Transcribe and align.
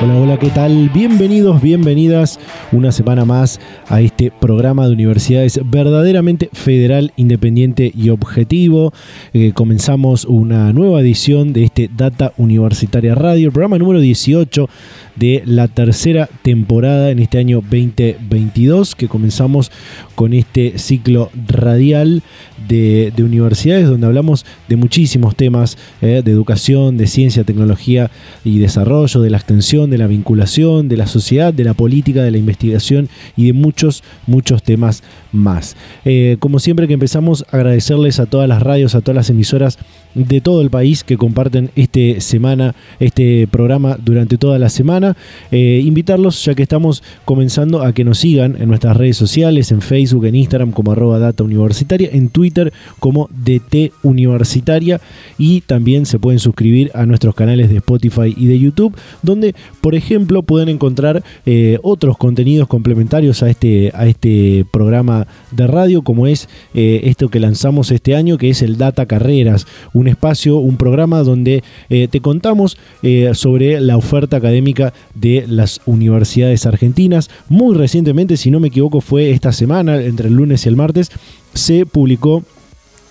Hola, 0.00 0.14
hola, 0.16 0.38
¿qué 0.38 0.50
tal? 0.50 0.90
Bienvenidos, 0.90 1.60
bienvenidas 1.60 2.38
una 2.70 2.92
semana 2.92 3.24
más 3.24 3.58
a 3.88 4.00
este 4.00 4.30
programa 4.30 4.86
de 4.86 4.92
universidades 4.92 5.58
verdaderamente 5.64 6.50
federal, 6.52 7.12
independiente 7.16 7.90
y 7.92 8.10
objetivo. 8.10 8.92
Eh, 9.32 9.50
comenzamos 9.54 10.24
una 10.24 10.72
nueva 10.72 11.00
edición 11.00 11.52
de 11.52 11.64
este 11.64 11.90
Data 11.92 12.32
Universitaria 12.36 13.16
Radio, 13.16 13.46
el 13.46 13.52
programa 13.52 13.76
número 13.78 13.98
18 13.98 14.68
de 15.16 15.42
la 15.44 15.66
tercera 15.66 16.28
temporada 16.42 17.10
en 17.10 17.18
este 17.18 17.38
año 17.38 17.60
2022, 17.60 18.94
que 18.94 19.08
comenzamos 19.08 19.72
con 20.14 20.32
este 20.32 20.78
ciclo 20.78 21.32
radial 21.48 22.22
de, 22.68 23.12
universidades 23.18 23.88
donde 23.88 24.06
hablamos 24.06 24.44
de 24.68 24.76
muchísimos 24.76 25.34
temas 25.34 25.76
eh, 26.00 26.22
de 26.24 26.30
educación, 26.30 26.96
de 26.96 27.06
ciencia, 27.06 27.44
tecnología 27.44 28.10
y 28.44 28.58
desarrollo, 28.58 29.20
de 29.20 29.30
la 29.30 29.38
extensión, 29.38 29.90
de 29.90 29.98
la 29.98 30.06
vinculación, 30.06 30.88
de 30.88 30.96
la 30.96 31.06
sociedad, 31.06 31.52
de 31.52 31.64
la 31.64 31.74
política, 31.74 32.22
de 32.22 32.30
la 32.30 32.38
investigación 32.38 33.08
y 33.36 33.46
de 33.46 33.52
muchos, 33.52 34.02
muchos 34.26 34.62
temas 34.62 35.02
más. 35.32 35.76
Eh, 36.04 36.36
como 36.38 36.58
siempre 36.58 36.86
que 36.86 36.94
empezamos, 36.94 37.44
agradecerles 37.50 38.20
a 38.20 38.26
todas 38.26 38.48
las 38.48 38.62
radios, 38.62 38.94
a 38.94 39.00
todas 39.00 39.16
las 39.16 39.30
emisoras 39.30 39.78
de 40.14 40.40
todo 40.40 40.62
el 40.62 40.70
país 40.70 41.04
que 41.04 41.16
comparten 41.16 41.70
este 41.76 42.20
semana, 42.20 42.74
este 42.98 43.46
programa 43.46 43.96
durante 44.02 44.38
toda 44.38 44.58
la 44.58 44.68
semana. 44.68 45.16
Eh, 45.50 45.82
invitarlos, 45.84 46.44
ya 46.44 46.54
que 46.54 46.62
estamos 46.62 47.02
comenzando, 47.24 47.82
a 47.82 47.92
que 47.92 48.04
nos 48.04 48.18
sigan 48.18 48.56
en 48.60 48.68
nuestras 48.68 48.96
redes 48.96 49.16
sociales, 49.16 49.70
en 49.70 49.80
Facebook, 49.80 50.24
en 50.26 50.34
Instagram 50.34 50.72
como 50.72 50.92
arroba 50.92 51.18
data 51.18 51.44
en 51.44 52.28
Twitter 52.28 52.72
como 52.98 53.28
DT 53.30 53.92
Universitaria 54.02 55.00
y 55.38 55.60
también 55.62 56.06
se 56.06 56.18
pueden 56.18 56.38
suscribir 56.38 56.90
a 56.94 57.06
nuestros 57.06 57.34
canales 57.34 57.70
de 57.70 57.76
Spotify 57.76 58.34
y 58.36 58.46
de 58.46 58.58
YouTube, 58.58 58.96
donde, 59.22 59.54
por 59.80 59.94
ejemplo, 59.94 60.42
pueden 60.42 60.68
encontrar 60.68 61.22
eh, 61.46 61.78
otros 61.82 62.16
contenidos 62.16 62.68
complementarios 62.68 63.42
a 63.42 63.50
este, 63.50 63.90
a 63.94 64.06
este 64.06 64.66
programa 64.72 65.17
de 65.50 65.66
radio, 65.66 66.02
como 66.02 66.26
es 66.26 66.48
eh, 66.74 67.00
esto 67.04 67.28
que 67.28 67.40
lanzamos 67.40 67.90
este 67.90 68.14
año, 68.14 68.38
que 68.38 68.50
es 68.50 68.62
el 68.62 68.78
Data 68.78 69.06
Carreras, 69.06 69.66
un 69.92 70.08
espacio, 70.08 70.58
un 70.58 70.76
programa 70.76 71.22
donde 71.22 71.62
eh, 71.88 72.08
te 72.08 72.20
contamos 72.20 72.76
eh, 73.02 73.30
sobre 73.34 73.80
la 73.80 73.96
oferta 73.96 74.36
académica 74.36 74.92
de 75.14 75.44
las 75.48 75.80
universidades 75.86 76.66
argentinas. 76.66 77.30
Muy 77.48 77.76
recientemente, 77.76 78.36
si 78.36 78.50
no 78.50 78.60
me 78.60 78.68
equivoco, 78.68 79.00
fue 79.00 79.30
esta 79.30 79.52
semana, 79.52 80.02
entre 80.02 80.28
el 80.28 80.34
lunes 80.34 80.64
y 80.64 80.68
el 80.68 80.76
martes, 80.76 81.10
se 81.54 81.86
publicó 81.86 82.42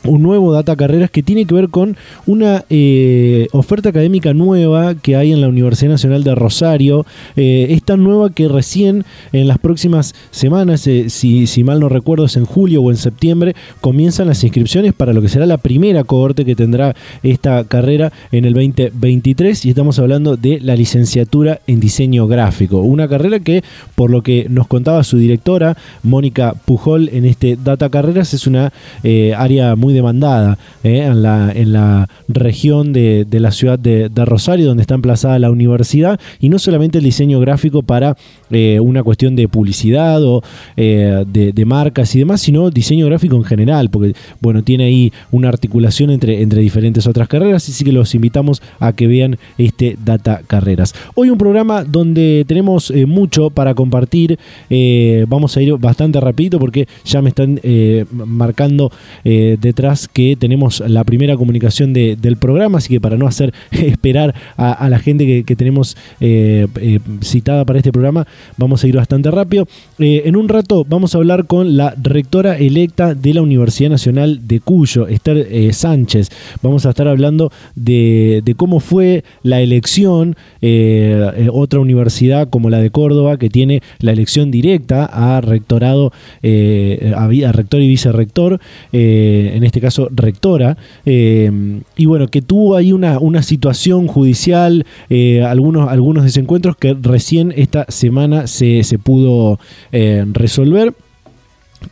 un 0.08 0.24
nuevo 0.24 0.52
Data 0.52 0.76
Carreras 0.76 1.12
que 1.12 1.24
tiene 1.24 1.46
que 1.46 1.54
ver 1.54 1.70
con 1.70 1.98
una 2.26 2.66
eh, 2.70 3.48
oferta 3.52 3.90
académica 3.90 4.34
nueva 4.34 4.96
que 4.96 5.16
hay 5.16 5.32
en 5.32 5.42
la 5.42 5.48
Universidad 5.48 5.92
Nacional 5.92 6.24
de 6.24 6.36
Rosario. 6.36 7.06
Eh, 7.36 7.68
esta 7.72 7.98
nueva 7.98 8.30
que 8.32 8.48
recién 8.48 9.06
en 9.34 9.48
las 9.48 9.60
próximas 9.60 10.16
semanas, 10.32 10.88
eh, 10.88 11.10
si, 11.10 11.48
si, 11.48 11.64
mal 11.64 11.80
no 11.80 11.90
recuerdo 11.90 12.26
es 12.26 12.38
en 12.38 12.46
julio 12.46 12.82
o 12.82 12.92
en 12.92 12.98
septiembre, 12.98 13.56
comienzan 13.82 14.28
las 14.28 14.44
inscripciones 14.44 14.94
para 14.94 15.14
lo 15.14 15.22
que 15.22 15.30
será 15.30 15.46
la 15.46 15.58
primera 15.58 16.04
cohorte 16.04 16.46
que 16.46 16.56
tendrá 16.56 16.96
esta 17.24 17.64
carrera 17.66 18.12
en 18.32 18.46
el 18.46 18.54
2023 18.54 19.66
y 19.66 19.70
estamos 19.70 20.00
hablando 20.00 20.38
de 20.38 20.60
la 20.62 20.76
licenciatura 20.76 21.62
en 21.68 21.80
diseño 21.80 22.28
gráfico. 22.28 22.80
Una 22.80 23.08
carrera 23.08 23.40
que, 23.40 23.64
por 23.96 24.10
lo 24.10 24.24
que 24.24 24.48
nos 24.50 24.68
contaba 24.68 25.04
su 25.04 25.18
directora, 25.18 25.78
Mónica 26.04 26.54
Pujol, 26.66 27.10
en 27.12 27.26
este 27.26 27.58
Data 27.62 27.90
Carreras, 27.90 28.34
es 28.34 28.48
una 28.48 28.72
área 29.38 29.76
muy 29.76 29.94
demandada 29.98 30.58
eh, 30.84 31.04
en, 31.04 31.22
la, 31.22 31.52
en 31.54 31.74
la 31.74 32.08
región 32.28 32.94
de, 32.94 33.26
la 33.32 33.52
ciudad 33.52 33.78
de, 33.78 34.10
Rosario, 34.26 34.66
donde 34.66 34.82
está 34.82 34.96
emplazada 34.96 35.40
la 35.40 35.52
universidad, 35.52 36.20
y 36.40 36.50
no 36.50 36.60
solamente 36.60 37.00
el 37.00 37.04
diseño 37.04 37.40
gráfico 37.40 37.82
para 37.82 38.16
eh, 38.52 38.80
una 38.80 39.04
cuestión 39.04 39.36
de 39.36 39.48
publicidad 39.48 40.24
o 40.24 40.44
eh, 40.76 41.24
de, 41.28 41.66
marcas 41.66 42.16
y 42.16 42.20
demás, 42.20 42.42
sino 42.42 42.70
diseño 42.70 43.06
gráfico 43.08 43.36
en 43.36 43.44
general, 43.44 43.90
porque 43.90 44.14
bueno, 44.40 44.64
tiene 44.64 44.86
ahí 44.86 45.12
una 45.32 45.50
articulación 45.50 46.12
entre, 46.12 46.42
entre 46.42 46.62
diferentes 46.62 47.08
otras 47.08 47.28
carreras, 47.28 47.68
así 47.68 47.84
que 47.84 47.92
los 47.92 48.16
invitamos 48.16 48.62
a 48.80 48.94
que 48.94 49.08
vean 49.08 49.38
este 49.58 49.98
Data 50.04 50.42
Carreras. 50.48 50.94
Hoy 51.16 51.30
un 51.30 51.38
programa 51.38 51.84
donde 51.84 52.46
tenemos 52.48 52.94
mucho 53.08 53.50
para 53.50 53.74
compartir, 53.74 54.40
vamos 55.28 55.58
a 55.58 55.62
ir 55.62 55.74
bastante 55.78 56.20
rapidito 56.22 56.60
porque 56.60 56.88
ya 57.04 57.22
me 57.22 57.30
están 57.30 57.60
marcando 58.12 58.92
detrás 59.78 60.08
que 60.08 60.36
tenemos 60.36 60.80
la 60.88 61.04
primera 61.04 61.38
comunicación 61.38 61.94
del 61.94 62.38
programa, 62.38 62.80
así 62.80 62.90
que 62.90 63.00
para 63.00 63.16
no 63.16 63.28
hacer 63.28 63.54
esperar 63.72 64.34
a, 64.58 64.90
la 64.90 64.98
gente 64.98 65.44
que, 65.44 65.56
tenemos 65.56 65.96
eh, 66.20 66.68
eh, 66.82 67.00
citada 67.22 67.64
para 67.64 67.78
este 67.78 67.92
programa, 67.92 68.26
vamos 68.58 68.84
a 68.84 68.88
ir 68.88 68.96
bastante 68.96 69.30
rápido. 69.30 69.68
Eh, 70.00 70.24
en 70.26 70.36
un 70.36 70.50
rato 70.50 70.84
vamos 70.90 71.14
a 71.14 71.20
hablar 71.20 71.46
con 71.46 71.78
la 71.78 71.94
rectora 72.02 72.58
electa 72.58 73.14
de 73.14 73.36
la 73.36 73.44
Universidad 73.44 73.92
Nacional 73.92 74.48
de 74.48 74.62
Cuyo, 74.62 75.08
Esther 75.08 75.48
Sánchez. 75.74 76.30
Vamos 76.64 76.88
a 76.88 76.90
estar 76.90 77.08
hablando 77.08 77.52
de, 77.76 78.42
cómo 78.58 78.80
fue 78.80 79.24
la 79.44 79.62
elección, 79.62 80.36
otra 81.52 81.80
universidad 81.80 82.50
como 82.50 82.72
la 82.72 82.80
de 82.80 82.90
Córdoba, 82.90 83.38
que 83.38 83.52
tiene 83.52 83.84
la 84.00 84.12
elección 84.12 84.50
directa 84.50 85.06
a 85.06 85.40
rectorado, 85.42 86.12
a, 86.44 87.52
rector 87.52 87.82
y 87.82 87.88
vicerrector, 87.88 88.60
en 88.92 89.67
este 89.68 89.82
caso 89.82 90.10
rectora, 90.12 90.78
eh, 91.06 91.82
y 91.96 92.06
bueno, 92.06 92.28
que 92.28 92.42
tuvo 92.42 92.76
ahí 92.76 92.92
una, 92.92 93.20
una 93.20 93.44
situación 93.44 94.08
judicial, 94.08 94.86
eh, 95.10 95.44
algunos, 95.44 95.90
algunos 95.90 96.24
desencuentros 96.24 96.76
que 96.78 96.96
recién 97.00 97.54
esta 97.56 97.86
semana 97.90 98.48
se, 98.48 98.84
se 98.84 98.98
pudo 98.98 99.60
eh, 99.92 100.26
resolver. 100.34 100.94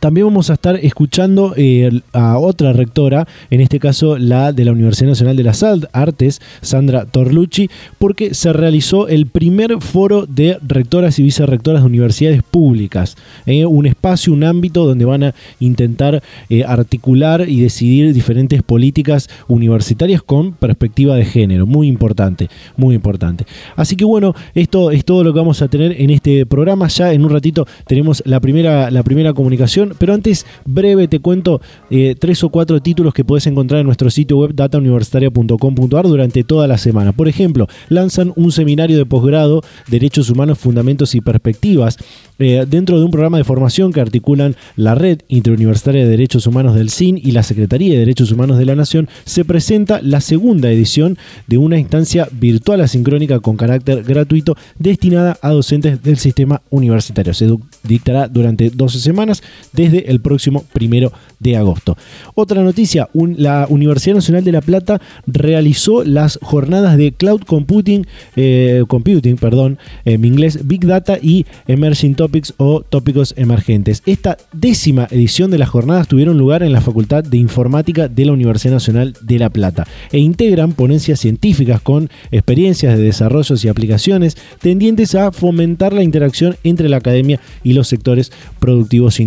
También 0.00 0.26
vamos 0.26 0.50
a 0.50 0.54
estar 0.54 0.76
escuchando 0.76 1.54
eh, 1.56 2.00
a 2.12 2.38
otra 2.38 2.72
rectora, 2.72 3.26
en 3.50 3.60
este 3.60 3.78
caso 3.78 4.18
la 4.18 4.52
de 4.52 4.64
la 4.64 4.72
Universidad 4.72 5.10
Nacional 5.10 5.36
de 5.36 5.44
las 5.44 5.62
Artes, 5.62 6.40
Sandra 6.60 7.06
Torlucci, 7.06 7.70
porque 7.98 8.34
se 8.34 8.52
realizó 8.52 9.06
el 9.06 9.26
primer 9.26 9.80
foro 9.80 10.26
de 10.26 10.58
rectoras 10.66 11.18
y 11.18 11.22
vicerrectoras 11.22 11.82
de 11.82 11.86
universidades 11.86 12.42
públicas. 12.42 13.16
Eh, 13.46 13.64
un 13.64 13.86
espacio, 13.86 14.32
un 14.32 14.42
ámbito 14.42 14.84
donde 14.84 15.04
van 15.04 15.22
a 15.22 15.34
intentar 15.60 16.22
eh, 16.50 16.64
articular 16.64 17.48
y 17.48 17.60
decidir 17.60 18.12
diferentes 18.12 18.62
políticas 18.62 19.28
universitarias 19.46 20.20
con 20.20 20.52
perspectiva 20.52 21.14
de 21.14 21.24
género. 21.24 21.64
Muy 21.64 21.86
importante, 21.86 22.48
muy 22.76 22.96
importante. 22.96 23.46
Así 23.76 23.94
que 23.94 24.04
bueno, 24.04 24.34
esto 24.54 24.90
es 24.90 25.04
todo 25.04 25.22
lo 25.22 25.32
que 25.32 25.38
vamos 25.38 25.62
a 25.62 25.68
tener 25.68 26.00
en 26.00 26.10
este 26.10 26.44
programa. 26.44 26.88
Ya 26.88 27.12
en 27.12 27.24
un 27.24 27.30
ratito 27.30 27.66
tenemos 27.86 28.22
la 28.26 28.40
primera, 28.40 28.90
la 28.90 29.04
primera 29.04 29.32
comunicación 29.32 29.75
pero 29.98 30.14
antes, 30.14 30.46
breve, 30.64 31.08
te 31.08 31.20
cuento 31.20 31.60
eh, 31.90 32.14
tres 32.18 32.42
o 32.44 32.48
cuatro 32.48 32.80
títulos 32.80 33.14
que 33.14 33.24
puedes 33.24 33.46
encontrar 33.46 33.80
en 33.80 33.86
nuestro 33.86 34.10
sitio 34.10 34.38
web 34.38 34.54
datauniversitaria.com.ar 34.54 36.06
durante 36.06 36.44
toda 36.44 36.66
la 36.66 36.78
semana. 36.78 37.12
Por 37.12 37.28
ejemplo, 37.28 37.66
lanzan 37.88 38.32
un 38.36 38.52
seminario 38.52 38.96
de 38.96 39.06
posgrado, 39.06 39.62
Derechos 39.88 40.30
Humanos, 40.30 40.58
Fundamentos 40.58 41.14
y 41.14 41.20
Perspectivas, 41.20 41.98
eh, 42.38 42.66
dentro 42.68 42.98
de 42.98 43.04
un 43.04 43.10
programa 43.10 43.38
de 43.38 43.44
formación 43.44 43.92
que 43.92 44.00
articulan 44.00 44.56
la 44.76 44.94
Red 44.94 45.20
Interuniversitaria 45.28 46.04
de 46.04 46.10
Derechos 46.10 46.46
Humanos 46.46 46.74
del 46.74 46.90
CIN 46.90 47.18
y 47.22 47.32
la 47.32 47.42
Secretaría 47.42 47.94
de 47.94 48.00
Derechos 48.00 48.30
Humanos 48.32 48.58
de 48.58 48.66
la 48.66 48.74
Nación, 48.74 49.08
se 49.24 49.44
presenta 49.44 50.00
la 50.02 50.20
segunda 50.20 50.70
edición 50.70 51.18
de 51.46 51.58
una 51.58 51.78
instancia 51.78 52.28
virtual 52.32 52.80
asincrónica 52.80 53.40
con 53.40 53.56
carácter 53.56 54.02
gratuito 54.02 54.56
destinada 54.78 55.38
a 55.40 55.50
docentes 55.50 56.02
del 56.02 56.18
sistema 56.18 56.62
universitario. 56.70 57.34
Se 57.34 57.48
dictará 57.82 58.28
durante 58.28 58.70
12 58.70 59.00
semanas 59.00 59.42
desde 59.76 60.10
el 60.10 60.20
próximo 60.20 60.64
primero 60.72 61.12
de 61.38 61.56
agosto. 61.56 61.96
Otra 62.34 62.62
noticia, 62.62 63.08
la 63.14 63.66
Universidad 63.68 64.16
Nacional 64.16 64.42
de 64.42 64.52
La 64.52 64.60
Plata 64.60 65.00
realizó 65.26 66.02
las 66.02 66.38
jornadas 66.42 66.96
de 66.96 67.12
Cloud 67.12 67.42
Computing, 67.42 68.06
eh, 68.36 68.82
Computing, 68.88 69.36
perdón, 69.36 69.78
en 70.04 70.24
inglés, 70.24 70.66
Big 70.66 70.86
Data 70.86 71.18
y 71.20 71.46
Emerging 71.66 72.14
Topics 72.14 72.54
o 72.56 72.80
tópicos 72.80 73.34
emergentes. 73.36 74.02
Esta 74.06 74.38
décima 74.52 75.06
edición 75.10 75.50
de 75.50 75.58
las 75.58 75.68
jornadas 75.68 76.08
tuvieron 76.08 76.38
lugar 76.38 76.62
en 76.62 76.72
la 76.72 76.80
Facultad 76.80 77.22
de 77.22 77.36
Informática 77.36 78.08
de 78.08 78.24
la 78.24 78.32
Universidad 78.32 78.74
Nacional 78.74 79.14
de 79.20 79.38
La 79.38 79.50
Plata 79.50 79.86
e 80.10 80.18
integran 80.18 80.72
ponencias 80.72 81.20
científicas 81.20 81.80
con 81.80 82.08
experiencias 82.30 82.96
de 82.96 83.04
desarrollos 83.04 83.64
y 83.64 83.68
aplicaciones 83.68 84.36
tendientes 84.60 85.14
a 85.14 85.32
fomentar 85.32 85.92
la 85.92 86.02
interacción 86.02 86.56
entre 86.64 86.88
la 86.88 86.96
academia 86.96 87.40
y 87.62 87.74
los 87.74 87.88
sectores 87.88 88.32
productivos 88.58 89.20
e 89.20 89.22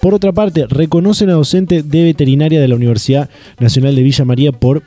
Por 0.00 0.14
otra 0.14 0.32
parte, 0.32 0.66
reconocen 0.68 1.30
a 1.30 1.34
docente 1.34 1.82
de 1.82 2.04
veterinaria 2.04 2.60
de 2.60 2.68
la 2.68 2.76
Universidad 2.76 3.28
Nacional 3.58 3.94
de 3.94 4.02
Villa 4.02 4.24
María 4.24 4.52
por 4.52 4.82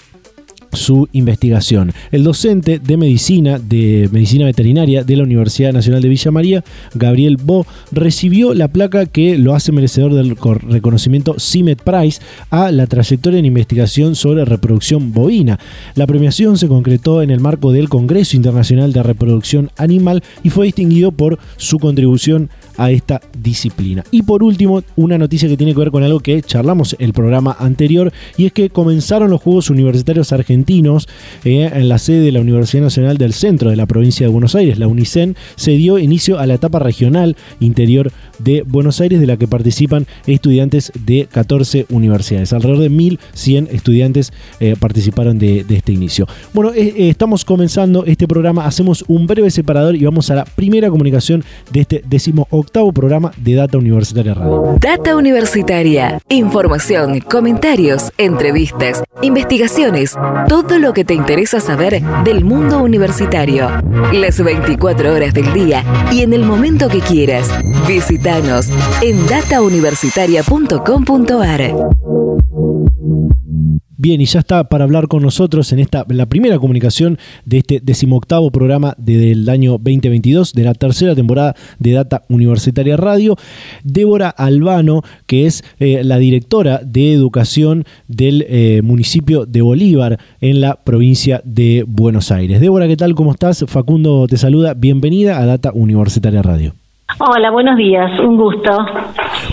su 0.73 1.07
investigación. 1.13 1.93
El 2.11 2.23
docente 2.23 2.79
de 2.79 2.97
medicina, 2.97 3.59
de 3.59 4.09
medicina 4.11 4.45
veterinaria 4.45 5.03
de 5.03 5.15
la 5.15 5.23
Universidad 5.23 5.73
Nacional 5.73 6.01
de 6.01 6.09
Villa 6.09 6.31
María, 6.31 6.63
Gabriel 6.93 7.37
Bo, 7.37 7.65
recibió 7.91 8.53
la 8.53 8.67
placa 8.67 9.05
que 9.05 9.37
lo 9.37 9.55
hace 9.55 9.71
merecedor 9.71 10.13
del 10.13 10.35
reconocimiento 10.35 11.35
CIMET 11.39 11.81
Prize 11.81 12.21
a 12.49 12.71
la 12.71 12.87
trayectoria 12.87 13.39
en 13.39 13.45
investigación 13.45 14.15
sobre 14.15 14.45
reproducción 14.45 15.13
bovina. 15.13 15.59
La 15.95 16.07
premiación 16.07 16.57
se 16.57 16.67
concretó 16.67 17.21
en 17.21 17.31
el 17.31 17.39
marco 17.39 17.71
del 17.71 17.89
Congreso 17.89 18.35
Internacional 18.35 18.93
de 18.93 19.03
Reproducción 19.03 19.71
Animal 19.77 20.23
y 20.43 20.49
fue 20.49 20.65
distinguido 20.65 21.11
por 21.11 21.39
su 21.57 21.79
contribución 21.79 22.49
a 22.77 22.91
esta 22.91 23.21
disciplina. 23.37 24.03
Y 24.11 24.23
por 24.23 24.43
último, 24.43 24.83
una 24.95 25.17
noticia 25.17 25.49
que 25.49 25.57
tiene 25.57 25.73
que 25.73 25.79
ver 25.79 25.91
con 25.91 26.03
algo 26.03 26.19
que 26.19 26.41
charlamos 26.41 26.95
el 26.99 27.13
programa 27.13 27.55
anterior 27.59 28.13
y 28.37 28.45
es 28.45 28.53
que 28.53 28.69
comenzaron 28.69 29.29
los 29.29 29.41
Juegos 29.41 29.69
Universitarios 29.69 30.31
Argentinos 30.31 31.07
eh, 31.43 31.69
en 31.73 31.89
la 31.89 31.97
sede 31.97 32.21
de 32.21 32.31
la 32.31 32.41
Universidad 32.41 32.83
Nacional 32.83 33.17
del 33.17 33.33
Centro 33.33 33.69
de 33.69 33.75
la 33.75 33.85
provincia 33.85 34.25
de 34.25 34.31
Buenos 34.31 34.55
Aires, 34.55 34.79
la 34.79 34.87
UNICEN, 34.87 35.35
se 35.55 35.71
dio 35.71 35.97
inicio 35.97 36.39
a 36.39 36.45
la 36.45 36.55
etapa 36.55 36.79
regional 36.79 37.35
interior 37.59 38.11
de 38.39 38.63
Buenos 38.63 39.01
Aires 39.01 39.19
de 39.19 39.27
la 39.27 39.37
que 39.37 39.47
participan 39.47 40.05
estudiantes 40.25 40.91
de 41.05 41.27
14 41.31 41.85
universidades. 41.89 42.53
Alrededor 42.53 42.79
de 42.79 42.91
1.100 42.91 43.69
estudiantes 43.71 44.33
eh, 44.59 44.75
participaron 44.79 45.37
de, 45.39 45.65
este 45.69 45.91
inicio. 45.91 46.27
Bueno, 46.53 46.71
eh, 46.73 47.09
estamos 47.09 47.45
comenzando 47.45 48.05
este 48.05 48.27
programa, 48.27 48.65
hacemos 48.65 49.05
un 49.07 49.27
breve 49.27 49.51
separador 49.51 49.95
y 49.95 50.03
vamos 50.03 50.29
a 50.29 50.35
la 50.35 50.45
primera 50.45 50.89
comunicación 50.89 51.43
de 51.71 51.81
este 51.81 52.03
décimo 52.07 52.47
octavo 52.49 52.91
programa 52.91 53.31
de 53.37 53.55
Data 53.55 53.77
Universitaria 53.77 54.33
Radio. 54.33 54.77
Data 54.79 55.15
Universitaria. 55.15 56.19
Información, 56.29 57.19
comentarios, 57.19 58.11
entrevistas, 58.17 59.03
investigaciones, 59.21 60.15
todo 60.47 60.79
lo 60.79 60.93
que 60.93 61.05
te 61.05 61.13
interesa 61.13 61.59
saber 61.59 62.01
del 62.23 62.43
mundo 62.43 62.79
universitario. 62.81 63.69
Las 64.13 64.43
24 64.43 65.13
horas 65.13 65.33
del 65.33 65.51
día 65.53 65.83
y 66.11 66.21
en 66.21 66.33
el 66.33 66.43
momento 66.43 66.89
que 66.89 66.99
quieras. 66.99 67.49
Visítanos 68.27 68.67
en 69.01 69.25
datauniversitaria.com.ar. 69.25 71.73
Bien, 73.99 74.19
y 74.19 74.25
ya 74.25 74.39
está 74.39 74.67
para 74.67 74.83
hablar 74.83 75.07
con 75.07 75.23
nosotros 75.23 75.71
en 75.71 75.79
esta 75.79 76.05
la 76.09 76.25
primera 76.25 76.59
comunicación 76.59 77.17
de 77.45 77.59
este 77.59 77.79
decimoctavo 77.81 78.51
programa 78.51 78.95
del 78.97 79.47
año 79.47 79.77
2022, 79.77 80.51
de 80.51 80.63
la 80.63 80.73
tercera 80.73 81.15
temporada 81.15 81.55
de 81.79 81.93
Data 81.93 82.23
Universitaria 82.27 82.97
Radio, 82.97 83.37
Débora 83.85 84.29
Albano, 84.29 85.03
que 85.25 85.45
es 85.45 85.63
eh, 85.79 86.03
la 86.03 86.17
directora 86.17 86.81
de 86.83 87.13
educación 87.13 87.85
del 88.09 88.45
eh, 88.49 88.81
municipio 88.83 89.45
de 89.45 89.61
Bolívar 89.61 90.19
en 90.41 90.59
la 90.59 90.83
provincia 90.83 91.41
de 91.45 91.85
Buenos 91.87 92.29
Aires. 92.31 92.59
Débora, 92.59 92.89
¿qué 92.89 92.97
tal? 92.97 93.15
¿Cómo 93.15 93.31
estás? 93.31 93.63
Facundo 93.69 94.27
te 94.27 94.35
saluda. 94.35 94.73
Bienvenida 94.73 95.39
a 95.39 95.45
Data 95.45 95.71
Universitaria 95.73 96.41
Radio. 96.41 96.73
Hola, 97.15 97.49
buenos 97.51 97.77
días, 97.77 98.19
un 98.19 98.35
gusto. 98.35 98.85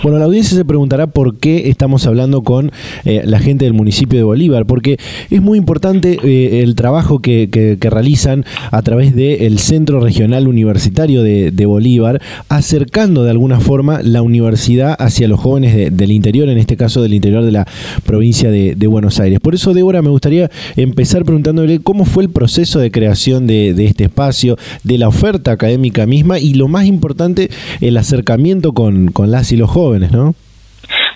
Bueno, 0.05 0.19
la 0.19 0.25
audiencia 0.25 0.55
se 0.55 0.65
preguntará 0.65 1.07
por 1.07 1.37
qué 1.37 1.67
estamos 1.67 2.05
hablando 2.05 2.43
con 2.43 2.71
eh, 3.05 3.23
la 3.25 3.39
gente 3.39 3.65
del 3.65 3.73
municipio 3.73 4.19
de 4.19 4.23
Bolívar, 4.23 4.67
porque 4.67 4.99
es 5.31 5.41
muy 5.41 5.57
importante 5.57 6.19
eh, 6.23 6.61
el 6.61 6.75
trabajo 6.75 7.17
que, 7.17 7.49
realizan 7.81 8.45
a 8.69 8.83
través 8.83 9.15
del 9.15 9.57
Centro 9.57 9.99
Regional 9.99 10.47
Universitario 10.47 11.23
de, 11.23 11.65
Bolívar, 11.65 12.21
acercando 12.49 13.23
de 13.23 13.31
alguna 13.31 13.59
forma 13.59 14.03
la 14.03 14.21
universidad 14.21 14.95
hacia 14.99 15.27
los 15.27 15.39
jóvenes 15.39 15.97
del 15.97 16.11
interior, 16.11 16.49
en 16.49 16.59
este 16.59 16.77
caso 16.77 17.01
del 17.01 17.15
interior 17.15 17.43
de 17.43 17.51
la 17.51 17.65
provincia 18.05 18.51
de, 18.51 18.75
Buenos 18.85 19.19
Aires. 19.19 19.39
Por 19.39 19.55
eso, 19.55 19.73
Débora, 19.73 20.03
me 20.03 20.09
gustaría 20.09 20.51
empezar 20.75 21.25
preguntándole 21.25 21.79
cómo 21.79 22.05
fue 22.05 22.21
el 22.21 22.29
proceso 22.29 22.77
de 22.77 22.91
creación 22.91 23.47
de 23.47 23.71
este 23.83 24.03
espacio, 24.03 24.55
de 24.83 24.99
la 24.99 25.07
oferta 25.07 25.51
académica 25.51 26.05
misma 26.05 26.37
y 26.37 26.53
lo 26.53 26.67
más 26.67 26.85
importante, 26.85 27.49
el 27.81 27.97
acercamiento 27.97 28.73
con, 28.73 29.07
con 29.07 29.31
las 29.31 29.51
y 29.51 29.57
los 29.57 29.71
jóvenes, 29.71 29.94
¿no? 29.99 30.33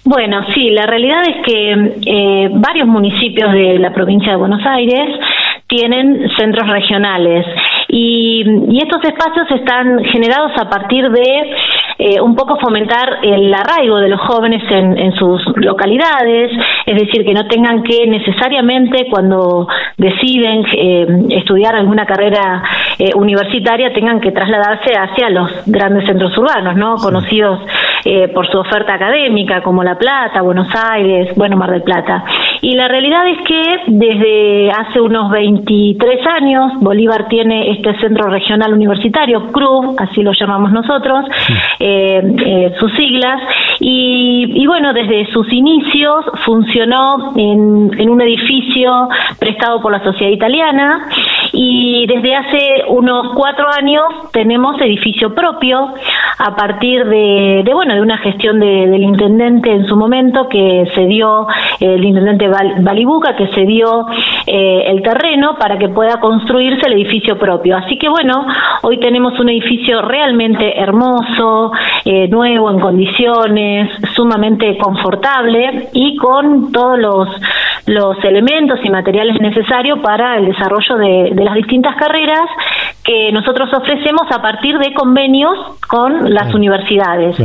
Bueno, 0.04 0.46
sí, 0.54 0.70
la 0.70 0.86
realidad 0.86 1.22
es 1.28 1.46
que 1.46 1.72
eh, 2.06 2.50
varios 2.54 2.88
municipios 2.88 3.52
de 3.52 3.78
la 3.80 3.94
provincia 3.94 4.32
de 4.32 4.38
Buenos 4.38 4.66
Aires 4.66 5.20
tienen 5.68 6.28
centros 6.38 6.68
regionales 6.68 7.46
y, 7.88 8.44
estos 8.82 9.04
espacios 9.04 9.52
están 9.52 10.04
generados 10.06 10.52
a 10.58 10.70
partir 10.70 11.10
de 11.10 11.56
eh, 12.02 12.22
un 12.22 12.34
poco 12.34 12.58
fomentar 12.58 13.20
el 13.24 13.54
arraigo 13.54 13.98
de 13.98 14.08
los 14.08 14.22
jóvenes 14.22 14.64
en, 14.72 15.12
sus 15.16 15.42
localidades, 15.58 16.50
es 16.86 16.96
decir, 16.96 17.26
que 17.26 17.34
no 17.34 17.46
tengan 17.46 17.84
que 17.84 18.08
necesariamente 18.08 19.08
cuando 19.10 19.68
deciden 19.98 20.64
eh, 20.72 21.08
estudiar 21.32 21.76
alguna 21.76 22.06
carrera 22.06 22.64
eh, 22.98 23.10
universitaria 23.16 23.92
tengan 23.94 24.22
que 24.22 24.32
trasladarse 24.32 24.94
hacia 24.94 25.30
los 25.30 25.52
grandes 25.66 26.06
centros 26.06 26.38
urbanos, 26.38 26.78
¿no? 26.78 26.96
Conocidos 26.96 27.60
por 28.34 28.50
su 28.50 28.58
oferta 28.58 28.94
académica, 28.94 29.62
como 29.62 29.84
La 29.84 29.96
Plata, 29.96 30.42
Buenos 30.42 30.70
Aires, 30.74 31.36
bueno, 31.36 31.58
Mar 31.58 31.70
del 31.70 31.82
Plata. 31.82 32.24
Y 32.62 32.74
la 32.76 32.88
realidad 32.88 33.28
es 33.28 33.38
que 33.46 33.64
desde 33.88 34.72
hace 34.72 35.02
unos 35.02 35.30
23 35.32 36.26
años 36.28 36.72
Bolívar 36.80 37.28
tiene 37.28 37.72
este 37.72 37.94
centro 38.00 38.30
regional 38.30 38.74
universitario, 38.74 39.52
CRU, 39.52 39.96
así 39.98 40.24
lo 40.24 40.32
llamamos 40.32 40.72
nosotros, 40.72 41.26
eh, 41.90 42.22
eh, 42.46 42.74
sus 42.80 42.92
siglas, 42.94 43.42
y, 43.80 44.66
bueno, 44.68 44.94
desde 44.94 45.32
sus 45.32 45.52
inicios 45.52 46.26
funcionó 46.46 47.34
en, 47.36 47.92
en 47.98 48.10
un 48.10 48.22
edificio 48.22 49.08
prestado 49.40 49.82
por 49.82 49.92
la 49.92 50.04
sociedad 50.04 50.32
italiana. 50.32 51.08
Y 51.52 52.06
desde 52.08 52.36
hace 52.36 52.84
unos 52.90 53.34
cuatro 53.34 53.68
años 53.76 54.04
tenemos 54.32 54.80
edificio 54.82 55.34
propio 55.34 55.94
a 56.40 56.56
partir 56.56 57.06
de, 57.06 57.70
bueno 57.74 57.96
de 57.96 58.02
una 58.02 58.18
gestión 58.20 58.60
del 58.60 59.02
intendente 59.02 59.72
en 59.72 59.86
su 59.88 59.96
momento 59.96 60.48
que 60.48 60.86
se 60.96 61.06
dio 61.06 61.48
el 61.80 62.04
intendente 62.04 62.48
Balibuca 62.80 63.36
que 63.36 63.48
se 63.48 63.66
dio 63.66 64.06
eh, 64.48 64.84
el 64.88 65.02
terreno 65.02 65.56
para 65.60 65.78
que 65.78 65.90
pueda 65.90 66.20
construirse 66.20 66.88
el 66.88 66.94
edificio 66.94 67.38
propio. 67.38 67.78
Así 67.78 67.98
que 67.98 68.10
bueno 68.10 68.46
hoy 68.84 69.00
tenemos 69.00 69.38
un 69.40 69.50
edificio 69.50 70.02
realmente 70.02 70.80
hermoso 70.80 71.72
eh, 72.06 72.28
nuevo 72.28 72.72
en 72.72 72.80
condiciones 72.80 73.90
sumamente 74.16 74.78
confortable 74.78 75.90
y 75.94 76.16
con 76.18 76.72
todos 76.72 76.98
los 77.00 77.30
los 77.90 78.24
elementos 78.24 78.80
y 78.84 78.90
materiales 78.90 79.42
necesarios 79.42 80.00
para 80.00 80.38
el 80.38 80.46
desarrollo 80.46 80.98
de, 80.98 81.44
las 81.44 81.56
distintas 81.56 81.96
carreras 81.96 82.48
que 83.04 83.32
nosotros 83.32 83.70
ofrecemos 83.74 84.24
a 84.32 84.42
partir 84.42 84.78
de 84.78 84.94
convenios 84.94 85.56
con 85.88 86.32
las 86.32 86.54
universidades. 86.54 87.36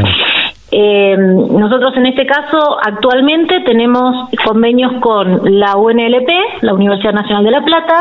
Eh, 0.71 1.17
nosotros 1.17 1.97
en 1.97 2.07
este 2.07 2.27
caso 2.27 2.79
actualmente 2.85 3.61
tenemos 3.61 4.29
convenios 4.45 4.93
con 5.01 5.59
la 5.59 5.77
UNLP, 5.77 6.29
la 6.63 6.75
Universidad 6.75 7.13
Nacional 7.13 7.45
de 7.45 7.51
La 7.51 7.65
Plata, 7.65 8.01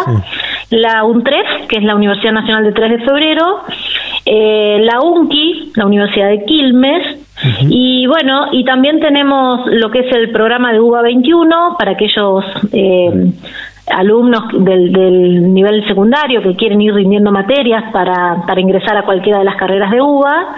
la 0.72 1.04
UNTREF, 1.04 1.68
que 1.68 1.78
es 1.78 1.84
la 1.84 1.96
Universidad 1.96 2.34
Nacional 2.34 2.64
de 2.64 2.72
3 2.72 2.92
de 2.92 3.06
Febrero, 3.06 3.60
eh, 4.26 4.80
la 4.82 5.02
UNCI, 5.02 5.74
la 5.76 5.86
Universidad 5.86 6.30
de 6.30 6.46
Quilmes, 6.46 7.20
y 7.70 8.06
bueno, 8.08 8.48
y 8.52 8.64
también 8.64 9.00
tenemos 9.00 9.62
lo 9.66 9.90
que 9.92 10.00
es 10.00 10.16
el 10.16 10.32
programa 10.32 10.72
de 10.72 10.80
UBA 10.80 11.02
21 11.02 11.76
para 11.78 11.92
aquellos 11.92 12.46
eh, 12.72 13.32
alumnos 13.92 14.44
del, 14.54 15.54
nivel 15.54 15.86
secundario 15.88 16.42
que 16.42 16.56
quieren 16.56 16.80
ir 16.82 16.94
rindiendo 16.94 17.32
materias 17.32 17.92
para, 17.92 18.44
para 18.48 18.62
ingresar 18.62 18.96
a 18.98 19.04
cualquiera 19.04 19.40
de 19.40 19.46
las 19.46 19.56
carreras 19.56 19.92
de 19.92 20.02
UBA. 20.02 20.56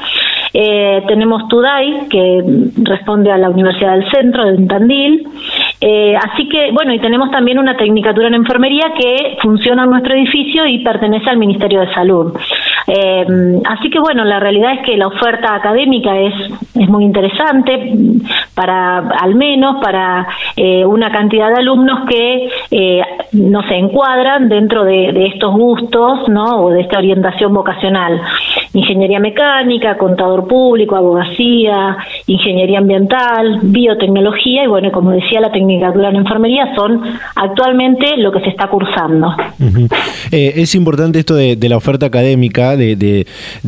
Eh, 0.54 1.04
tenemos 1.08 1.50
TUDAI, 1.50 2.08
que 2.10 2.42
responde 2.84 3.30
a 3.30 3.38
la 3.38 3.50
Universidad 3.50 3.98
del 3.98 4.10
Centro, 4.10 4.46
de 4.46 4.66
Tandil. 4.66 5.28
Eh, 5.82 6.16
así 6.16 6.48
que, 6.48 6.72
bueno, 6.72 6.94
y 6.94 7.00
tenemos 7.00 7.30
también 7.32 7.60
una 7.60 7.76
tecnicatura 7.76 8.28
en 8.28 8.36
enfermería 8.36 8.94
que 8.98 9.38
funciona 9.42 9.84
en 9.84 9.90
nuestro 9.90 10.14
edificio 10.14 10.66
y 10.66 10.84
pertenece 10.84 11.30
al 11.30 11.38
Ministerio 11.38 11.82
de 11.82 11.94
Salud. 11.94 12.34
Eh, 12.88 13.26
así 13.66 13.90
que 13.90 14.00
bueno, 14.00 14.24
la 14.24 14.40
realidad 14.40 14.74
es 14.74 14.86
que 14.86 14.98
la 14.98 15.08
oferta 15.08 15.56
académica 15.56 16.18
es, 16.20 16.34
es 16.76 16.90
muy 16.90 17.04
interesante 17.04 17.94
para, 18.54 18.98
al 18.98 19.36
menos 19.36 19.78
para 19.82 20.28
eh, 20.56 20.86
una 20.86 21.12
cantidad 21.12 21.50
de 21.50 21.60
alumnos 21.60 22.08
que 22.10 22.50
eh, 22.72 23.02
no 23.34 23.62
se 23.68 23.76
encuadran 23.76 24.50
dentro 24.50 24.84
de, 24.84 25.26
estos 25.26 25.54
gustos, 25.54 26.30
¿no? 26.30 26.66
O 26.66 26.70
de 26.72 26.82
esta 26.82 26.98
orientación 26.98 27.54
vocacional. 27.54 28.22
Ingeniería 28.74 29.20
mecánica, 29.20 29.98
contador 29.98 30.48
público, 30.48 30.96
abogacía, 30.96 31.98
ingeniería 32.28 32.80
ambiental, 32.80 33.60
biotecnología 33.64 34.64
y 34.64 34.68
bueno, 34.68 34.92
como 34.92 35.12
decía, 35.12 35.42
la 35.42 35.52
tecnicatura 35.52 36.10
en 36.10 36.18
enfermería 36.18 36.74
son 36.76 37.02
actualmente 37.36 38.18
lo 38.18 38.32
que 38.32 38.42
se 38.42 38.50
está 38.50 38.68
cursando. 38.68 39.34
Eh, 40.32 40.54
es 40.58 40.76
importante 40.76 41.20
esto 41.20 41.36
de, 41.36 41.58
la 41.66 41.78
oferta 41.78 42.06
académica, 42.06 42.75
de, 42.78 43.26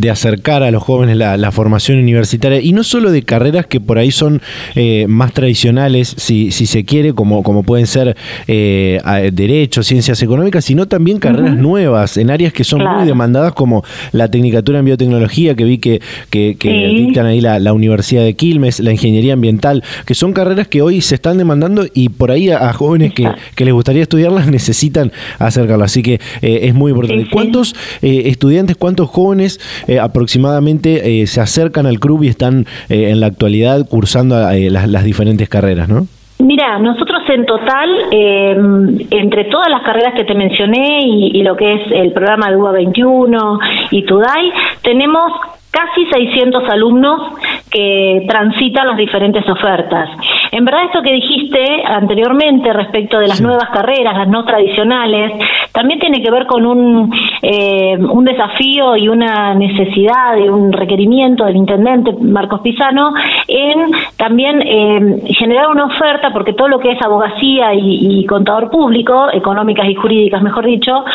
acercar 0.09 0.63
a 0.63 0.71
los 0.71 0.83
jóvenes 0.83 1.17
la, 1.17 1.51
formación 1.51 1.99
universitaria. 1.99 2.61
Y 2.61 2.73
no 2.73 2.83
solo 2.83 3.11
de 3.11 3.23
carreras 3.23 3.65
que 3.65 3.79
por 3.79 3.97
ahí 3.97 4.11
son 4.11 4.41
eh, 4.75 5.05
más 5.07 5.33
tradicionales, 5.33 6.13
si, 6.17 6.51
si, 6.51 6.65
se 6.65 6.83
quiere, 6.83 7.13
como, 7.13 7.43
como 7.43 7.63
pueden 7.63 7.87
ser 7.87 8.15
eh, 8.47 8.99
Derecho, 9.33 9.83
Ciencias 9.83 10.21
Económicas, 10.21 10.65
sino 10.65 10.87
también 10.87 11.19
carreras 11.19 11.55
nuevas 11.55 12.17
en 12.17 12.29
áreas 12.29 12.53
que 12.53 12.63
son 12.63 12.83
muy 12.83 13.05
demandadas 13.05 13.53
como 13.53 13.83
la 14.11 14.29
Tecnicatura 14.29 14.79
en 14.79 14.85
Biotecnología, 14.85 15.55
que 15.55 15.63
vi 15.63 15.77
que, 15.77 16.01
que, 16.29 16.55
dictan 16.59 17.25
ahí 17.25 17.41
la, 17.41 17.73
Universidad 17.77 18.23
de 18.23 18.33
Quilmes, 18.33 18.79
la 18.79 18.91
Ingeniería 18.91 19.33
Ambiental, 19.33 19.83
que 20.05 20.15
son 20.15 20.33
carreras 20.33 20.67
que 20.67 20.81
hoy 20.81 21.01
se 21.01 21.15
están 21.15 21.37
demandando 21.37 21.85
y 21.93 22.09
por 22.09 22.31
ahí 22.31 22.49
a, 22.49 22.73
jóvenes 22.73 23.13
que, 23.13 23.29
que, 23.55 23.65
les 23.65 23.73
gustaría 23.73 24.01
estudiarlas 24.01 24.47
necesitan 24.47 25.11
acercarlas. 25.39 25.91
Así 25.91 26.01
que 26.01 26.19
eh, 26.41 26.59
es 26.63 26.73
muy 26.73 26.91
importante. 26.91 27.27
¿Cuántos 27.31 27.75
eh, 28.01 28.23
estudiantes, 28.25 28.75
cuántos 28.77 28.96
jóvenes 29.05 29.59
eh, 29.87 29.99
aproximadamente 29.99 31.25
se 31.27 31.41
acercan 31.41 31.85
al 31.85 31.99
club 31.99 32.23
y 32.23 32.29
están 32.29 32.65
en 32.89 33.19
la 33.19 33.27
actualidad 33.27 33.87
cursando 33.87 34.35
las, 34.37 35.03
diferentes 35.03 35.47
carreras, 35.49 35.89
no? 35.89 36.07
Mira, 36.39 36.79
nosotros 36.79 37.21
en 37.29 37.45
total, 37.45 37.89
entre 38.11 39.45
todas 39.45 39.69
las 39.69 39.81
carreras 39.83 40.13
que 40.15 40.23
te 40.23 40.35
mencioné 40.35 40.99
y, 41.03 41.41
lo 41.43 41.55
que 41.55 41.73
es 41.73 41.81
el 41.91 42.13
programa 42.13 42.49
de 42.49 42.57
UA 42.57 42.71
21 42.71 43.59
y 43.91 44.03
TUDAI, 44.03 44.51
tenemos 44.81 45.31
casi 45.71 46.05
600 46.11 46.69
alumnos 46.69 47.33
que 47.69 48.25
transitan 48.27 48.87
las 48.87 48.97
diferentes 48.97 49.47
ofertas. 49.49 50.09
En 50.51 50.65
verdad, 50.65 50.85
esto 50.85 51.01
que 51.01 51.11
dijiste 51.11 51.83
anteriormente 51.85 52.71
respecto 52.71 53.19
de 53.19 53.27
las 53.27 53.41
nuevas 53.41 53.69
carreras, 53.71 54.17
las 54.17 54.27
no 54.27 54.45
tradicionales, 54.45 55.33
también 55.71 55.99
tiene 55.99 56.21
que 56.21 56.31
ver 56.31 56.45
con 56.45 56.65
un, 56.65 57.13
eh, 57.41 57.97
un 57.97 58.25
desafío 58.25 58.95
y 58.95 59.09
una 59.09 59.53
necesidad 59.53 60.37
y 60.37 60.47
un 60.47 60.71
requerimiento 60.71 61.45
del 61.45 61.57
intendente 61.57 62.13
Marcos 62.21 62.61
Pisano 62.61 63.13
en 63.47 63.91
también 64.15 64.61
eh, 64.61 65.33
generar 65.37 65.67
una 65.67 65.85
oferta, 65.85 66.31
porque 66.31 66.53
todo 66.53 66.67
lo 66.67 66.79
que 66.79 66.91
es 66.91 67.01
abogacía 67.01 67.73
y, 67.73 68.25
contador 68.25 68.69
público, 68.69 69.27
económicas 69.31 69.87
y 69.87 69.95
jurídicas, 69.95 70.41
mejor 70.41 70.65
dicho, 70.65 71.05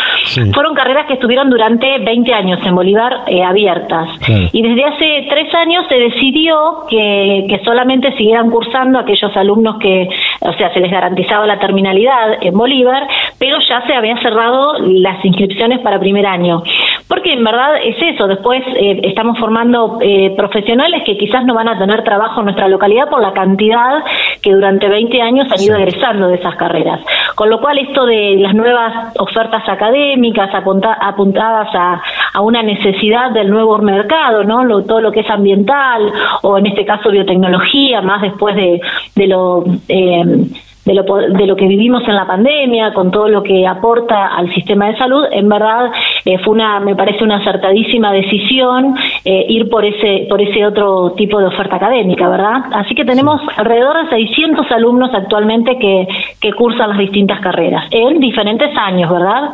fueron 0.52 0.74
carreras 0.74 1.06
que 1.06 1.14
estuvieron 1.14 1.50
durante 1.50 1.98
20 1.98 2.32
años 2.32 2.60
en 2.64 2.74
Bolívar 2.74 3.24
eh, 3.26 3.42
abiertas. 3.42 4.08
Y 4.52 4.62
desde 4.62 4.84
hace 4.84 5.26
tres 5.28 5.54
años 5.54 5.84
se 5.88 5.96
decidió 5.96 6.84
que, 6.88 7.46
que 7.48 7.60
solamente 7.64 8.12
siguieran 8.16 8.50
cursando 8.50 8.98
aquellos 8.98 9.36
alumnos 9.36 9.76
que, 9.78 10.08
o 10.40 10.52
sea, 10.54 10.72
se 10.72 10.80
les 10.80 10.90
garantizaba 10.90 11.46
la 11.46 11.58
terminalidad 11.58 12.38
en 12.40 12.56
Bolívar, 12.56 13.06
pero 13.38 13.58
ya 13.68 13.86
se 13.86 13.94
habían 13.94 14.20
cerrado 14.20 14.74
las 14.78 15.24
inscripciones 15.24 15.80
para 15.80 15.98
primer 15.98 16.26
año. 16.26 16.62
Porque 17.08 17.32
en 17.32 17.44
verdad 17.44 17.76
es 17.84 17.96
eso, 18.00 18.26
después 18.26 18.62
eh, 18.74 19.00
estamos 19.04 19.38
formando 19.38 19.98
eh, 20.00 20.34
profesionales 20.36 21.02
que 21.04 21.18
quizás 21.18 21.44
no 21.44 21.54
van 21.54 21.68
a 21.68 21.78
tener 21.78 22.04
trabajo 22.04 22.40
en 22.40 22.46
nuestra 22.46 22.68
localidad 22.68 23.08
por 23.10 23.20
la 23.20 23.32
cantidad 23.32 24.02
que 24.42 24.52
durante 24.52 24.88
20 24.88 25.20
años 25.20 25.46
han 25.52 25.62
ido 25.62 25.76
egresando 25.76 26.28
de 26.28 26.36
esas 26.36 26.56
carreras. 26.56 27.00
Con 27.34 27.50
lo 27.50 27.60
cual 27.60 27.78
esto 27.78 28.06
de 28.06 28.36
las 28.38 28.54
nuevas 28.54 29.14
ofertas 29.18 29.62
académicas 29.68 30.50
apuntadas 30.54 31.68
a, 31.74 32.02
a 32.32 32.40
una 32.40 32.62
necesidad 32.62 33.30
del 33.32 33.50
nuevo 33.50 33.76
mercado, 33.78 34.31
¿no? 34.44 34.82
todo 34.84 35.00
lo 35.00 35.12
que 35.12 35.20
es 35.20 35.30
ambiental 35.30 36.12
o 36.42 36.58
en 36.58 36.66
este 36.66 36.84
caso 36.84 37.10
biotecnología, 37.10 38.00
más 38.00 38.22
después 38.22 38.56
de, 38.56 38.80
de 39.14 39.26
lo... 39.26 39.64
Eh, 39.88 40.46
de 40.84 40.94
lo, 40.94 41.04
de 41.04 41.46
lo 41.46 41.54
que 41.54 41.68
vivimos 41.68 42.02
en 42.08 42.16
la 42.16 42.26
pandemia, 42.26 42.92
con 42.92 43.10
todo 43.10 43.28
lo 43.28 43.42
que 43.42 43.66
aporta 43.66 44.26
al 44.26 44.52
sistema 44.52 44.88
de 44.88 44.96
salud, 44.96 45.24
en 45.30 45.48
verdad 45.48 45.90
eh, 46.24 46.38
fue 46.38 46.54
una, 46.54 46.80
me 46.80 46.96
parece 46.96 47.22
una 47.22 47.36
acertadísima 47.36 48.12
decisión 48.12 48.96
eh, 49.24 49.46
ir 49.48 49.68
por 49.68 49.84
ese, 49.84 50.26
por 50.28 50.40
ese 50.40 50.66
otro 50.66 51.12
tipo 51.16 51.38
de 51.38 51.46
oferta 51.46 51.76
académica, 51.76 52.28
¿verdad? 52.28 52.64
Así 52.72 52.94
que 52.94 53.04
tenemos 53.04 53.40
alrededor 53.56 54.04
de 54.04 54.10
600 54.10 54.70
alumnos 54.72 55.10
actualmente 55.14 55.78
que, 55.78 56.08
que 56.40 56.52
cursan 56.52 56.90
las 56.90 56.98
distintas 56.98 57.40
carreras, 57.40 57.84
en 57.92 58.18
diferentes 58.18 58.70
años, 58.76 59.10
¿verdad? 59.10 59.50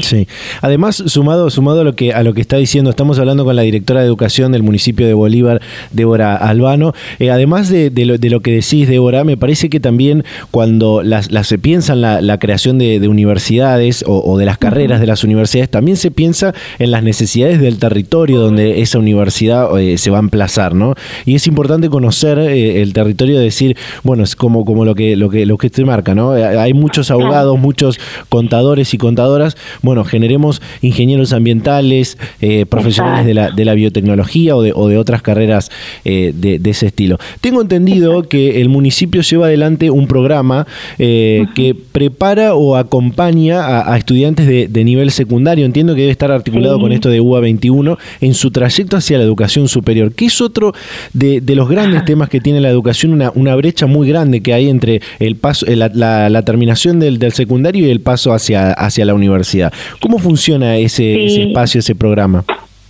Sí. 0.00 0.26
Además, 0.60 0.96
sumado, 0.96 1.48
sumado 1.48 1.80
a 1.80 1.84
lo 1.84 1.94
que 1.94 2.12
a 2.12 2.22
lo 2.22 2.34
que 2.34 2.40
está 2.40 2.56
diciendo, 2.56 2.90
estamos 2.90 3.18
hablando 3.18 3.44
con 3.44 3.56
la 3.56 3.62
directora 3.62 4.00
de 4.00 4.06
educación 4.06 4.52
del 4.52 4.62
municipio 4.62 5.06
de 5.06 5.14
Bolívar, 5.14 5.60
Débora 5.90 6.36
Albano. 6.36 6.92
Eh, 7.18 7.30
además 7.30 7.70
de, 7.70 7.90
de, 7.90 8.04
lo, 8.04 8.18
de, 8.18 8.30
lo, 8.30 8.40
que 8.40 8.52
decís, 8.52 8.88
Débora, 8.88 9.24
me 9.24 9.36
parece 9.36 9.70
que 9.70 9.80
también 9.80 10.24
cuando 10.50 10.65
cuando 10.66 11.04
las, 11.04 11.28
se 11.46 11.58
piensa 11.58 11.92
en 11.92 12.00
la, 12.00 12.38
creación 12.40 12.76
de, 12.76 13.06
universidades 13.06 14.02
o, 14.04 14.36
de 14.36 14.44
las 14.44 14.58
carreras 14.58 14.98
de 14.98 15.06
las 15.06 15.22
universidades, 15.22 15.70
también 15.70 15.96
se 15.96 16.10
piensa 16.10 16.54
en 16.80 16.90
las 16.90 17.04
necesidades 17.04 17.60
del 17.60 17.78
territorio 17.78 18.40
donde 18.40 18.80
esa 18.80 18.98
universidad 18.98 19.78
eh, 19.78 19.96
se 19.96 20.10
va 20.10 20.16
a 20.16 20.20
emplazar, 20.20 20.74
¿no? 20.74 20.94
Y 21.24 21.36
es 21.36 21.46
importante 21.46 21.88
conocer 21.88 22.40
eh, 22.40 22.82
el 22.82 22.92
territorio, 22.94 23.38
decir, 23.38 23.76
bueno, 24.02 24.24
es 24.24 24.34
como, 24.34 24.64
como 24.64 24.84
lo 24.84 24.96
que 24.96 25.14
lo 25.14 25.30
que 25.30 25.46
lo 25.46 25.56
que 25.56 25.70
te 25.70 25.84
marca, 25.84 26.16
¿no? 26.16 26.36
Eh, 26.36 26.44
hay 26.44 26.74
muchos 26.74 27.12
abogados, 27.12 27.56
muchos 27.60 28.00
contadores 28.28 28.92
y 28.92 28.98
contadoras, 28.98 29.56
bueno, 29.82 30.04
generemos 30.04 30.60
ingenieros 30.82 31.32
ambientales, 31.32 32.18
profesionales 32.68 33.24
de 33.24 33.34
la, 33.34 33.50
de 33.52 33.64
la 33.64 33.74
biotecnología 33.74 34.56
o 34.56 34.62
de, 34.62 34.72
o 34.74 34.88
de 34.88 34.98
otras 34.98 35.22
carreras 35.22 35.70
de, 36.04 36.32
de 36.32 36.70
ese 36.70 36.86
estilo. 36.86 37.18
Tengo 37.40 37.62
entendido 37.62 38.24
que 38.24 38.60
el 38.60 38.68
municipio 38.68 39.22
lleva 39.22 39.46
adelante 39.46 39.90
un 39.90 40.08
programa 40.08 40.55
eh, 40.98 41.46
que 41.54 41.74
prepara 41.74 42.54
o 42.54 42.76
acompaña 42.76 43.92
a, 43.92 43.96
estudiantes 43.98 44.46
de, 44.46 44.84
nivel 44.84 45.10
secundario. 45.10 45.66
Entiendo 45.66 45.94
que 45.94 46.02
debe 46.02 46.12
estar 46.12 46.30
articulado 46.30 46.78
con 46.80 46.92
esto 46.92 47.10
de 47.10 47.20
UA 47.20 47.40
21 47.40 47.98
en 48.20 48.34
su 48.34 48.50
trayecto 48.50 48.96
hacia 48.96 49.18
la 49.18 49.24
educación 49.24 49.68
superior, 49.68 50.12
que 50.12 50.26
es 50.26 50.40
otro 50.40 50.72
de, 51.12 51.42
los 51.56 51.68
grandes 51.68 52.04
temas 52.04 52.28
que 52.28 52.40
tiene 52.40 52.60
la 52.60 52.68
educación, 52.68 53.12
una, 53.12 53.32
una, 53.34 53.56
brecha 53.56 53.86
muy 53.86 54.06
grande 54.08 54.42
que 54.42 54.52
hay 54.52 54.68
entre 54.68 55.00
el 55.18 55.36
paso, 55.36 55.66
eh, 55.66 55.76
la, 55.76 56.42
terminación 56.42 57.00
del, 57.00 57.18
secundario 57.32 57.86
y 57.86 57.90
el 57.90 58.00
paso 58.00 58.32
hacia, 58.32 58.72
hacia 58.72 59.04
la 59.04 59.14
universidad. 59.14 59.72
¿Cómo 60.00 60.18
funciona 60.18 60.76
ese 60.76 61.42
espacio, 61.42 61.80
ese 61.80 61.94
programa? 61.94 62.44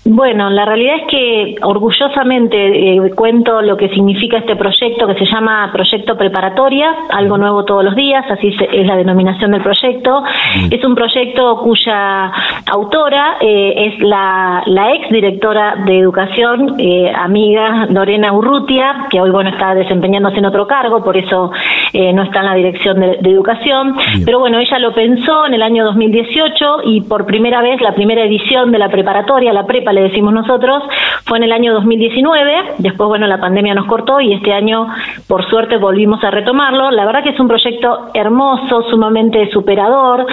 Bueno, 0.08 0.50
la 0.50 0.64
realidad 0.64 0.98
es 1.02 1.06
que 1.08 1.56
orgullosamente 1.62 2.94
eh, 2.94 3.10
cuento 3.16 3.60
lo 3.60 3.76
que 3.76 3.88
significa 3.88 4.38
este 4.38 4.54
proyecto 4.54 5.04
que 5.08 5.14
se 5.14 5.26
llama 5.26 5.68
Proyecto 5.72 6.16
Preparatoria, 6.16 6.94
algo 7.10 7.36
nuevo 7.36 7.64
todos 7.64 7.82
los 7.82 7.96
días, 7.96 8.24
así 8.30 8.54
es 8.72 8.86
la 8.86 8.96
denominación 8.96 9.50
del 9.50 9.62
proyecto. 9.62 10.22
Es 10.70 10.84
un 10.84 10.94
proyecto 10.94 11.60
cuya 11.60 12.30
autora 12.70 13.38
eh, 13.40 13.88
es 13.88 13.98
la, 14.00 14.62
ex 14.94 15.10
directora 15.10 15.74
de 15.84 15.98
Educación, 15.98 16.76
eh, 16.78 17.10
amiga 17.12 17.86
Lorena 17.90 18.32
Urrutia, 18.32 19.06
que 19.10 19.20
hoy 19.20 19.30
bueno 19.30 19.50
está 19.50 19.74
desempeñándose 19.74 20.38
en 20.38 20.44
otro 20.44 20.68
cargo, 20.68 21.02
por 21.02 21.16
eso 21.16 21.50
no 21.92 22.22
está 22.22 22.40
en 22.40 22.46
la 22.46 22.54
dirección 22.54 23.00
de, 23.00 23.16
de 23.20 23.30
Educación. 23.30 23.96
Pero 24.24 24.38
bueno, 24.38 24.58
ella 24.58 24.78
lo 24.78 24.92
pensó 24.92 25.46
en 25.46 25.54
el 25.54 25.62
año 25.62 25.84
2018 25.84 26.82
y 26.84 27.00
por 27.00 27.26
primera 27.26 27.60
vez 27.60 27.80
la 27.80 27.94
primera 27.94 28.22
edición 28.22 28.70
de 28.70 28.78
la 28.78 28.88
preparatoria, 28.88 29.52
la 29.52 29.66
prepa, 29.66 29.92
le 29.96 30.02
decimos 30.02 30.32
nosotros, 30.32 30.82
fue 31.24 31.38
en 31.38 31.44
el 31.44 31.52
año 31.52 31.72
2019, 31.72 32.74
después, 32.78 33.08
bueno, 33.08 33.26
la 33.26 33.40
pandemia 33.40 33.74
nos 33.74 33.86
cortó 33.86 34.20
y 34.20 34.34
este 34.34 34.52
año, 34.52 34.86
por 35.26 35.48
suerte, 35.48 35.78
volvimos 35.78 36.22
a 36.22 36.30
retomarlo. 36.30 36.90
La 36.90 37.06
verdad 37.06 37.22
que 37.22 37.30
es 37.30 37.40
un 37.40 37.48
proyecto 37.48 38.10
hermoso, 38.12 38.82
sumamente 38.90 39.50
superador, 39.50 40.26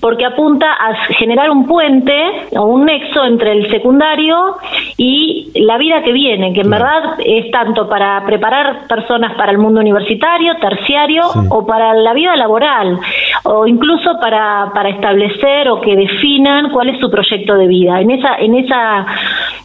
porque 0.00 0.24
apunta 0.24 0.72
a 0.72 0.94
generar 1.18 1.50
un 1.50 1.66
puente 1.66 2.14
o 2.56 2.64
un 2.64 2.86
nexo 2.86 3.24
entre 3.24 3.52
el 3.52 3.70
secundario 3.70 4.56
y 4.96 5.52
la 5.54 5.76
vida 5.76 6.02
que 6.02 6.12
viene, 6.12 6.54
que 6.54 6.62
en 6.62 6.70
verdad 6.70 7.16
es 7.24 7.50
tanto 7.50 7.88
para 7.88 8.24
preparar 8.24 8.86
personas 8.88 9.34
para 9.34 9.52
el 9.52 9.58
mundo 9.58 9.80
universitario, 9.80 10.56
terciario 10.56 11.22
o 11.50 11.66
para 11.66 11.92
la 11.92 12.14
vida 12.14 12.34
laboral, 12.36 12.98
o 13.44 13.66
incluso 13.66 14.18
para, 14.18 14.70
para 14.72 14.88
establecer 14.88 15.68
o 15.68 15.80
que 15.80 15.94
definan 15.94 16.70
cuál 16.70 16.88
es 16.88 17.00
su 17.00 17.10
proyecto 17.10 17.54
de 17.54 17.66
vida. 17.66 18.00
En 18.00 18.10
esa, 18.10 18.36
en 18.36 18.54
esa 18.54 19.06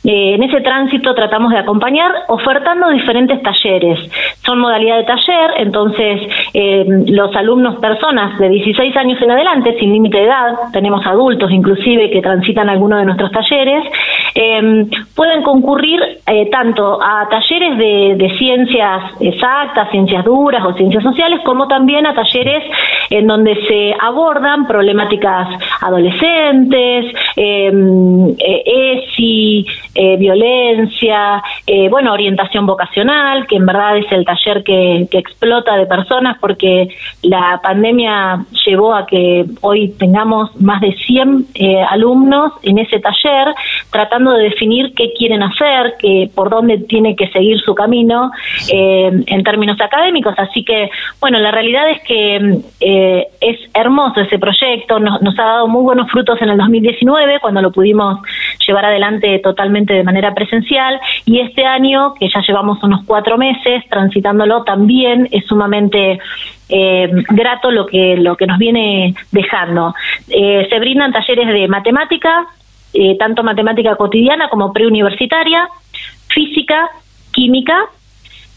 eh, 0.04 0.36
en 0.36 0.44
ese 0.44 0.62
tránsito 0.62 1.16
tratamos 1.16 1.52
de 1.52 1.60
acompañar 1.60 2.12
ofertando 2.28 2.90
diferentes 2.90 3.42
talleres. 3.42 4.00
Son 4.46 4.60
modalidad 4.60 4.98
de 4.98 5.04
taller, 5.04 5.52
entonces 5.58 6.22
eh, 6.54 6.86
los 7.08 7.36
alumnos, 7.36 7.78
personas 7.78 8.38
de 8.38 8.50
16 8.50 8.96
años 8.98 9.22
en 9.22 9.32
adelante, 9.32 9.75
sin 9.80 9.92
límite 9.92 10.18
de 10.18 10.25
edad, 10.25 10.54
tenemos 10.72 11.06
adultos 11.06 11.50
inclusive 11.52 12.12
que 12.12 12.22
transitan 12.22 12.70
alguno 12.70 12.98
de 12.98 13.06
nuestros 13.06 13.32
talleres, 13.32 13.84
em, 14.36 14.90
pueden 15.16 15.42
concurrir 15.42 16.00
eh, 16.28 16.50
tanto 16.52 17.00
a 17.02 17.28
talleres 17.30 17.78
de, 17.78 18.16
de, 18.18 18.38
ciencias 18.38 19.04
exactas, 19.20 19.90
ciencias 19.92 20.24
duras 20.24 20.64
o 20.66 20.74
ciencias 20.74 21.04
sociales, 21.04 21.40
como 21.46 21.68
también 21.68 22.06
a 22.06 22.14
talleres 22.14 22.64
en 23.10 23.28
donde 23.28 23.56
se 23.68 23.96
abordan 24.00 24.68
problemáticas 24.68 25.48
adolescentes, 25.82 27.06
eh, 27.38 27.72
ESI, 29.36 29.65
eh, 29.96 30.18
violencia, 30.18 31.42
eh, 31.65 31.89
bueno, 31.89 32.13
orientación 32.13 32.65
vocacional, 32.65 33.48
que 33.48 33.56
en 33.56 33.65
verdad 33.65 33.98
es 33.98 34.12
el 34.12 34.25
taller 34.25 34.63
que, 34.63 35.08
que 35.10 35.18
explota 35.18 35.75
de 35.77 35.86
personas 35.86 36.38
porque 36.39 36.89
la 37.24 37.60
pandemia 37.62 38.46
llevó 38.65 38.94
a 38.94 39.06
que 39.06 39.46
hoy 39.62 39.94
tengamos 39.98 40.56
más 40.62 40.82
de 40.82 40.94
100 40.94 41.46
eh, 41.56 41.82
alumnos 41.89 42.54
en 42.63 42.80
ese 42.80 43.00
taller 43.00 43.54
tratando 43.92 44.34
de 44.34 44.44
definir 44.44 44.94
qué 44.96 45.13
quieren 45.18 45.44
hacer, 45.44 45.96
que 46.00 46.30
por 46.34 46.50
dónde 46.50 46.80
tiene 46.80 47.15
que 47.15 47.30
seguir 47.30 47.60
su 47.62 47.74
camino 47.74 48.32
en 48.70 49.44
términos 49.44 49.80
académicos. 49.80 50.34
Así 50.38 50.63
que, 50.63 50.89
bueno, 51.20 51.39
la 51.39 51.51
realidad 51.51 51.89
es 51.89 52.01
que 52.04 52.60
es 53.42 53.60
hermoso 53.74 54.22
ese 54.22 54.38
proyecto, 54.39 55.00
nos, 55.00 55.22
nos 55.22 55.38
ha 55.39 55.44
dado 55.44 55.68
muy 55.68 55.84
buenos 55.84 56.10
frutos 56.12 56.42
en 56.42 56.50
el 56.50 56.58
2019 56.58 57.39
cuando 57.39 57.62
lo 57.62 57.72
pudimos 57.72 58.20
llevar 58.68 58.86
adelante 58.86 59.25
totalmente 59.44 59.94
de 59.94 60.03
manera 60.03 60.34
presencial 60.34 61.00
y 61.25 61.39
este 61.39 61.65
año, 61.65 62.13
que 62.13 62.27
ya 62.29 62.41
llevamos 62.48 62.82
unos 62.84 63.03
cuatro 63.05 63.38
meses 63.38 63.84
transitándolo, 63.89 64.63
también 64.63 65.27
es 65.32 65.46
sumamente 65.46 66.20
eh, 66.70 67.10
grato 67.29 67.72
lo 67.72 67.86
que 67.86 68.17
lo 68.17 68.36
que 68.36 68.48
nos 68.48 68.58
viene 68.58 69.13
dejando. 69.32 69.94
Eh, 70.29 70.67
se 70.70 70.79
brindan 70.79 71.12
talleres 71.12 71.48
de 71.48 71.67
matemática, 71.67 72.48
eh, 72.94 73.15
tanto 73.17 73.44
matemática 73.44 73.96
cotidiana 73.96 74.50
como 74.50 74.74
preuniversitaria, 74.74 75.67
física, 76.27 76.89
química, 77.32 77.77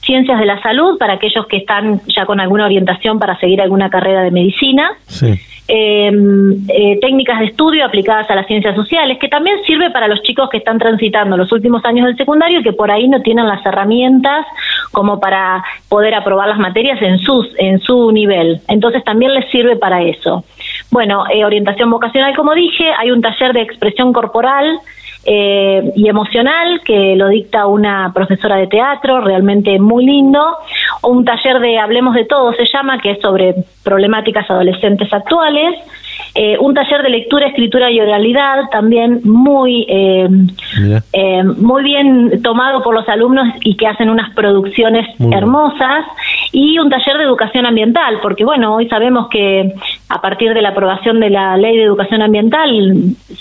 ciencias 0.03 0.39
de 0.39 0.47
la 0.47 0.61
salud 0.63 0.97
para 0.99 1.15
aquellos 1.15 1.47
que 1.47 1.59
están 1.59 2.01
ya 2.07 2.25
con 2.25 2.41
alguna 2.41 2.65
orientación 2.65 3.19
para 3.19 3.39
seguir 3.39 3.61
alguna 3.61 3.91
carrera 3.91 4.23
de 4.23 4.31
medicina. 4.31 4.91
Sí. 5.07 5.39
Eh, 5.71 6.11
eh, 6.69 6.99
técnicas 7.03 7.41
de 7.41 7.45
estudio 7.45 7.85
aplicadas 7.85 8.31
a 8.31 8.35
las 8.35 8.47
ciencias 8.47 8.75
sociales, 8.75 9.19
que 9.21 9.29
también 9.29 9.63
sirve 9.67 9.91
para 9.91 10.09
los 10.09 10.23
chicos 10.23 10.49
que 10.49 10.57
están 10.57 10.79
transitando 10.79 11.37
los 11.37 11.53
últimos 11.53 11.85
años 11.85 12.07
del 12.07 12.17
secundario 12.17 12.61
y 12.61 12.63
que 12.63 12.73
por 12.73 12.91
ahí 12.91 13.07
no 13.07 13.21
tienen 13.21 13.47
las 13.47 13.65
herramientas 13.67 14.47
como 14.93 15.21
para 15.21 15.63
poder 15.91 16.15
aprobar 16.15 16.49
las 16.49 16.59
materias 16.59 17.03
en 17.03 17.19
sus 17.19 17.47
en 17.59 17.81
su 17.81 18.11
nivel. 18.13 18.63
Entonces 18.69 19.05
también 19.05 19.35
les 19.35 19.51
sirve 19.51 19.77
para 19.77 20.03
eso. 20.03 20.43
Bueno, 20.91 21.25
eh, 21.31 21.45
orientación 21.45 21.91
vocacional, 21.91 22.35
como 22.35 22.55
dije, 22.55 22.91
hay 22.97 23.11
un 23.11 23.21
taller 23.21 23.53
de 23.53 23.61
expresión 23.61 24.15
corporal 24.15 24.81
eh, 25.31 25.93
y 25.95 26.09
emocional 26.09 26.81
que 26.83 27.15
lo 27.15 27.29
dicta 27.29 27.67
una 27.67 28.11
profesora 28.15 28.57
de 28.57 28.67
teatro, 28.67 29.21
realmente 29.21 29.79
muy 29.79 30.07
lindo. 30.07 30.57
Un 31.03 31.23
taller 31.27 31.61
de 31.61 31.79
Hablemos 31.79 32.15
de 32.15 32.25
Todo 32.25 32.55
se 32.55 32.65
llama, 32.65 32.99
que 32.99 33.11
es 33.11 33.21
sobre 33.21 33.55
problemáticas 33.85 34.51
adolescentes 34.51 35.13
actuales. 35.13 35.75
Eh, 36.41 36.57
un 36.61 36.73
taller 36.73 37.03
de 37.03 37.11
lectura, 37.11 37.49
escritura 37.49 37.91
y 37.91 38.01
oralidad 38.01 38.71
también 38.71 39.23
muy 39.25 39.85
eh, 39.89 40.29
eh, 41.13 41.43
muy 41.43 41.83
bien 41.83 42.41
tomado 42.43 42.81
por 42.81 42.95
los 42.95 43.09
alumnos 43.09 43.49
y 43.63 43.77
que 43.77 43.89
hacen 43.89 44.09
unas 44.09 44.33
producciones 44.35 45.05
Muy 45.19 45.31
bien. 45.31 45.39
hermosas 45.43 46.05
y 46.53 46.79
un 46.79 46.91
taller 46.91 47.19
de 47.19 47.25
educación 47.25 47.67
ambiental 47.67 48.21
porque 48.23 48.45
bueno 48.45 48.77
hoy 48.77 48.89
sabemos 48.89 49.27
que 49.31 49.75
a 50.09 50.21
partir 50.21 50.55
de 50.55 50.63
la 50.63 50.69
aprobación 50.69 51.19
de 51.19 51.31
la 51.31 51.57
ley 51.57 51.77
de 51.77 51.83
educación 51.83 52.23
ambiental 52.23 52.71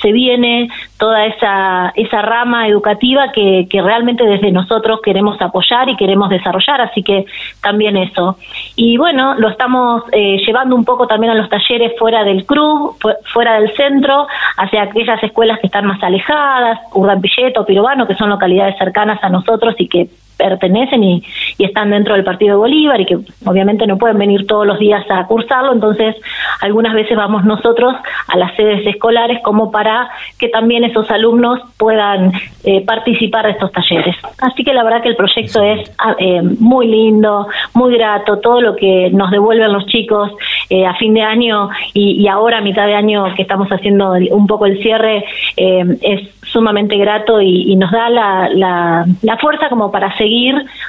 se 0.01 0.11
viene 0.11 0.67
toda 0.97 1.27
esa 1.27 1.93
esa 1.95 2.23
rama 2.23 2.67
educativa 2.67 3.31
que, 3.31 3.67
que 3.69 3.79
realmente 3.79 4.23
desde 4.25 4.51
nosotros 4.51 5.01
queremos 5.03 5.39
apoyar 5.39 5.87
y 5.87 5.97
queremos 5.97 6.31
desarrollar 6.31 6.81
así 6.81 7.03
que 7.03 7.27
también 7.61 7.95
eso 7.95 8.39
y 8.75 8.97
bueno 8.97 9.35
lo 9.35 9.49
estamos 9.49 10.01
eh, 10.13 10.37
llevando 10.47 10.75
un 10.75 10.83
poco 10.83 11.05
también 11.05 11.33
a 11.33 11.35
los 11.35 11.47
talleres 11.47 11.93
fuera 11.99 12.23
del 12.23 12.43
club 12.43 12.86
fu- 12.99 13.13
fuera 13.33 13.59
del 13.59 13.73
centro 13.75 14.27
hacia 14.57 14.83
aquellas 14.83 15.21
escuelas 15.23 15.59
que 15.59 15.67
están 15.67 15.85
más 15.85 16.01
alejadas 16.03 16.79
Urdampilleto 16.93 17.65
Pirobano 17.65 18.07
que 18.07 18.15
son 18.15 18.29
localidades 18.29 18.77
cercanas 18.77 19.23
a 19.23 19.29
nosotros 19.29 19.75
y 19.77 19.87
que 19.87 20.07
pertenecen 20.37 21.03
y, 21.03 21.23
y 21.57 21.65
están 21.65 21.89
dentro 21.89 22.13
del 22.13 22.23
partido 22.23 22.51
de 22.51 22.57
Bolívar 22.57 23.01
y 23.01 23.05
que 23.05 23.17
obviamente 23.45 23.87
no 23.87 23.97
pueden 23.97 24.17
venir 24.17 24.45
todos 24.47 24.65
los 24.65 24.79
días 24.79 25.05
a 25.09 25.25
cursarlo, 25.27 25.73
entonces 25.73 26.15
algunas 26.61 26.93
veces 26.93 27.17
vamos 27.17 27.45
nosotros 27.45 27.93
a 28.27 28.37
las 28.37 28.55
sedes 28.55 28.85
escolares 28.85 29.39
como 29.43 29.71
para 29.71 30.09
que 30.39 30.49
también 30.49 30.83
esos 30.83 31.09
alumnos 31.11 31.59
puedan 31.77 32.31
eh, 32.63 32.83
participar 32.85 33.45
de 33.45 33.51
estos 33.51 33.71
talleres. 33.71 34.15
Así 34.41 34.63
que 34.63 34.73
la 34.73 34.83
verdad 34.83 35.01
que 35.01 35.09
el 35.09 35.15
proyecto 35.15 35.63
es 35.63 35.91
ah, 35.97 36.15
eh, 36.19 36.41
muy 36.41 36.87
lindo, 36.87 37.47
muy 37.73 37.95
grato, 37.95 38.39
todo 38.39 38.61
lo 38.61 38.75
que 38.75 39.09
nos 39.11 39.31
devuelven 39.31 39.73
los 39.73 39.85
chicos 39.87 40.31
eh, 40.69 40.85
a 40.85 40.95
fin 40.95 41.13
de 41.13 41.21
año 41.21 41.69
y, 41.93 42.21
y 42.21 42.27
ahora 42.27 42.59
a 42.59 42.61
mitad 42.61 42.85
de 42.85 42.95
año 42.95 43.25
que 43.35 43.41
estamos 43.41 43.69
haciendo 43.69 44.11
un 44.31 44.47
poco 44.47 44.65
el 44.65 44.81
cierre 44.81 45.25
es 45.55 46.29
sumamente 46.43 46.97
grato 46.97 47.41
y, 47.41 47.71
y 47.71 47.75
nos 47.75 47.91
da 47.91 48.09
la, 48.09 48.49
la, 48.49 49.05
la 49.21 49.37
fuerza 49.37 49.69
como 49.69 49.91
para 49.91 50.15
seguir 50.17 50.26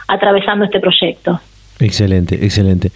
atravesando 0.07 0.65
este 0.65 0.81
proyecto. 0.81 1.41
Excelente, 1.81 2.35
excelente. 2.45 2.91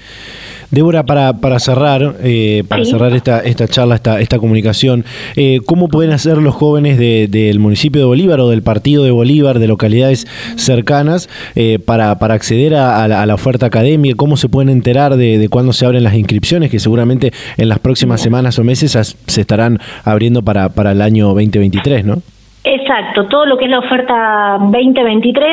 Débora, 0.72 1.04
para, 1.04 1.34
para 1.34 1.58
cerrar, 1.60 2.14
eh, 2.24 2.64
para 2.66 2.82
Sí. 2.84 2.90
cerrar 2.90 3.12
esta, 3.12 3.40
esta 3.40 3.68
charla, 3.68 3.94
esta, 3.94 4.20
esta 4.20 4.38
comunicación, 4.38 5.04
eh, 5.36 5.60
¿cómo 5.66 5.86
pueden 5.88 6.10
hacer 6.12 6.38
los 6.38 6.54
jóvenes 6.54 6.98
de- 6.98 7.28
del 7.28 7.58
municipio 7.60 8.00
de 8.00 8.06
Bolívar 8.06 8.40
o 8.40 8.48
del 8.48 8.62
partido 8.62 9.04
de 9.04 9.10
Bolívar, 9.12 9.58
de 9.60 9.68
localidades 9.68 10.26
cercanas, 10.56 11.28
eh, 11.54 11.78
para, 11.78 12.18
para 12.18 12.34
acceder 12.34 12.74
a, 12.74 13.04
a 13.04 13.08
la, 13.08 13.22
a 13.22 13.26
la 13.26 13.34
oferta 13.34 13.66
académica? 13.66 14.16
¿Cómo 14.16 14.36
se 14.36 14.48
pueden 14.48 14.70
enterar 14.70 15.16
de, 15.16 15.36
de 15.38 15.48
cuándo 15.48 15.72
se 15.74 15.84
abren 15.86 16.02
las 16.04 16.14
inscripciones? 16.14 16.70
Que 16.70 16.80
seguramente 16.80 17.32
en 17.58 17.68
las 17.68 17.78
próximas 17.78 18.20
semanas 18.20 18.58
o 18.58 18.64
meses 18.64 18.92
se 19.26 19.40
estarán 19.40 19.78
abriendo 20.04 20.42
para, 20.42 20.70
para 20.70 20.90
el 20.92 21.02
año 21.02 21.26
2023, 21.28 22.04
¿no? 22.04 22.22
Exacto, 22.64 23.26
todo 23.26 23.44
lo 23.44 23.58
que 23.58 23.64
es 23.64 23.70
la 23.72 23.80
oferta 23.80 24.56
2023, 24.60 25.44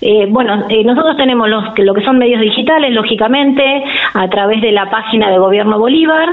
eh, 0.00 0.26
bueno, 0.28 0.66
eh, 0.68 0.84
nosotros 0.84 1.16
tenemos 1.16 1.48
los, 1.48 1.64
lo 1.78 1.94
que 1.94 2.04
son 2.04 2.18
medios 2.18 2.40
digitales, 2.40 2.92
lógicamente, 2.92 3.84
a 4.14 4.28
través 4.28 4.60
de 4.60 4.72
la 4.72 4.90
página 4.90 5.30
de 5.30 5.38
Gobierno 5.38 5.78
Bolívar, 5.78 6.28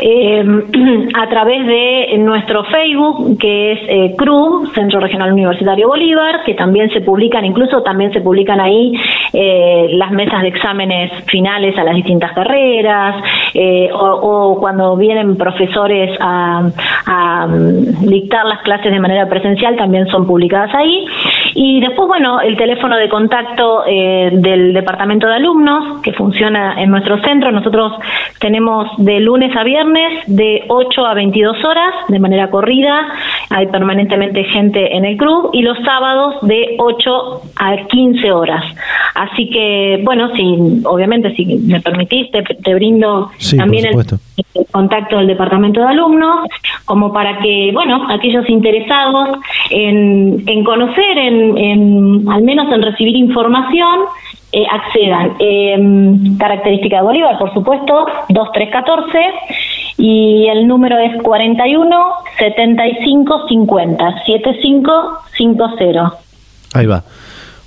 eh, 0.00 0.44
a 1.14 1.28
través 1.28 1.66
de 1.66 2.18
nuestro 2.18 2.64
Facebook, 2.64 3.38
que 3.38 3.72
es 3.72 3.78
eh, 3.88 4.14
CRU, 4.16 4.66
Centro 4.74 5.00
Regional 5.00 5.32
Universitario 5.32 5.88
Bolívar, 5.88 6.42
que 6.44 6.54
también 6.54 6.90
se 6.90 7.00
publican, 7.00 7.44
incluso 7.44 7.82
también 7.82 8.12
se 8.12 8.20
publican 8.20 8.60
ahí 8.60 8.92
las 9.32 10.10
mesas 10.10 10.42
de 10.42 10.48
exámenes 10.48 11.12
finales 11.26 11.76
a 11.78 11.84
las 11.84 11.94
distintas 11.94 12.32
carreras, 12.32 13.16
o, 13.92 13.98
o 13.98 14.58
cuando 14.58 14.96
vienen 14.96 15.36
profesores 15.36 16.16
a, 16.20 16.70
a, 17.06 17.46
mm, 17.46 18.06
dictar 18.06 18.44
las 18.46 18.62
clases 18.62 18.92
de 18.92 19.00
manera 19.00 19.28
presencial, 19.28 19.76
también 19.76 20.06
son 20.08 20.26
publicadas 20.26 20.74
ahí. 20.74 21.06
Y 21.54 21.80
después, 21.80 22.08
bueno, 22.08 22.40
el 22.40 22.56
teléfono 22.56 22.96
de 22.96 23.08
contacto 23.08 23.84
eh, 23.86 24.30
del 24.32 24.72
departamento 24.72 25.26
de 25.26 25.34
alumnos 25.34 26.00
que 26.02 26.12
funciona 26.12 26.80
en 26.80 26.90
nuestro 26.90 27.20
centro. 27.22 27.50
Nosotros 27.50 27.92
tenemos 28.38 28.88
de 28.98 29.20
lunes 29.20 29.54
a 29.56 29.64
viernes 29.64 30.24
de 30.26 30.64
8 30.68 31.06
a 31.06 31.14
22 31.14 31.64
horas 31.64 31.94
de 32.08 32.18
manera 32.18 32.50
corrida. 32.50 33.08
Hay 33.50 33.66
permanentemente 33.68 34.44
gente 34.44 34.96
en 34.96 35.04
el 35.04 35.16
club 35.16 35.50
y 35.52 35.62
los 35.62 35.78
sábados 35.84 36.36
de 36.42 36.76
8 36.78 37.42
a 37.56 37.76
15 37.86 38.32
horas. 38.32 38.64
Así 39.14 39.50
que, 39.50 40.00
bueno, 40.04 40.34
si 40.34 40.82
obviamente 40.84 41.34
si 41.34 41.44
me 41.44 41.80
permitís, 41.80 42.30
te, 42.30 42.42
te 42.42 42.74
brindo 42.74 43.30
Sí, 43.38 43.56
también 43.56 43.86
el 43.86 44.66
contacto 44.70 45.18
del 45.18 45.26
departamento 45.26 45.80
de 45.80 45.86
alumnos, 45.86 46.48
como 46.84 47.12
para 47.12 47.38
que, 47.38 47.70
bueno, 47.72 48.06
aquellos 48.10 48.48
interesados 48.48 49.38
en, 49.70 50.42
en 50.46 50.64
conocer, 50.64 51.18
en, 51.18 51.37
en- 51.56 52.24
al 52.30 52.42
menos 52.42 52.72
en 52.72 52.82
recibir 52.82 53.16
información, 53.16 54.00
eh, 54.52 54.64
accedan. 54.70 55.32
Eh, 55.38 55.76
característica 56.38 56.96
de 56.96 57.02
Bolívar, 57.02 57.38
por 57.38 57.52
supuesto, 57.52 58.06
2314 58.30 59.18
y 59.98 60.46
el 60.48 60.66
número 60.66 60.98
es 60.98 61.20
41 61.22 61.98
75 62.38 63.46
50 63.48 64.24
7550. 64.24 66.12
Ahí 66.74 66.86
va. 66.86 67.02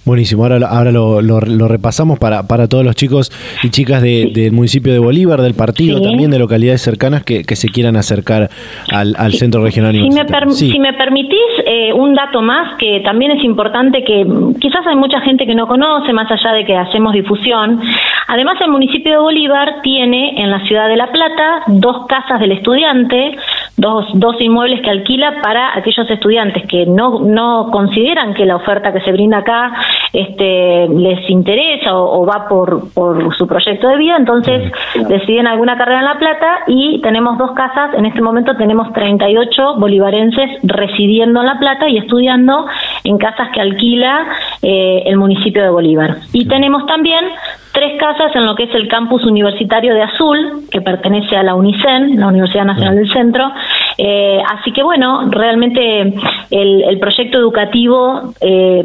Buenísimo, 0.03 0.41
ahora, 0.43 0.57
lo- 0.57 0.65
ahora 0.67 0.91
lo, 0.91 1.21
lo- 1.21 1.41
lo 1.41 1.67
repasamos 1.67 2.17
para, 2.17 2.47
para 2.47 2.67
todos 2.67 2.83
los 2.83 2.95
chicos 2.95 3.31
y 3.61 3.69
chicas 3.69 4.01
de- 4.01 4.31
del 4.33 4.51
municipio 4.51 4.91
de 4.91 4.97
Bolívar, 4.97 5.41
del 5.41 5.53
partido, 5.53 5.99
Sí. 5.99 6.03
también 6.03 6.31
de 6.31 6.39
localidades 6.39 6.81
cercanas 6.81 7.23
que, 7.23 7.43
que 7.43 7.55
se 7.55 7.67
quieran 7.69 7.95
acercar 7.95 8.49
al, 8.91 9.15
al 9.19 9.33
centro 9.33 9.63
regional 9.63 9.93
Si 9.93 10.09
me, 10.09 10.25
per- 10.25 10.51
Sí. 10.51 10.71
si 10.71 10.79
me 10.79 10.93
permitís 10.93 11.37
eh, 11.67 11.93
un 11.93 12.15
dato 12.15 12.41
más 12.41 12.77
que 12.79 13.01
también 13.01 13.31
es 13.31 13.43
importante 13.43 14.03
que 14.03 14.25
quizás 14.59 14.87
hay 14.87 14.95
mucha 14.95 15.21
gente 15.21 15.45
que 15.45 15.53
no 15.53 15.67
conoce, 15.67 16.11
más 16.13 16.31
allá 16.31 16.51
de 16.53 16.65
que 16.65 16.75
hacemos 16.75 17.13
difusión. 17.13 17.79
Además, 18.27 18.55
el 18.61 18.71
municipio 18.71 19.11
de 19.11 19.17
Bolívar 19.19 19.81
tiene 19.83 20.41
en 20.41 20.49
la 20.49 20.65
ciudad 20.65 20.87
de 20.87 20.95
La 20.95 21.11
Plata 21.11 21.61
dos 21.67 22.07
casas 22.07 22.39
del 22.39 22.53
estudiante 22.53 23.35
dos, 23.81 24.05
dos 24.13 24.39
inmuebles 24.39 24.79
que 24.81 24.91
alquila 24.91 25.41
para 25.41 25.75
aquellos 25.75 26.07
estudiantes 26.07 26.67
que 26.67 26.85
no, 26.85 27.19
no 27.19 27.69
consideran 27.71 28.35
que 28.35 28.45
la 28.45 28.57
oferta 28.57 28.93
que 28.93 29.01
se 29.01 29.11
brinda 29.11 29.39
acá 29.39 29.73
este, 30.13 30.87
les 30.87 31.27
interesa 31.29 31.97
o, 31.97 32.23
va 32.23 32.47
por, 32.47 32.93
por 32.93 33.35
su 33.35 33.47
proyecto 33.47 33.87
de 33.87 33.97
vida, 33.97 34.17
entonces 34.17 34.71
deciden 35.09 35.47
alguna 35.47 35.77
carrera 35.77 35.99
en 35.99 36.05
La 36.05 36.19
Plata 36.19 36.59
y 36.67 37.01
tenemos 37.01 37.39
dos 37.39 37.53
casas, 37.53 37.95
en 37.95 38.05
este 38.05 38.21
momento 38.21 38.55
tenemos 38.55 38.93
38 38.93 39.75
bolivarenses 39.77 40.59
residiendo 40.61 41.39
en 41.39 41.47
La 41.47 41.57
Plata 41.57 41.89
y 41.89 41.97
estudiando 41.97 42.67
en 43.03 43.17
casas 43.17 43.49
que 43.51 43.61
alquila 43.61 44.27
eh, 44.61 45.03
el 45.07 45.17
municipio 45.17 45.63
de 45.63 45.69
Bolívar. 45.69 46.17
Y 46.33 46.47
tenemos 46.47 46.85
también 46.85 47.25
tres 47.71 47.99
casas 47.99 48.35
en 48.35 48.45
lo 48.45 48.55
que 48.55 48.63
es 48.63 48.75
el 48.75 48.87
campus 48.87 49.23
universitario 49.25 49.93
de 49.93 50.03
Azul, 50.03 50.63
que 50.71 50.81
pertenece 50.81 51.35
a 51.35 51.43
la 51.43 51.55
UNICEN, 51.55 52.19
la 52.19 52.27
Universidad 52.27 52.65
Nacional 52.65 52.95
del 52.95 53.11
Centro. 53.11 53.51
Eh, 53.97 54.41
así 54.49 54.71
que 54.71 54.83
bueno, 54.83 55.29
realmente 55.29 56.13
el, 56.49 56.99
proyecto 56.99 57.37
educativo 57.37 58.33
eh, 58.41 58.83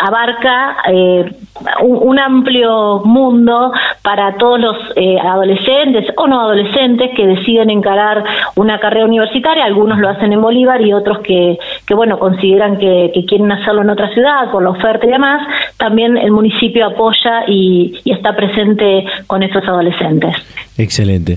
abarca 0.00 0.76
eh, 0.88 1.32
un, 1.82 2.18
amplio 2.18 3.02
mundo 3.04 3.72
para 4.02 4.36
todos 4.36 4.58
los 4.58 4.76
adolescentes 5.22 6.06
o 6.16 6.26
no 6.26 6.40
adolescentes 6.40 7.10
que 7.14 7.26
deciden 7.26 7.70
encarar 7.70 8.24
una 8.56 8.78
carrera 8.80 9.06
universitaria. 9.06 9.64
Algunos 9.64 9.98
lo 9.98 10.08
hacen 10.08 10.32
en 10.32 10.40
Bolívar 10.40 10.80
y 10.80 10.92
otros 10.92 11.20
que, 11.20 11.58
que 11.86 11.94
bueno, 11.94 12.18
consideran 12.18 12.78
que, 12.78 13.10
que 13.14 13.24
quieren 13.24 13.52
hacerlo 13.52 13.82
en 13.82 13.90
otra 13.90 14.12
ciudad 14.12 14.50
por 14.50 14.62
la 14.62 14.70
oferta 14.70 15.06
y 15.06 15.10
demás. 15.10 15.46
También 15.76 16.16
el 16.16 16.30
municipio 16.30 16.86
apoya 16.86 17.44
y, 17.46 18.00
y 18.06 18.12
está 18.12 18.34
presente 18.34 19.04
con 19.26 19.42
esos 19.42 19.62
adolescentes. 19.64 20.34
Excelente. 20.78 21.36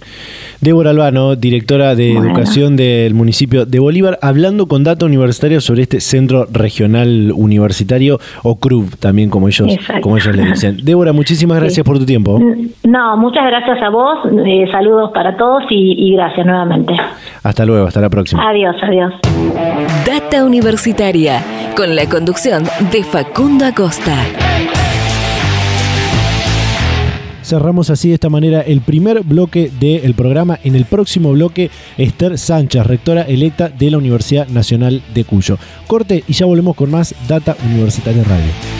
Débora 0.61 0.91
Albano, 0.91 1.35
directora 1.35 1.95
de 1.95 2.13
Educación 2.13 2.75
del 2.75 3.13
municipio 3.13 3.65
de 3.65 3.79
Bolívar, 3.79 4.19
hablando 4.21 4.67
con 4.67 4.83
Data 4.83 5.05
Universitaria 5.05 5.61
sobre 5.61 5.83
este 5.83 5.99
Centro 5.99 6.45
Regional 6.51 7.31
Universitario, 7.33 8.19
o 8.43 8.59
CRUB, 8.59 8.97
también 8.97 9.29
como 9.29 9.47
ellos, 9.47 9.67
como 10.01 10.17
ellos 10.17 10.35
le 10.35 10.43
dicen. 10.43 10.77
Débora, 10.83 11.11
muchísimas 11.11 11.59
gracias 11.59 11.85
por 11.85 11.97
tu 11.97 12.05
tiempo. 12.05 12.39
No, 12.83 13.17
muchas 13.17 13.45
gracias 13.45 13.81
a 13.81 13.89
vos, 13.89 14.19
eh, 14.45 14.65
saludos 14.71 15.11
para 15.13 15.35
todos 15.35 15.63
y 15.69 16.13
gracias 16.13 16.45
nuevamente. 16.45 16.93
Hasta 17.43 17.65
luego, 17.65 17.87
hasta 17.87 18.01
la 18.01 18.09
próxima. 18.09 18.47
Adiós, 18.47 18.75
adiós. 18.83 19.13
Data 20.05 20.43
Universitaria, 20.43 21.41
con 21.75 21.95
la 21.95 22.07
conducción 22.07 22.65
de 22.91 23.03
Facundo 23.03 23.65
Acosta. 23.65 24.15
Cerramos 27.49 27.89
así 27.89 28.09
de 28.09 28.13
esta 28.13 28.29
manera 28.29 28.61
el 28.61 28.81
primer 28.81 29.23
bloque 29.23 29.71
del 29.79 30.13
programa. 30.13 30.59
En 30.63 30.75
el 30.75 30.85
próximo 30.85 31.31
bloque, 31.31 31.71
Esther 31.97 32.37
Sánchez, 32.37 32.85
rectora 32.85 33.23
electa 33.23 33.69
de 33.69 33.89
la 33.89 33.97
Universidad 33.97 34.47
Nacional 34.49 35.01
de 35.15 35.23
Cuyo. 35.23 35.57
Corte 35.87 36.23
y 36.27 36.33
ya 36.33 36.45
volvemos 36.45 36.75
con 36.75 36.91
más 36.91 37.15
Data 37.27 37.57
Universitaria 37.65 38.23
Radio. 38.23 38.78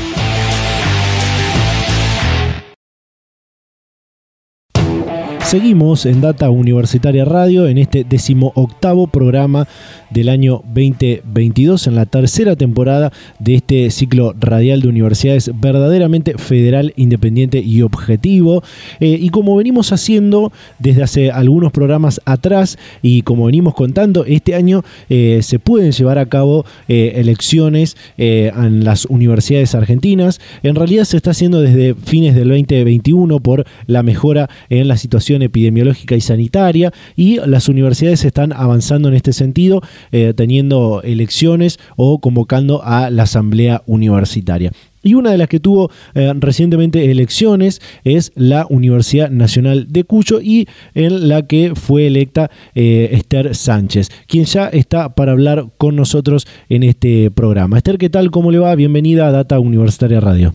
Seguimos 5.50 6.06
en 6.06 6.22
Data 6.22 6.52
Universitaria 6.52 7.26
Radio 7.26 7.68
en 7.68 7.80
este 7.80 8.04
decimoctavo 8.04 9.08
programa 9.08 9.68
del 10.12 10.30
año 10.30 10.62
2022, 10.66 11.88
en 11.88 11.96
la 11.96 12.06
tercera 12.06 12.56
temporada 12.56 13.12
de 13.40 13.56
este 13.56 13.90
ciclo 13.90 14.36
radial 14.40 14.82
de 14.82 14.90
universidades 14.90 15.50
verdaderamente 15.60 16.38
federal, 16.38 16.94
independiente 16.98 17.62
y 17.62 17.82
objetivo. 17.82 18.62
Eh, 19.00 19.18
y 19.20 19.30
como 19.30 19.56
venimos 19.56 19.92
haciendo 19.92 20.52
desde 20.78 21.02
hace 21.02 21.32
algunos 21.32 21.72
programas 21.72 22.22
atrás 22.26 22.78
y 23.02 23.24
como 23.24 23.46
venimos 23.46 23.74
contando, 23.74 24.26
este 24.26 24.54
año 24.54 24.84
eh, 25.10 25.40
se 25.42 25.58
pueden 25.58 25.94
llevar 25.94 26.20
a 26.20 26.28
cabo 26.28 26.64
eh, 26.88 27.14
elecciones 27.16 27.98
en 28.18 28.84
las 28.84 29.06
universidades 29.06 29.74
argentinas. 29.74 30.40
En 30.62 30.76
realidad 30.76 31.06
se 31.06 31.18
está 31.18 31.32
haciendo 31.32 31.60
desde 31.60 31.96
fines 31.96 32.36
del 32.36 32.50
2021 32.50 33.40
por 33.40 33.66
la 33.88 34.04
mejora 34.04 34.48
en 34.70 34.88
la 34.88 34.96
situación 34.96 35.39
epidemiológica 35.42 36.16
y 36.16 36.22
sanitaria 36.22 36.92
y 37.16 37.40
las 37.46 37.70
universidades 37.70 38.26
están 38.26 38.54
avanzando 38.54 39.08
en 39.08 39.16
este 39.16 39.34
sentido, 39.34 39.82
eh, 40.12 40.34
teniendo 40.36 41.02
elecciones 41.04 41.80
o 41.96 42.20
convocando 42.20 42.82
a 42.84 43.10
la 43.10 43.24
asamblea 43.24 43.84
universitaria. 43.86 44.72
Y 45.02 45.14
una 45.14 45.32
de 45.32 45.38
las 45.38 45.48
que 45.48 45.60
tuvo 45.60 45.92
eh, 46.14 46.34
recientemente 46.40 47.10
elecciones 47.10 47.82
es 48.04 48.32
la 48.36 48.66
Universidad 48.70 49.30
Nacional 49.30 49.88
de 49.90 50.04
Cuyo 50.04 50.42
y 50.42 50.68
en 50.94 51.30
la 51.30 51.48
que 51.48 51.74
fue 51.76 52.08
electa 52.08 52.52
eh, 52.76 53.10
Esther 53.14 53.56
Sánchez, 53.56 54.10
quien 54.28 54.46
ya 54.46 54.68
está 54.68 55.16
para 55.16 55.32
hablar 55.32 55.68
con 55.78 55.96
nosotros 55.96 56.48
en 56.68 56.84
este 56.84 57.32
programa. 57.32 57.78
Esther, 57.78 57.98
¿qué 57.98 58.10
tal? 58.10 58.30
¿Cómo 58.32 58.52
le 58.52 58.60
va? 58.60 58.76
Bienvenida 58.76 59.28
a 59.28 59.32
Data 59.32 59.60
Universitaria 59.60 60.20
Radio. 60.20 60.54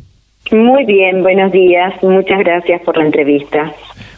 Muy 0.51 0.85
bien, 0.85 1.23
buenos 1.23 1.53
días. 1.53 1.95
Muchas 2.03 2.39
gracias 2.41 2.83
por 2.83 2.99
la 2.99 3.07
entrevista. 3.07 3.73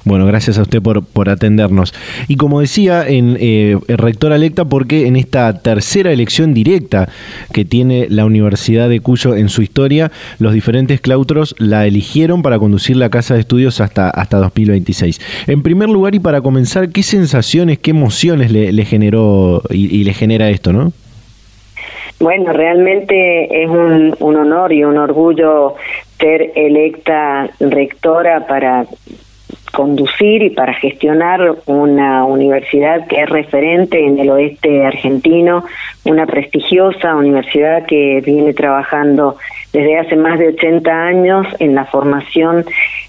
Bueno, 0.06 0.24
gracias 0.24 0.56
a 0.58 0.62
usted 0.62 0.80
por, 0.80 1.04
por 1.04 1.28
atendernos. 1.28 1.92
Y 2.28 2.36
como 2.36 2.60
decía, 2.60 3.06
en 3.06 3.36
eh, 3.40 3.76
rectora 3.88 4.36
electa, 4.36 4.64
porque 4.64 5.08
en 5.08 5.16
esta 5.16 5.60
tercera 5.62 6.12
elección 6.12 6.54
directa 6.54 7.08
que 7.52 7.64
tiene 7.64 8.06
la 8.08 8.24
Universidad 8.24 8.88
de 8.88 9.00
Cuyo 9.00 9.34
en 9.34 9.48
su 9.48 9.62
historia, 9.62 10.12
los 10.38 10.52
diferentes 10.52 11.00
claustros 11.00 11.56
la 11.58 11.86
eligieron 11.86 12.42
para 12.42 12.60
conducir 12.60 12.96
la 12.96 13.10
casa 13.10 13.34
de 13.34 13.40
estudios 13.40 13.80
hasta, 13.80 14.08
hasta 14.08 14.36
2026. 14.38 15.20
En 15.48 15.64
primer 15.64 15.88
lugar, 15.88 16.14
y 16.14 16.20
para 16.20 16.40
comenzar, 16.40 16.90
¿qué 16.90 17.02
sensaciones, 17.02 17.80
qué 17.80 17.90
emociones 17.90 18.52
le, 18.52 18.84
generó 18.84 19.62
y, 19.70 20.04
le 20.04 20.12
genera 20.12 20.50
esto, 20.50 20.72
no? 20.72 20.92
Bueno, 22.20 22.52
realmente 22.52 23.64
es 23.64 23.68
un, 23.68 24.14
un 24.20 24.36
honor 24.36 24.72
y 24.72 24.84
un 24.84 24.96
orgullo 24.96 25.74
ser 26.18 26.52
electa 26.54 27.48
rectora 27.60 28.46
para 28.46 28.86
conducir 29.72 30.42
y 30.42 30.50
para 30.50 30.72
gestionar 30.72 31.56
una 31.66 32.24
universidad 32.24 33.06
que 33.08 33.22
es 33.22 33.28
referente 33.28 34.02
en 34.04 34.18
el 34.18 34.30
oeste 34.30 34.86
argentino, 34.86 35.64
una 36.04 36.24
prestigiosa 36.24 37.14
universidad 37.14 37.84
que 37.84 38.22
viene 38.24 38.54
trabajando 38.54 39.36
desde 39.74 39.98
hace 39.98 40.16
más 40.16 40.38
de 40.38 40.48
80 40.48 40.90
años 40.90 41.46
en 41.58 41.74
la 41.74 41.84
formación 41.84 42.64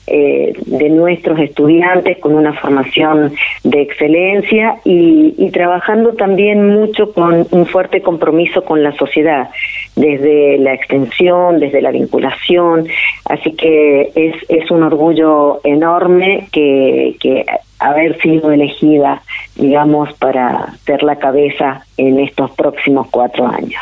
eh, 0.08 0.54
de 0.66 0.90
nuestros 0.90 1.40
estudiantes 1.40 2.18
con 2.18 2.36
una 2.36 2.52
formación 2.52 3.32
de 3.64 3.82
excelencia 3.82 4.76
y, 4.84 5.36
y, 5.38 5.50
trabajando 5.52 6.14
también 6.14 6.68
mucho 6.68 7.14
con 7.14 7.48
un 7.52 7.66
fuerte 7.66 8.02
compromiso 8.02 8.66
con 8.66 8.84
la 8.84 8.92
sociedad, 8.94 9.50
desde 9.98 10.58
la 10.60 10.74
extensión, 10.74 11.60
desde 11.60 11.82
la 11.82 11.92
vinculación. 11.92 12.88
Así 13.26 13.52
que 13.54 14.12
es, 14.16 14.36
es 14.48 14.72
un 14.72 14.84
orgullo 14.84 15.60
enorme 15.66 16.48
que, 16.52 17.18
que 17.20 17.46
haber 17.80 18.18
sido 18.22 18.52
elegida, 18.52 19.22
digamos, 19.56 20.14
para 20.14 20.74
ser 20.86 21.04
la 21.04 21.18
cabeza 21.18 21.82
en 21.98 22.20
estos 22.20 22.52
próximos 22.52 23.08
cuatro 23.10 23.48
años. 23.48 23.82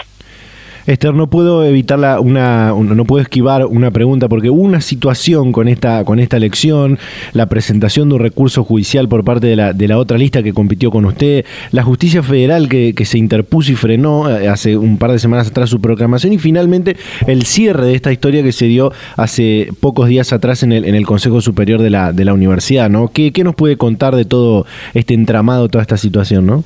Esther, 0.88 1.15
no 1.15 1.28
puedo 1.28 1.63
evitar 1.65 2.19
una, 2.19 2.71
no 2.71 3.06
puedo 3.06 3.21
esquivar 3.21 3.65
una 3.65 3.89
pregunta 3.89 4.30
porque 4.30 4.52
hubo 4.52 4.62
una 4.62 4.82
situación 4.82 5.52
con 5.52 5.67
esta, 5.67 6.06
con 6.06 6.19
esta 6.19 6.38
elección, 6.38 7.00
la 7.34 7.48
presentación 7.48 8.10
de 8.10 8.15
un 8.15 8.21
recurso 8.21 8.63
judicial 8.63 9.08
por 9.08 9.24
parte 9.24 9.48
de 9.48 9.56
la, 9.56 9.74
de 9.74 9.88
la 9.88 9.98
otra 9.98 10.17
lista 10.17 10.43
que 10.43 10.54
compitió 10.54 10.91
con 10.91 11.06
usted, 11.06 11.45
la 11.71 11.84
justicia 11.84 12.21
federal 12.21 12.69
que, 12.69 12.93
que 12.93 13.06
se 13.06 13.17
interpuso 13.17 13.71
y 13.71 13.76
frenó 13.76 14.30
eh, 14.30 14.48
hace 14.48 14.78
un 14.78 14.98
par 14.98 15.12
de 15.12 15.19
semanas 15.19 15.48
atrás 15.48 15.69
su 15.69 15.82
proclamación 15.82 16.34
y 16.34 16.38
finalmente 16.38 16.98
el 17.26 17.43
cierre 17.43 17.88
de 17.88 17.95
esta 17.95 18.12
historia 18.12 18.43
que 18.43 18.52
se 18.52 18.65
dio 18.65 18.91
hace 19.15 19.69
pocos 19.80 20.08
días 20.08 20.34
atrás 20.34 20.62
en 20.62 20.71
el, 20.71 20.86
en 20.86 20.93
el 20.93 21.06
Consejo 21.06 21.41
Superior 21.41 21.82
de 21.82 21.89
la, 21.89 22.13
de 22.13 22.26
la 22.26 22.34
Universidad, 22.34 22.89
¿no? 22.89 23.08
¿Qué, 23.08 23.32
¿Qué 23.32 23.43
nos 23.43 23.56
puede 23.56 23.78
contar 23.78 24.15
de 24.15 24.26
todo 24.26 24.65
este 24.93 25.13
entramado, 25.13 25.67
toda 25.67 25.82
esta 25.82 25.98
situación, 25.98 26.45
no? 26.45 26.63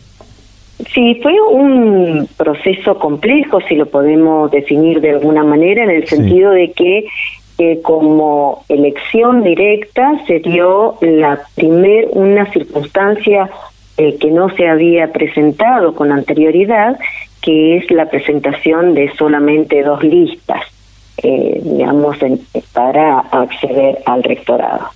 Sí, 0.93 1.19
fue 1.21 1.33
un 1.41 2.27
proceso 2.37 2.97
complejo, 2.97 3.59
si 3.67 3.75
lo 3.75 3.85
podemos 3.87 4.49
definir 4.49 5.01
de 5.01 5.11
alguna 5.11 5.43
manera, 5.43 5.83
en 5.83 5.89
el 5.89 6.07
sentido 6.07 6.51
de 6.51 6.71
que 6.71 7.05
eh, 7.57 7.81
como 7.81 8.63
elección 8.69 9.43
directa 9.43 10.21
se 10.25 10.39
dio 10.39 10.97
la 11.01 11.41
primer 11.55 12.07
una 12.11 12.45
circunstancia 12.53 13.49
eh, 13.97 14.15
que 14.17 14.31
no 14.31 14.49
se 14.55 14.69
había 14.69 15.11
presentado 15.11 15.93
con 15.93 16.13
anterioridad, 16.13 16.97
que 17.41 17.77
es 17.77 17.91
la 17.91 18.09
presentación 18.09 18.93
de 18.93 19.11
solamente 19.17 19.83
dos 19.83 20.01
listas, 20.01 20.61
eh, 21.21 21.59
digamos, 21.61 22.17
para 22.71 23.19
acceder 23.19 23.99
al 24.05 24.23
rectorado 24.23 24.87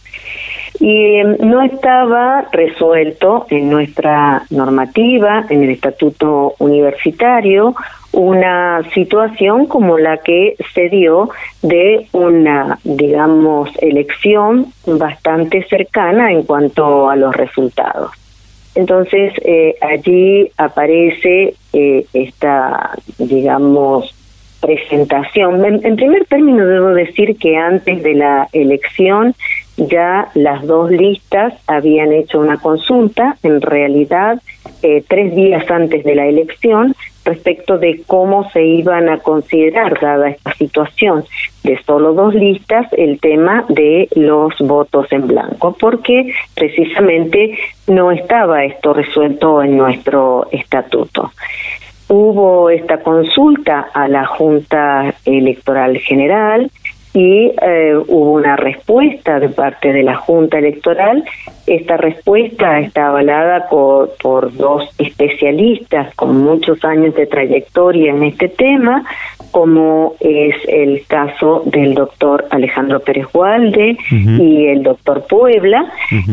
y 0.84 1.16
em, 1.16 1.38
no 1.40 1.62
estaba 1.62 2.50
resuelto 2.52 3.46
en 3.50 3.70
nuestra 3.70 4.44
normativa, 4.50 5.46
en 5.50 5.64
el 5.64 5.70
estatuto 5.70 6.56
universitario, 6.60 7.74
una 8.12 8.84
situación 8.94 9.68
como 9.68 9.98
la 9.98 10.18
que 10.18 10.58
se 10.74 10.90
dio 10.90 11.30
de 11.62 12.08
una, 12.12 12.80
digamos, 12.84 13.70
elección 13.82 14.74
bastante 14.86 15.64
cercana 15.70 16.34
en 16.34 16.44
cuanto 16.44 17.10
a 17.10 17.16
los 17.16 17.34
resultados. 17.34 18.12
Entonces 18.76 19.32
allí 19.82 20.52
aparece 20.58 21.56
esta, 21.72 22.92
digamos, 23.20 24.14
presentación. 24.64 25.64
En, 25.66 25.96
primer 25.98 26.26
término 26.26 26.66
debo 26.66 26.90
decir 26.90 27.38
que 27.38 27.58
antes 27.58 28.02
de 28.02 28.16
la 28.16 28.48
elección 28.54 29.36
ya 29.78 30.30
las 30.36 30.66
dos 30.66 30.92
listas 30.92 31.54
habían 31.68 32.12
hecho 32.12 32.40
una 32.40 32.58
consulta, 32.58 33.38
en 33.44 33.62
realidad 33.62 34.42
eh, 34.82 35.04
tres 35.08 35.36
días 35.36 35.70
antes 35.72 36.04
de 36.04 36.16
la 36.16 36.28
elección, 36.28 36.96
respecto 37.26 37.78
de 37.78 38.04
cómo 38.06 38.50
se 38.52 38.64
iban 38.64 39.10
a 39.10 39.20
considerar, 39.20 40.00
dada 40.00 40.30
esta 40.30 40.54
situación. 40.54 41.24
De 41.64 41.82
solo 41.84 42.14
dos 42.14 42.36
listas, 42.36 42.88
el 42.94 43.20
tema 43.20 43.66
de 43.70 44.10
los 44.16 44.58
votos 44.60 45.08
en 45.12 45.28
blanco, 45.28 45.76
porque 45.80 46.34
precisamente 46.54 47.58
no 47.88 48.12
estaba 48.12 48.66
esto 48.66 48.94
resuelto 48.94 49.64
en 49.64 49.78
nuestro 49.78 50.48
estatuto. 50.52 51.32
Hubo 52.10 52.70
esta 52.70 53.02
consulta 53.02 53.88
a 53.94 54.08
la 54.08 54.26
Junta 54.26 55.16
Electoral 55.26 55.98
General 56.00 56.70
y 57.14 57.52
eh, 57.62 57.96
hubo 58.08 58.34
una 58.34 58.56
respuesta 58.56 59.40
de 59.40 59.50
parte 59.50 59.94
de 59.94 60.04
la 60.04 60.16
Junta 60.16 60.58
Electoral. 60.58 61.24
Esta 61.68 61.96
respuesta 61.96 62.80
está 62.80 63.08
avalada 63.08 63.70
por, 63.70 64.16
por, 64.22 64.56
dos 64.56 64.90
especialistas 64.98 66.14
con 66.16 66.44
muchos 66.44 66.84
años 66.84 67.14
de 67.16 67.28
trayectoria 67.28 68.12
en 68.12 68.24
este 68.24 68.50
tema, 68.50 69.06
como 69.52 70.16
es 70.20 70.56
el 70.68 71.06
caso 71.06 71.62
del 71.66 71.94
doctor 71.94 72.46
Alejandro 72.50 73.00
Pérez 73.00 73.28
Gualde 73.32 73.98
y 74.10 74.66
el 74.66 74.82
doctor 74.82 75.26
Puebla, 75.28 75.86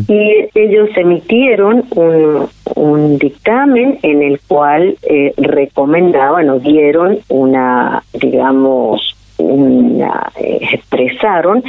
y 0.08 0.48
ellos 0.54 0.88
emitieron 0.96 1.84
un, 1.94 2.48
un 2.74 3.18
dictamen 3.18 3.98
en 4.02 4.22
el 4.22 4.40
cual 4.40 4.96
eh, 5.02 5.34
recomendaban 5.36 6.48
o 6.48 6.58
dieron 6.58 7.18
una, 7.28 8.02
digamos, 8.14 9.16
eh, 9.40 10.59
expresaron 10.72 11.64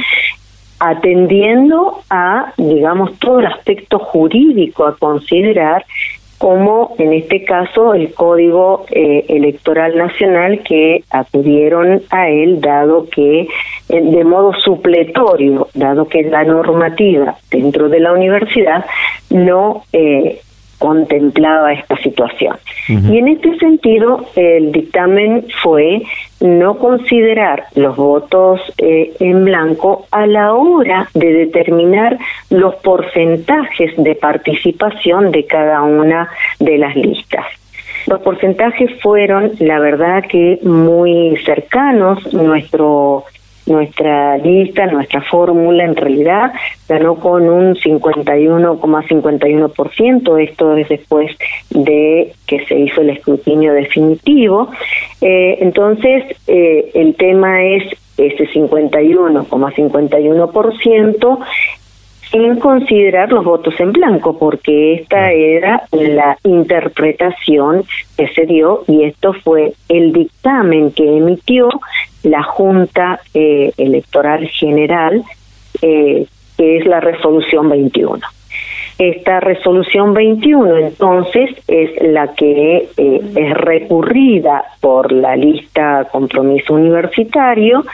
atendiendo 0.78 2.00
a, 2.10 2.52
digamos, 2.56 3.16
todo 3.18 3.40
el 3.40 3.46
aspecto 3.46 3.98
jurídico 3.98 4.84
a 4.84 4.96
considerar 4.96 5.84
como 6.38 6.96
en 6.98 7.12
este 7.12 7.44
caso 7.44 7.94
el 7.94 8.12
Código 8.14 8.84
eh, 8.90 9.26
Electoral 9.28 9.96
Nacional 9.96 10.60
que 10.64 11.04
acudieron 11.08 12.02
a 12.10 12.30
él, 12.30 12.60
dado 12.60 13.08
que 13.08 13.42
eh, 13.42 13.46
de 13.88 14.24
modo 14.24 14.52
supletorio, 14.54 15.68
dado 15.72 16.08
que 16.08 16.24
la 16.24 16.42
normativa 16.42 17.36
dentro 17.48 17.88
de 17.88 18.00
la 18.00 18.12
universidad 18.12 18.84
no 19.30 19.84
contemplaba 20.82 21.72
esta 21.74 21.96
situación. 21.98 22.56
Y 22.88 23.16
en 23.16 23.28
este 23.28 23.56
sentido, 23.58 24.26
el 24.34 24.72
dictamen 24.72 25.46
fue 25.62 26.02
no 26.40 26.76
considerar 26.76 27.66
los 27.76 27.94
votos 27.94 28.60
eh, 28.78 29.12
en 29.20 29.44
blanco 29.44 30.06
a 30.10 30.26
la 30.26 30.54
hora 30.54 31.08
de 31.14 31.32
determinar 31.34 32.18
los 32.50 32.74
porcentajes 32.82 33.92
de 33.96 34.16
participación 34.16 35.30
de 35.30 35.46
cada 35.46 35.82
una 35.82 36.28
de 36.58 36.78
las 36.78 36.96
listas. 36.96 37.46
Los 38.08 38.20
porcentajes 38.22 38.90
fueron, 39.00 39.52
la 39.60 39.78
verdad, 39.78 40.24
que 40.28 40.58
muy 40.64 41.36
cercanos. 41.44 42.32
Nuestro 42.32 43.22
nuestra 43.66 44.38
lista, 44.38 44.86
nuestra 44.86 45.20
fórmula 45.22 45.84
en 45.84 45.96
realidad 45.96 46.52
ganó 46.88 47.16
con 47.16 47.48
un 47.48 47.74
51,51%, 47.76 50.42
esto 50.42 50.76
es 50.76 50.88
después 50.88 51.36
de 51.70 52.32
que 52.46 52.64
se 52.66 52.78
hizo 52.78 53.00
el 53.02 53.10
escrutinio 53.10 53.72
definitivo. 53.72 54.70
Eh, 55.20 55.58
entonces, 55.60 56.24
eh, 56.46 56.90
el 56.94 57.14
tema 57.14 57.64
es 57.64 57.84
ese 58.16 58.48
51,51% 58.48 61.38
sin 62.32 62.58
considerar 62.58 63.30
los 63.30 63.44
votos 63.44 63.78
en 63.78 63.92
blanco, 63.92 64.38
porque 64.38 64.94
esta 64.94 65.32
era 65.32 65.82
la 65.92 66.38
interpretación 66.44 67.84
que 68.16 68.26
se 68.28 68.46
dio 68.46 68.84
y 68.88 69.04
esto 69.04 69.34
fue 69.34 69.74
el 69.88 70.12
dictamen 70.12 70.92
que 70.92 71.18
emitió 71.18 71.68
la 72.22 72.42
Junta 72.42 73.20
eh, 73.34 73.72
Electoral 73.76 74.48
General, 74.48 75.22
eh, 75.80 76.26
que 76.56 76.76
es 76.78 76.86
la 76.86 77.00
resolución 77.00 77.68
21. 77.68 78.20
Esta 78.98 79.40
resolución 79.40 80.12
21 80.12 80.76
entonces 80.76 81.50
es 81.66 81.90
la 82.02 82.34
que 82.34 82.88
eh, 82.96 83.20
es 83.34 83.54
recurrida 83.54 84.64
por 84.80 85.10
la 85.10 85.34
lista 85.34 86.06
compromiso 86.12 86.74
universitario 86.74 87.84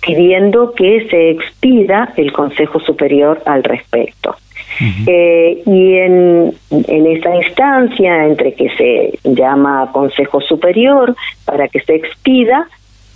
pidiendo 0.00 0.72
que 0.72 1.06
se 1.08 1.30
expida 1.30 2.12
el 2.16 2.32
Consejo 2.32 2.80
Superior 2.80 3.42
al 3.44 3.62
respecto. 3.62 4.34
y 4.78 5.94
en, 5.96 6.52
en 6.70 7.06
esa 7.06 7.34
instancia 7.36 8.26
entre 8.26 8.52
que 8.54 8.68
se 8.76 9.18
llama 9.24 9.90
Consejo 9.92 10.40
Superior 10.40 11.14
para 11.44 11.68
que 11.68 11.80
se 11.80 11.94
expida, 11.94 12.68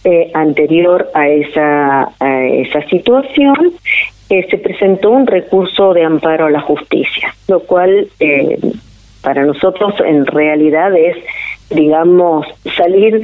eh, 0.05 0.31
anterior 0.35 1.11
a 1.15 1.29
esa, 1.29 2.13
a 2.19 2.45
esa 2.45 2.83
situación, 2.89 3.75
eh, 4.31 4.47
se 4.49 4.59
presentó 4.59 5.11
un 5.11 5.27
recurso 5.27 5.93
de 5.93 6.05
amparo 6.05 6.47
a 6.47 6.51
la 6.51 6.61
justicia, 6.61 7.35
lo 7.49 7.61
cual 7.61 8.09
eh, 8.21 8.59
para 9.23 9.45
nosotros 9.45 9.95
en 10.05 10.25
realidad 10.27 10.97
es, 10.97 11.17
digamos, 11.71 12.47
salir 12.77 13.23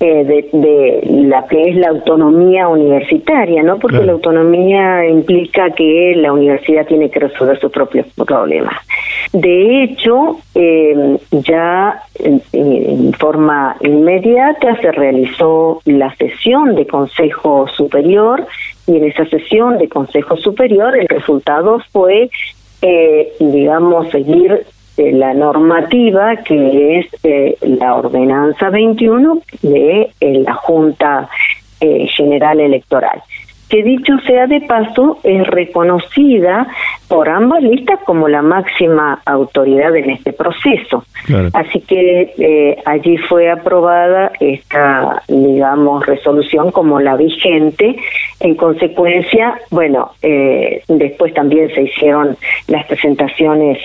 eh, 0.00 0.24
de, 0.24 0.48
de, 0.52 1.00
la 1.28 1.46
que 1.46 1.70
es 1.70 1.76
la 1.76 1.88
autonomía 1.88 2.66
universitaria, 2.68 3.62
¿no? 3.62 3.78
Porque 3.78 4.02
la 4.02 4.12
autonomía 4.12 5.06
implica 5.06 5.70
que 5.70 6.14
la 6.16 6.32
universidad 6.32 6.86
tiene 6.86 7.10
que 7.10 7.20
resolver 7.20 7.60
sus 7.60 7.70
propios 7.70 8.06
problemas. 8.16 8.74
De 9.32 9.84
hecho, 9.84 10.40
eh, 10.54 11.18
ya 11.30 12.02
en, 12.16 13.12
forma 13.14 13.76
inmediata 13.80 14.76
se 14.80 14.92
realizó 14.92 15.80
la 15.84 16.14
sesión 16.16 16.74
de 16.74 16.86
Consejo 16.86 17.66
Superior 17.68 18.46
y 18.86 18.96
en 18.96 19.04
esa 19.04 19.24
sesión 19.26 19.78
de 19.78 19.88
Consejo 19.88 20.36
Superior 20.36 20.98
el 20.98 21.08
resultado 21.08 21.80
fue, 21.92 22.28
eh, 22.82 23.32
digamos, 23.38 24.10
seguir 24.10 24.66
la 24.96 25.32
normativa 25.34 26.36
que 26.36 26.98
es 26.98 27.06
eh, 27.24 27.56
la 27.62 27.94
ordenanza 27.94 28.70
21 28.70 29.40
de 29.62 30.10
eh, 30.20 30.42
la 30.44 30.54
Junta 30.54 31.28
eh, 31.80 32.06
General 32.08 32.60
Electoral 32.60 33.22
que 33.68 33.82
dicho 33.82 34.18
sea 34.26 34.46
de 34.46 34.60
paso 34.60 35.18
es 35.22 35.46
reconocida 35.46 36.66
por 37.08 37.30
ambas 37.30 37.62
listas 37.62 38.00
como 38.04 38.28
la 38.28 38.42
máxima 38.42 39.22
autoridad 39.24 39.96
en 39.96 40.10
este 40.10 40.34
proceso. 40.34 41.06
Así 41.54 41.80
que 41.80 42.76
allí 42.84 43.16
fue 43.16 43.50
aprobada 43.50 44.30
esta, 44.40 45.22
digamos, 45.26 46.04
resolución 46.04 46.70
como 46.70 47.00
la 47.00 47.16
vigente. 47.16 47.96
En 48.40 48.56
consecuencia, 48.56 49.58
bueno, 49.70 50.10
después 50.88 51.32
también 51.32 51.74
se 51.74 51.84
hicieron 51.84 52.36
las 52.68 52.84
presentaciones 52.84 53.78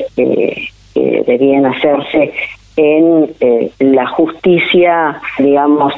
que 0.98 1.24
debían 1.26 1.66
hacerse 1.66 2.34
en 2.76 3.30
eh, 3.40 3.72
la 3.80 4.08
justicia, 4.08 5.20
digamos, 5.40 5.94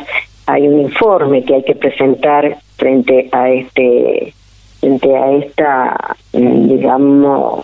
hay 0.46 0.68
un 0.68 0.82
informe 0.82 1.44
que 1.44 1.56
hay 1.56 1.64
que 1.64 1.76
presentar 1.76 2.58
frente 2.76 3.30
a 3.32 3.50
este 3.50 4.34
frente 4.80 5.16
a 5.16 5.32
esta 5.34 6.16
digamos 6.32 7.62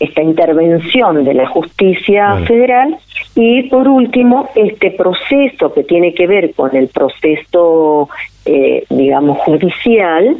esta 0.00 0.22
intervención 0.22 1.24
de 1.24 1.34
la 1.34 1.46
justicia 1.46 2.36
federal. 2.46 2.98
Y 3.34 3.64
por 3.64 3.86
último 3.86 4.48
este 4.54 4.90
proceso 4.90 5.72
que 5.72 5.84
tiene 5.84 6.14
que 6.14 6.26
ver 6.26 6.52
con 6.54 6.74
el 6.74 6.88
proceso 6.88 8.08
eh, 8.44 8.84
digamos 8.90 9.38
judicial 9.38 10.36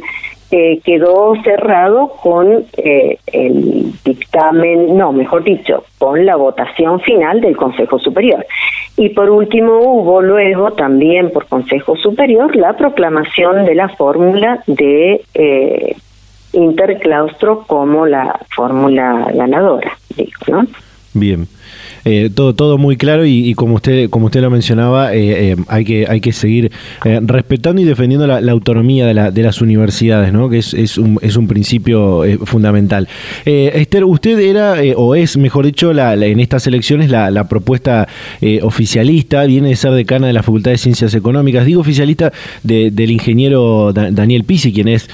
eh, 0.49 0.79
quedó 0.83 1.35
cerrado 1.43 2.09
con 2.21 2.65
eh, 2.77 3.17
el 3.27 3.91
dictamen, 4.05 4.95
no, 4.97 5.11
mejor 5.11 5.43
dicho, 5.43 5.83
con 5.97 6.25
la 6.25 6.37
votación 6.37 7.01
final 7.01 7.41
del 7.41 7.57
Consejo 7.57 7.99
Superior. 7.99 8.45
Y 8.95 9.09
por 9.09 9.29
último 9.29 9.77
hubo 9.79 10.21
luego 10.21 10.71
también 10.71 11.31
por 11.31 11.47
Consejo 11.47 11.97
Superior 11.97 12.55
la 12.55 12.77
proclamación 12.77 13.65
de 13.65 13.75
la 13.75 13.89
fórmula 13.89 14.63
de 14.67 15.21
eh, 15.33 15.95
interclaustro 16.53 17.65
como 17.67 18.05
la 18.05 18.39
fórmula 18.55 19.29
ganadora, 19.33 19.97
¿no? 20.47 20.65
Bien. 21.13 21.47
Eh, 22.09 22.29
todo, 22.33 22.55
todo 22.55 22.77
muy 22.77 22.95
claro 22.95 23.25
y, 23.25 23.53
como 23.53 23.75
usted, 23.75 24.09
como 24.09 24.27
usted 24.27 24.39
lo 24.39 24.49
mencionaba, 24.49 25.13
eh, 25.13 25.57
hay 25.67 25.83
que, 25.83 26.05
hay 26.07 26.21
que 26.21 26.31
seguir 26.31 26.71
respetando 27.03 27.81
y 27.81 27.83
defendiendo 27.85 28.25
la, 28.27 28.51
autonomía 28.51 29.05
de, 29.05 29.13
la, 29.13 29.29
de, 29.29 29.43
las 29.43 29.61
universidades, 29.61 30.31
¿no? 30.31 30.49
Que 30.49 30.59
es, 30.59 30.73
es, 30.73 30.97
un, 30.97 31.19
es 31.21 31.35
un 31.35 31.49
principio 31.49 32.23
fundamental. 32.45 33.09
Esther, 33.43 34.05
usted 34.05 34.39
era, 34.39 34.75
o 34.95 35.15
es, 35.15 35.35
mejor 35.35 35.65
dicho, 35.65 35.91
la, 35.91 36.13
en 36.13 36.39
estas 36.39 36.65
elecciones 36.65 37.09
la, 37.09 37.29
la 37.29 37.49
propuesta 37.49 38.07
oficialista, 38.61 39.43
viene 39.43 39.69
de 39.69 39.75
ser 39.75 39.91
decana 39.91 40.27
de 40.27 40.33
la 40.33 40.43
Facultad 40.43 40.71
de 40.71 40.77
Ciencias 40.77 41.13
Económicas, 41.13 41.65
digo 41.65 41.81
oficialista 41.81 42.31
del 42.63 43.11
ingeniero 43.11 43.91
Daniel 43.91 44.45
Pisi, 44.45 44.71
quien 44.71 44.87
es 44.87 45.09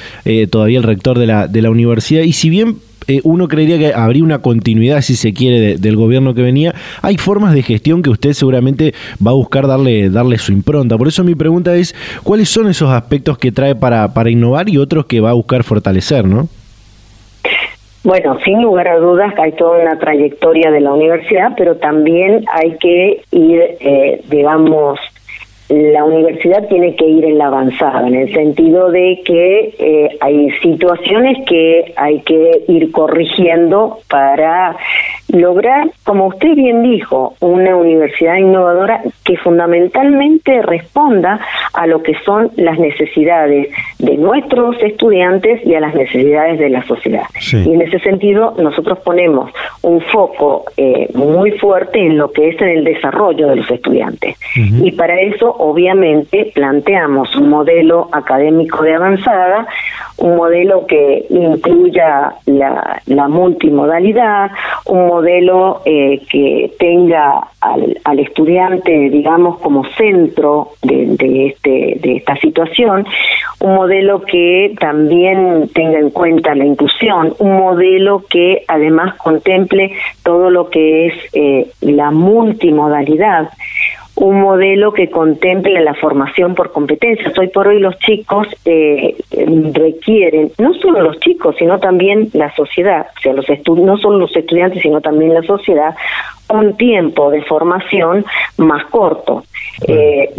todavía 0.51 0.77
el 0.77 0.83
rector 0.83 1.17
de 1.17 1.25
la, 1.25 1.47
de 1.47 1.63
la 1.63 1.71
universidad, 1.71 2.21
y 2.21 2.33
si 2.33 2.51
bien 2.51 2.77
eh, 3.07 3.21
uno 3.23 3.47
creería 3.47 3.77
que 3.77 3.93
habría 3.93 4.23
una 4.23 4.39
continuidad, 4.39 5.01
si 5.01 5.15
se 5.15 5.33
quiere, 5.33 5.77
del 5.77 5.95
gobierno 5.95 6.33
que 6.33 6.41
venía. 6.41 6.73
Hay 7.01 7.17
formas 7.17 7.53
de 7.53 7.63
gestión 7.63 8.01
que 8.01 8.09
usted 8.09 8.33
seguramente 8.33 8.93
va 9.25 9.31
a 9.31 9.35
buscar 9.35 9.67
darle, 9.67 10.09
darle 10.09 10.37
su 10.37 10.51
impronta. 10.51 10.97
Por 10.97 11.07
eso 11.07 11.23
mi 11.23 11.35
pregunta 11.35 11.75
es, 11.75 11.95
¿cuáles 12.23 12.49
son 12.49 12.67
esos 12.69 12.89
aspectos 12.89 13.37
que 13.37 13.51
trae 13.51 13.75
para, 13.75 14.13
para 14.13 14.29
innovar 14.29 14.69
y 14.69 14.77
otros 14.77 15.05
que 15.05 15.19
va 15.19 15.31
a 15.31 15.33
buscar 15.33 15.63
fortalecer, 15.63 16.25
no? 16.25 16.47
Bueno, 18.03 18.37
sin 18.43 18.61
lugar 18.61 18.87
a 18.89 18.97
dudas 18.97 19.33
hay 19.37 19.53
toda 19.53 19.81
una 19.81 19.97
trayectoria 19.97 20.71
de 20.71 20.81
la 20.81 20.91
universidad, 20.91 21.53
pero 21.57 21.77
también 21.77 22.43
hay 22.51 22.77
que 22.77 23.21
ir, 23.31 23.61
eh, 23.79 24.21
digamos, 24.29 24.99
la 25.69 26.03
universidad 26.03 26.67
tiene 26.67 26.95
que 26.95 27.05
ir 27.05 27.25
en 27.25 27.37
la 27.37 27.47
avanzada, 27.47 28.07
en 28.07 28.15
el 28.15 28.33
sentido 28.33 28.91
de 28.91 29.21
que 29.25 29.73
eh, 29.79 30.17
hay 30.19 30.51
situaciones 30.61 31.37
que 31.47 31.93
hay 31.95 32.19
que 32.21 32.63
ir 32.67 32.91
corrigiendo 32.91 33.99
para 34.09 34.75
lograr, 35.33 35.89
como 36.03 36.27
usted 36.27 36.55
bien 36.55 36.83
dijo, 36.83 37.33
una 37.39 37.75
universidad 37.75 38.37
innovadora 38.37 39.01
que 39.25 39.35
fundamentalmente 39.37 40.61
responda 40.61 41.39
a 41.73 41.87
lo 41.87 42.03
que 42.03 42.13
son 42.23 42.51
las 42.55 42.77
necesidades 42.77 43.69
de 43.97 44.17
nuestros 44.17 44.81
estudiantes 44.81 45.65
y 45.65 45.73
a 45.73 45.79
las 45.79 45.95
necesidades 45.95 46.59
de 46.59 46.69
la 46.69 46.83
sociedad. 46.83 47.23
Y 47.51 47.73
en 47.73 47.81
ese 47.81 47.99
sentido, 47.99 48.53
nosotros 48.59 48.99
ponemos 48.99 49.51
un 49.81 50.01
foco 50.01 50.65
eh, 50.77 51.09
muy 51.15 51.51
fuerte 51.53 51.99
en 51.99 52.17
lo 52.17 52.31
que 52.31 52.49
es 52.49 52.61
en 52.61 52.69
el 52.69 52.83
desarrollo 52.83 53.47
de 53.47 53.55
los 53.57 53.71
estudiantes. 53.71 54.37
Y 54.55 54.91
para 54.91 55.19
eso, 55.19 55.55
obviamente, 55.57 56.51
planteamos 56.53 57.35
un 57.35 57.49
modelo 57.49 58.07
académico 58.11 58.83
de 58.83 58.93
avanzada, 58.93 59.65
un 60.17 60.35
modelo 60.35 60.85
que 60.85 61.25
incluya 61.29 62.35
la, 62.45 63.01
la 63.07 63.27
multimodalidad, 63.27 64.51
un 64.85 65.07
modelo 65.07 65.22
eh, 65.25 66.21
que 66.29 66.71
tenga 66.77 67.47
al, 67.61 67.97
al, 68.03 68.19
estudiante, 68.19 69.09
digamos, 69.09 69.59
como 69.59 69.85
centro 69.97 70.69
de, 70.81 71.15
de, 71.17 71.47
este, 71.47 71.97
de 71.99 72.17
esta 72.17 72.35
situación, 72.37 73.05
un 73.59 73.75
modelo 73.75 74.21
que 74.21 74.75
también 74.79 75.69
tenga 75.73 75.99
en 75.99 76.09
cuenta 76.09 76.55
la 76.55 76.65
inclusión, 76.65 77.33
un 77.39 77.57
modelo 77.57 78.23
que 78.29 78.63
además 78.67 79.15
contemple 79.15 79.93
todo 80.23 80.49
lo 80.49 80.69
que 80.69 81.07
es 81.07 81.13
eh, 81.33 81.67
la 81.81 82.11
multimodalidad 82.11 83.49
un 84.15 84.41
modelo 84.41 84.93
que 84.93 85.09
contemple 85.09 85.81
la 85.81 85.95
formación 85.95 86.53
por 86.55 86.71
competencias. 86.71 87.37
Hoy 87.37 87.47
por 87.47 87.67
hoy 87.67 87.79
los 87.79 87.97
chicos 87.99 88.47
eh, 88.65 89.15
requieren, 89.73 90.51
no 90.59 90.73
solo 90.75 91.01
los 91.01 91.19
chicos, 91.19 91.55
sino 91.57 91.79
también 91.79 92.29
la 92.33 92.53
sociedad, 92.55 93.07
o 93.17 93.21
sea, 93.21 93.33
los 93.33 93.45
no 93.67 93.97
solo 93.97 94.19
los 94.19 94.35
estudiantes, 94.35 94.81
sino 94.81 95.01
también 95.01 95.33
la 95.33 95.43
sociedad, 95.43 95.95
un 96.49 96.75
tiempo 96.77 97.31
de 97.31 97.41
formación 97.43 98.25
más 98.57 98.85
corto. 98.85 99.43
Eh, 99.87 100.29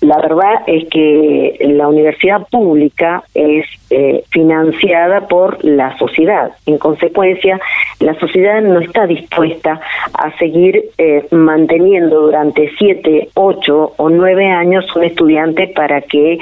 la 0.00 0.18
verdad 0.18 0.62
es 0.66 0.88
que 0.88 1.56
la 1.60 1.88
universidad 1.88 2.46
pública 2.48 3.24
es 3.34 3.66
eh, 3.90 4.22
financiada 4.30 5.28
por 5.28 5.64
la 5.64 5.96
sociedad. 5.98 6.52
En 6.66 6.78
consecuencia, 6.78 7.60
la 8.00 8.14
sociedad 8.18 8.62
no 8.62 8.80
está 8.80 9.06
dispuesta 9.06 9.80
a 10.14 10.36
seguir 10.38 10.84
eh, 10.98 11.26
manteniendo 11.30 12.22
durante 12.22 12.70
siete, 12.78 13.28
ocho 13.34 13.92
o 13.96 14.08
nueve 14.08 14.46
años 14.46 14.84
un 14.94 15.04
estudiante 15.04 15.68
para 15.68 16.00
que 16.02 16.38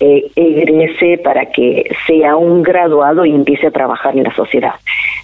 egrese, 0.00 1.18
para 1.18 1.46
que 1.46 1.90
sea 2.06 2.36
un 2.36 2.62
graduado 2.62 3.24
y 3.24 3.34
empiece 3.34 3.66
a 3.66 3.72
trabajar 3.72 4.16
en 4.16 4.22
la 4.22 4.34
sociedad. 4.34 4.74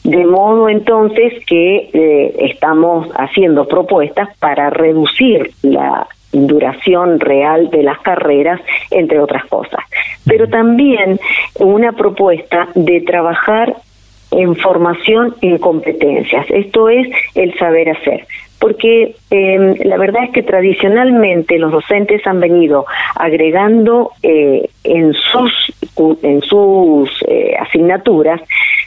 De 0.04 0.24
modo 0.24 0.68
entonces 0.68 1.32
que 1.46 2.34
estamos 2.38 3.08
haciendo 3.16 3.66
propuestas 3.66 4.28
para 4.38 4.70
reducir 4.70 5.50
la 5.62 6.06
duración 6.30 7.20
real 7.20 7.70
de 7.70 7.82
las 7.82 7.98
carreras, 8.00 8.60
entre 8.90 9.18
otras 9.18 9.44
cosas. 9.46 9.80
Pero 10.26 10.48
también 10.48 11.18
una 11.58 11.92
propuesta 11.92 12.68
de 12.74 13.00
trabajar 13.00 13.76
en 14.30 14.56
formación 14.56 15.34
en 15.40 15.58
competencias, 15.58 16.46
esto 16.50 16.88
es 16.88 17.08
el 17.34 17.56
saber 17.56 17.90
hacer 17.90 18.26
porque 18.64 19.14
em, 19.28 19.74
la 19.84 19.98
verdad 19.98 20.24
es 20.24 20.30
que 20.30 20.42
tradicionalmente 20.42 21.58
los 21.58 21.70
docentes 21.70 22.26
han 22.26 22.40
venido 22.40 22.86
agregando 23.14 24.12
eh, 24.22 24.70
en 24.84 25.12
sus 25.12 25.52
en 26.22 26.40
sus 26.40 27.10
eh, 27.28 27.54
asignaturas 27.60 28.40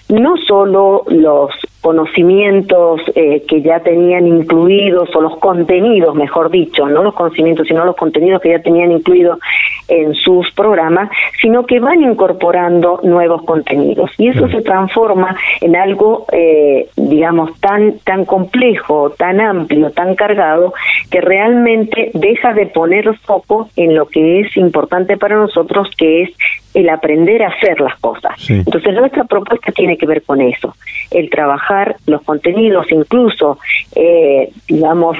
no 0.09 0.35
solo 0.37 1.03
los 1.07 1.51
conocimientos 1.81 3.01
eh, 3.15 3.43
que 3.47 3.61
ya 3.61 3.79
tenían 3.79 4.27
incluidos, 4.27 5.15
o 5.15 5.21
los 5.21 5.37
contenidos, 5.37 6.15
mejor 6.15 6.49
dicho, 6.49 6.85
no 6.87 7.03
los 7.03 7.13
conocimientos, 7.13 7.67
sino 7.67 7.85
los 7.85 7.95
contenidos 7.95 8.41
que 8.41 8.49
ya 8.49 8.59
tenían 8.59 8.91
incluidos 8.91 9.39
en 9.87 10.13
sus 10.15 10.51
programas, 10.51 11.09
sino 11.41 11.65
que 11.65 11.79
van 11.79 12.01
incorporando 12.01 12.99
nuevos 13.03 13.43
contenidos. 13.43 14.11
Y 14.17 14.29
eso 14.29 14.49
se 14.49 14.61
transforma 14.61 15.37
en 15.61 15.75
algo, 15.75 16.25
eh, 16.31 16.89
digamos, 16.95 17.57
tan, 17.59 17.99
tan 17.99 18.25
complejo, 18.25 19.11
tan 19.11 19.39
amplio, 19.39 19.66
tan 19.91 20.15
cargado, 20.15 20.73
que 21.09 21.21
realmente 21.21 22.11
deja 22.13 22.53
de 22.53 22.65
poner 22.67 23.15
foco 23.19 23.69
en 23.75 23.95
lo 23.95 24.07
que 24.07 24.41
es 24.41 24.57
importante 24.57 25.17
para 25.17 25.35
nosotros, 25.35 25.89
que 25.97 26.23
es 26.23 26.29
el 26.73 26.89
aprender 26.89 27.43
a 27.43 27.49
hacer 27.49 27.79
las 27.81 27.95
cosas. 27.99 28.33
Entonces 28.49 28.93
nuestra 28.93 29.23
propuesta 29.23 29.71
tiene 29.71 29.97
que 29.97 30.05
ver 30.05 30.21
con 30.23 30.41
eso, 30.41 30.75
el 31.11 31.29
trabajar 31.29 31.95
los 32.05 32.21
contenidos, 32.23 32.91
incluso, 32.91 33.59
eh, 33.95 34.51
digamos, 34.67 35.17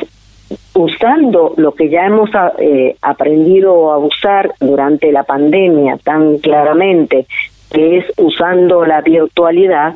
usando 0.73 1.53
lo 1.57 1.73
que 1.73 1.89
ya 1.89 2.05
hemos 2.05 2.29
eh, 2.59 2.95
aprendido 3.01 3.91
a 3.91 3.97
usar 3.97 4.51
durante 4.59 5.11
la 5.11 5.23
pandemia 5.23 5.97
tan 5.97 6.37
claramente, 6.37 7.25
que 7.71 7.97
es 7.97 8.05
usando 8.17 8.85
la 8.85 9.01
virtualidad, 9.01 9.95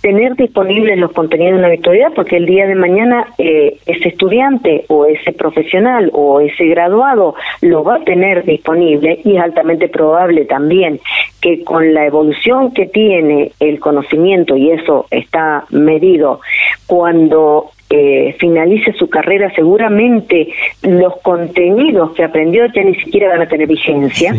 tener 0.00 0.34
disponibles 0.34 0.98
los 0.98 1.12
contenidos 1.12 1.56
de 1.56 1.62
la 1.62 1.68
virtualidad, 1.68 2.12
porque 2.14 2.36
el 2.36 2.46
día 2.46 2.66
de 2.66 2.74
mañana 2.74 3.26
eh, 3.38 3.78
ese 3.86 4.08
estudiante 4.08 4.84
o 4.88 5.06
ese 5.06 5.32
profesional 5.32 6.10
o 6.14 6.40
ese 6.40 6.66
graduado 6.66 7.34
lo 7.60 7.84
va 7.84 7.96
a 7.96 8.04
tener 8.04 8.44
disponible 8.44 9.20
y 9.24 9.36
es 9.36 9.42
altamente 9.42 9.88
probable 9.88 10.46
también 10.46 11.00
que 11.40 11.64
con 11.64 11.94
la 11.94 12.06
evolución 12.06 12.72
que 12.72 12.86
tiene 12.86 13.52
el 13.60 13.80
conocimiento, 13.80 14.56
y 14.56 14.70
eso 14.70 15.06
está 15.10 15.64
medido, 15.70 16.40
cuando 16.86 17.70
eh, 17.88 18.36
finalice 18.38 18.92
su 18.92 19.08
carrera, 19.08 19.52
seguramente 19.54 20.48
los 20.82 21.16
contenidos 21.22 22.12
que 22.12 22.24
aprendió 22.24 22.66
ya 22.66 22.84
ni 22.84 22.94
siquiera 22.96 23.28
van 23.28 23.42
a 23.42 23.48
tener 23.48 23.66
vigencia. 23.66 24.34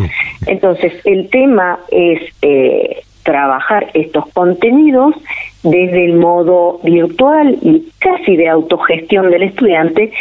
Entonces, 0.46 0.94
el 1.04 1.28
tema 1.28 1.80
es 1.90 2.22
eh, 2.40 3.02
trabajar 3.22 3.90
estos 3.94 4.26
contenidos 4.32 5.14
desde 5.62 6.04
el 6.04 6.14
modo 6.14 6.80
virtual 6.82 7.58
y 7.62 7.88
casi 7.98 8.36
de 8.36 8.48
autogestión 8.48 9.30
del 9.30 9.44
estudiante 9.44 10.12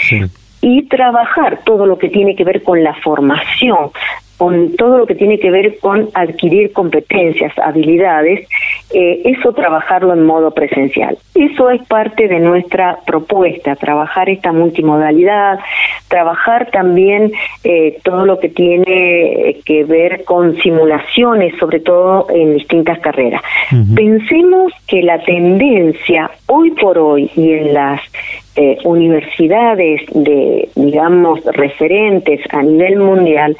y 0.61 0.83
trabajar 0.83 1.61
todo 1.65 1.85
lo 1.85 1.97
que 1.97 2.09
tiene 2.09 2.35
que 2.35 2.43
ver 2.43 2.63
con 2.63 2.83
la 2.83 2.93
formación, 2.95 3.91
con 4.37 4.75
todo 4.75 4.99
lo 4.99 5.05
que 5.07 5.15
tiene 5.15 5.39
que 5.39 5.49
ver 5.49 5.79
con 5.79 6.09
adquirir 6.13 6.71
competencias, 6.73 7.57
habilidades, 7.57 8.47
eh, 8.93 9.21
eso 9.25 9.53
trabajarlo 9.53 10.13
en 10.13 10.25
modo 10.25 10.51
presencial. 10.51 11.17
Eso 11.35 11.69
es 11.69 11.81
parte 11.87 12.27
de 12.27 12.39
nuestra 12.39 12.99
propuesta, 13.05 13.75
trabajar 13.75 14.29
esta 14.29 14.51
multimodalidad, 14.51 15.59
trabajar 16.07 16.69
también 16.71 17.31
eh, 17.63 17.99
todo 18.03 18.25
lo 18.25 18.39
que 18.39 18.49
tiene 18.49 19.57
que 19.65 19.83
ver 19.85 20.23
con 20.23 20.57
simulaciones, 20.57 21.57
sobre 21.57 21.79
todo 21.79 22.27
en 22.29 22.55
distintas 22.55 22.99
carreras. 22.99 23.41
Pensemos 23.95 24.73
que 24.87 25.01
la 25.01 25.23
tendencia 25.23 26.29
hoy 26.47 26.71
por 26.71 26.97
hoy 26.97 27.31
y 27.35 27.51
en 27.51 27.73
las 27.73 28.01
eh, 28.55 28.77
universidades 28.83 30.01
de, 30.13 30.67
digamos, 30.75 31.39
referentes 31.53 32.41
a 32.49 32.61
nivel 32.61 32.97
mundial, 32.97 33.55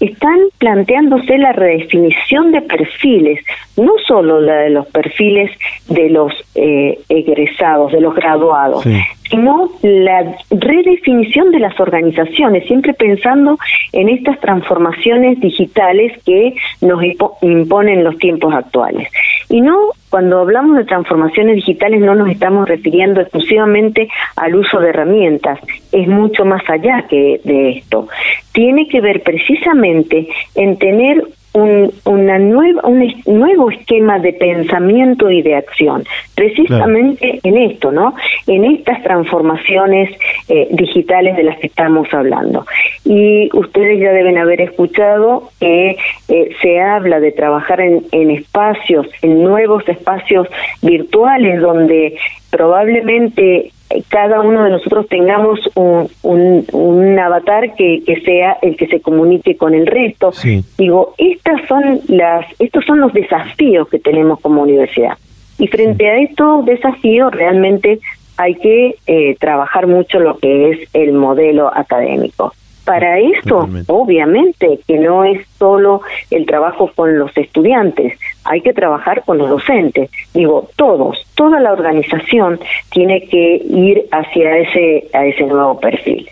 están 0.00 0.38
planteándose 0.58 1.38
la 1.38 1.52
redefinición 1.52 2.52
de 2.52 2.62
perfiles, 2.62 3.44
no 3.76 3.92
solo 4.06 4.40
la 4.40 4.56
de 4.62 4.70
los 4.70 4.86
perfiles 4.86 5.50
de 5.88 6.10
los 6.10 6.32
eh, 6.54 6.98
egresados, 7.08 7.92
de 7.92 8.00
los 8.00 8.14
graduados, 8.14 8.84
sino 9.30 9.70
la 9.82 10.36
redefinición 10.50 11.52
de 11.52 11.60
las 11.60 11.78
organizaciones, 11.78 12.66
siempre 12.66 12.94
pensando 12.94 13.58
en 13.92 14.08
estas 14.08 14.40
transformaciones 14.40 15.40
digitales 15.40 16.12
que 16.24 16.54
nos 16.80 17.00
imponen 17.40 18.04
los 18.04 18.18
tiempos 18.18 18.52
actuales. 18.52 19.08
Y 19.48 19.60
no, 19.60 19.76
cuando 20.10 20.40
hablamos 20.40 20.76
de 20.76 20.84
transformaciones 20.84 21.56
digitales 21.56 22.00
no 22.00 22.14
nos 22.14 22.30
estamos 22.30 22.68
refiriendo 22.68 23.20
exclusivamente 23.20 24.08
al 24.36 24.56
uso 24.56 24.80
de 24.80 24.88
herramientas, 24.88 25.60
es 25.92 26.08
mucho 26.08 26.44
más 26.44 26.62
allá 26.68 27.06
que 27.08 27.40
de 27.44 27.78
esto. 27.78 28.08
Tiene 28.52 28.88
que 28.88 29.00
ver 29.00 29.22
precisamente 29.22 30.28
en 30.56 30.76
tener 30.78 31.24
un, 31.52 31.92
una 32.04 32.38
nueva, 32.38 32.82
un 32.84 33.12
nuevo 33.26 33.70
esquema 33.70 34.18
de 34.18 34.32
pensamiento 34.32 35.30
y 35.30 35.42
de 35.42 35.56
acción, 35.56 36.04
precisamente 36.34 37.40
en 37.42 37.56
esto, 37.56 37.90
¿no? 37.90 38.14
En 38.46 38.64
estas 38.64 39.02
transformaciones 39.02 40.10
eh, 40.48 40.68
digitales 40.70 41.36
de 41.36 41.42
las 41.42 41.58
que 41.58 41.66
estamos 41.66 42.12
hablando. 42.12 42.66
Y 43.04 43.50
ustedes 43.52 43.98
ya 44.00 44.12
deben 44.12 44.38
haber 44.38 44.60
escuchado 44.60 45.50
que 45.58 45.96
eh, 46.28 46.50
se 46.62 46.80
habla 46.80 47.20
de 47.20 47.32
trabajar 47.32 47.80
en, 47.80 48.04
en 48.12 48.30
espacios, 48.30 49.06
en 49.22 49.42
nuevos 49.42 49.88
espacios 49.88 50.48
virtuales 50.82 51.60
donde 51.60 52.16
probablemente 52.50 53.72
cada 54.08 54.40
uno 54.40 54.64
de 54.64 54.70
nosotros 54.70 55.06
tengamos 55.08 55.58
un, 55.74 56.08
un, 56.22 57.18
avatar 57.18 57.74
que, 57.74 58.02
que, 58.04 58.20
sea 58.20 58.56
el 58.62 58.76
que 58.76 58.86
se 58.86 59.00
comunique 59.00 59.56
con 59.56 59.74
el 59.74 59.86
resto. 59.86 60.32
Digo, 60.78 61.14
estas 61.18 61.66
son 61.66 62.00
las, 62.08 62.46
estos 62.58 62.84
son 62.84 63.00
los 63.00 63.12
desafíos 63.12 63.88
que 63.88 63.98
tenemos 63.98 64.40
como 64.40 64.62
universidad. 64.62 65.18
Y 65.58 65.66
frente 65.66 66.08
a 66.08 66.18
estos 66.18 66.64
desafíos 66.64 67.32
realmente 67.32 68.00
hay 68.36 68.54
que 68.54 68.96
eh, 69.06 69.36
trabajar 69.38 69.86
mucho 69.86 70.18
lo 70.18 70.38
que 70.38 70.70
es 70.70 70.88
el 70.94 71.12
modelo 71.12 71.70
académico. 71.74 72.54
Para 72.90 73.20
esto, 73.20 73.68
obviamente, 73.86 74.80
que 74.84 74.98
no 74.98 75.22
es 75.22 75.46
solo 75.60 76.00
el 76.28 76.44
trabajo 76.44 76.90
con 76.92 77.20
los 77.20 77.30
estudiantes, 77.36 78.18
hay 78.42 78.62
que 78.62 78.72
trabajar 78.72 79.22
con 79.24 79.38
los 79.38 79.48
docentes. 79.48 80.10
Digo, 80.34 80.68
todos, 80.74 81.24
toda 81.36 81.60
la 81.60 81.72
organización 81.72 82.58
tiene 82.90 83.28
que 83.28 83.62
ir 83.64 84.06
hacia 84.10 84.58
ese, 84.58 85.06
a 85.12 85.24
ese 85.24 85.44
nuevo 85.44 85.78
perfil. 85.78 86.28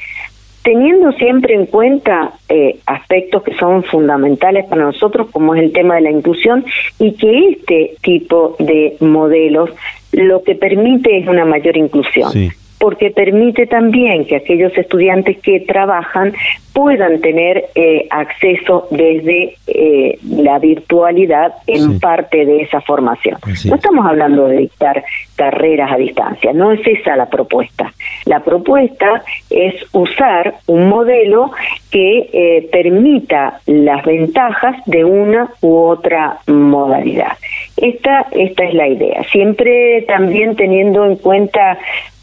Teniendo 0.64 1.12
siempre 1.12 1.54
en 1.54 1.66
cuenta 1.66 2.32
eh, 2.48 2.80
aspectos 2.86 3.44
que 3.44 3.54
son 3.54 3.84
fundamentales 3.84 4.66
para 4.66 4.82
nosotros, 4.82 5.28
como 5.30 5.54
es 5.54 5.62
el 5.62 5.72
tema 5.72 5.94
de 5.94 6.00
la 6.00 6.10
inclusión, 6.10 6.64
y 6.98 7.12
que 7.12 7.50
este 7.50 7.94
tipo 8.02 8.56
de 8.58 8.96
modelos 8.98 9.70
lo 10.10 10.42
que 10.42 10.56
permite 10.56 11.18
es 11.18 11.28
una 11.28 11.44
mayor 11.44 11.76
inclusión 11.76 12.32
porque 12.78 13.10
permite 13.10 13.66
también 13.66 14.24
que 14.24 14.36
aquellos 14.36 14.76
estudiantes 14.76 15.38
que 15.38 15.60
trabajan 15.60 16.32
puedan 16.72 17.20
tener 17.20 17.70
eh, 17.74 18.06
acceso 18.08 18.86
desde 18.92 19.56
eh, 19.66 20.18
la 20.22 20.60
virtualidad 20.60 21.54
en 21.66 21.98
parte 21.98 22.46
de 22.46 22.62
esa 22.62 22.80
formación. 22.80 23.38
no 23.64 23.74
estamos 23.74 24.06
hablando 24.06 24.46
de 24.46 24.58
dictar 24.58 25.04
carreras 25.34 25.90
a 25.90 25.96
distancia, 25.96 26.52
no 26.52 26.70
es 26.70 26.80
esa 26.86 27.16
la 27.16 27.28
propuesta. 27.28 27.92
La 28.26 28.40
propuesta 28.40 29.24
es 29.50 29.74
usar 29.92 30.54
un 30.66 30.88
modelo 30.88 31.50
que 31.90 32.30
eh, 32.32 32.68
permita 32.70 33.60
las 33.66 34.04
ventajas 34.04 34.76
de 34.86 35.04
una 35.04 35.48
u 35.60 35.74
otra 35.78 36.38
modalidad. 36.46 37.32
Esta, 37.76 38.26
esta 38.30 38.64
es 38.64 38.74
la 38.74 38.86
idea, 38.86 39.24
siempre 39.32 40.02
también 40.02 40.54
teniendo 40.54 41.04
en 41.04 41.16
cuenta 41.16 41.78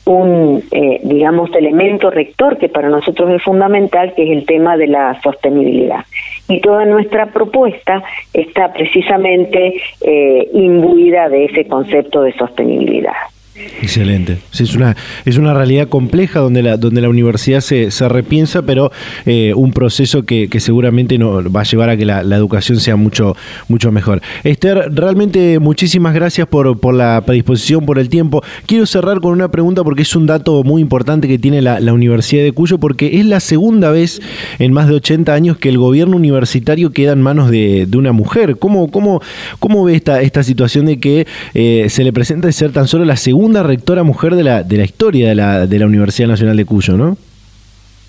un, 0.05 0.63
eh, 0.71 0.99
digamos, 1.03 1.53
elemento 1.55 2.09
rector 2.09 2.57
que 2.57 2.69
para 2.69 2.89
nosotros 2.89 3.29
es 3.31 3.43
fundamental, 3.43 4.13
que 4.15 4.23
es 4.23 4.37
el 4.37 4.45
tema 4.45 4.77
de 4.77 4.87
la 4.87 5.19
sostenibilidad. 5.21 6.05
Y 6.47 6.61
toda 6.61 6.85
nuestra 6.85 7.27
propuesta 7.27 8.03
está 8.33 8.71
precisamente 8.71 9.81
eh, 10.01 10.49
imbuida 10.53 11.29
de 11.29 11.45
ese 11.45 11.67
concepto 11.67 12.21
de 12.21 12.33
sostenibilidad. 12.33 13.13
Excelente. 13.55 14.39
es 14.51 14.75
una, 14.75 14.97
es 15.23 15.37
una 15.37 15.53
realidad 15.53 15.87
compleja 15.87 16.41
donde 16.41 16.61
la, 16.61 16.75
donde 16.75 16.99
la 16.99 17.07
universidad 17.07 17.61
se, 17.61 17.89
se 17.89 18.09
repiensa, 18.09 18.63
pero 18.63 18.91
eh, 19.25 19.53
un 19.55 19.71
proceso 19.71 20.23
que, 20.23 20.49
seguramente 20.59 21.17
no, 21.17 21.41
va 21.49 21.61
a 21.61 21.63
llevar 21.63 21.89
a 21.89 21.95
que 21.95 22.03
la, 22.03 22.21
educación 22.35 22.81
sea 22.81 22.97
mucho, 22.97 23.37
mucho 23.69 23.93
mejor. 23.93 24.21
Esther, 24.43 24.89
realmente 24.93 25.59
muchísimas 25.59 26.13
gracias 26.13 26.47
por, 26.47 26.77
por 26.79 26.93
la 26.95 27.23
predisposición, 27.25 27.85
por 27.85 27.97
el 27.97 28.09
tiempo. 28.09 28.43
Quiero 28.65 28.85
cerrar 28.85 29.21
con 29.21 29.31
una 29.31 29.49
pregunta 29.49 29.85
porque 29.85 30.01
es 30.01 30.15
un 30.17 30.25
dato 30.25 30.63
muy 30.65 30.81
importante 30.81 31.29
que 31.29 31.39
tiene 31.39 31.61
la, 31.61 31.79
Universidad 31.95 32.43
de 32.43 32.51
Cuyo, 32.51 32.77
porque 32.77 33.19
es 33.19 33.25
la 33.25 33.39
segunda 33.39 33.89
vez 33.89 34.21
en 34.59 34.73
más 34.73 34.89
de 34.89 34.95
80 34.95 35.33
años 35.33 35.57
que 35.57 35.69
el 35.69 35.77
gobierno 35.77 36.17
universitario 36.17 36.91
queda 36.91 37.13
en 37.13 37.21
manos 37.21 37.49
de, 37.49 37.87
una 37.95 38.11
mujer. 38.11 38.57
¿Cómo, 38.57 38.91
cómo, 38.91 39.21
cómo 39.59 39.85
ve 39.85 39.95
esta, 39.95 40.21
esta 40.21 40.43
situación 40.43 40.87
de 40.87 40.99
que 40.99 41.25
eh, 41.53 41.85
se 41.87 42.03
le 42.03 42.11
presenta 42.11 42.47
de 42.47 42.53
ser 42.53 42.73
tan 42.73 42.89
solo 42.89 43.05
la 43.05 43.15
segunda 43.15 43.44
segunda 43.45 43.61
rectora 43.61 44.01
mujer 44.01 44.33
de 44.33 44.43
la, 44.43 44.63
de 44.63 44.75
la 44.75 44.85
historia 44.85 45.29
de 45.29 45.35
la, 45.35 45.67
de 45.67 45.77
la 45.77 45.85
Universidad 45.85 46.27
Nacional 46.29 46.57
de 46.57 46.65
Cuyo, 46.65 46.97
¿no? 46.97 47.15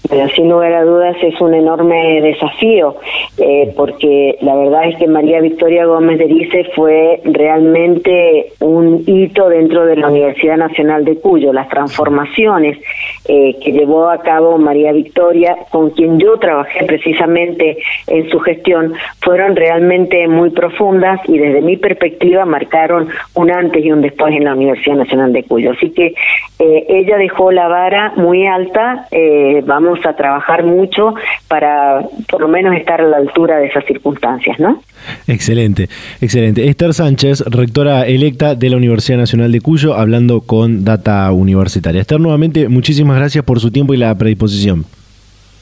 Pero 0.08 0.28
sin 0.28 0.48
lugar 0.48 0.72
a 0.72 0.84
dudas 0.84 1.16
es 1.22 1.40
un 1.40 1.54
enorme 1.54 2.20
desafío, 2.20 2.96
eh, 3.38 3.72
porque 3.76 4.36
la 4.40 4.54
verdad 4.54 4.88
es 4.88 4.96
que 4.98 5.06
María 5.06 5.40
Victoria 5.40 5.84
Gómez 5.86 6.18
de 6.18 6.26
Rice 6.26 6.64
fue 6.74 7.20
realmente 7.24 8.52
un 8.60 9.02
hito 9.06 9.48
dentro 9.48 9.86
de 9.86 9.96
la 9.96 10.08
Universidad 10.08 10.56
Nacional 10.56 11.04
de 11.04 11.16
Cuyo. 11.16 11.52
Las 11.52 11.68
transformaciones 11.68 12.78
eh, 13.28 13.56
que 13.62 13.72
llevó 13.72 14.08
a 14.08 14.22
cabo 14.22 14.58
María 14.58 14.92
Victoria, 14.92 15.56
con 15.70 15.90
quien 15.90 16.18
yo 16.18 16.38
trabajé 16.38 16.84
precisamente 16.84 17.78
en 18.06 18.28
su 18.30 18.38
gestión, 18.40 18.94
fueron 19.20 19.56
realmente 19.56 20.28
muy 20.28 20.50
profundas 20.50 21.20
y 21.28 21.38
desde 21.38 21.62
mi 21.62 21.76
perspectiva 21.76 22.44
marcaron 22.44 23.08
un 23.34 23.50
antes 23.50 23.84
y 23.84 23.90
un 23.90 24.02
después 24.02 24.34
en 24.34 24.44
la 24.44 24.54
Universidad 24.54 24.96
Nacional 24.96 25.32
de 25.32 25.42
Cuyo. 25.44 25.72
Así 25.72 25.90
que 25.90 26.14
eh, 26.58 26.86
ella 26.88 27.16
dejó 27.16 27.50
la 27.50 27.68
vara 27.68 28.12
muy 28.16 28.46
alta, 28.46 29.08
vamos 29.64 29.95
a 30.04 30.14
trabajar 30.14 30.64
mucho 30.64 31.14
para 31.48 32.00
por 32.28 32.40
lo 32.40 32.48
menos 32.48 32.74
estar 32.76 33.00
a 33.00 33.04
la 33.04 33.18
altura 33.18 33.58
de 33.58 33.66
esas 33.66 33.84
circunstancias, 33.84 34.58
¿no? 34.58 34.82
Excelente, 35.26 35.88
excelente. 36.20 36.68
Esther 36.68 36.94
Sánchez, 36.94 37.44
rectora 37.46 38.06
electa 38.06 38.54
de 38.54 38.70
la 38.70 38.76
Universidad 38.76 39.18
Nacional 39.18 39.52
de 39.52 39.60
Cuyo, 39.60 39.94
hablando 39.94 40.40
con 40.40 40.84
Data 40.84 41.30
Universitaria. 41.32 42.00
Esther, 42.00 42.20
nuevamente, 42.20 42.68
muchísimas 42.68 43.16
gracias 43.16 43.44
por 43.44 43.60
su 43.60 43.70
tiempo 43.70 43.94
y 43.94 43.98
la 43.98 44.14
predisposición. 44.14 44.84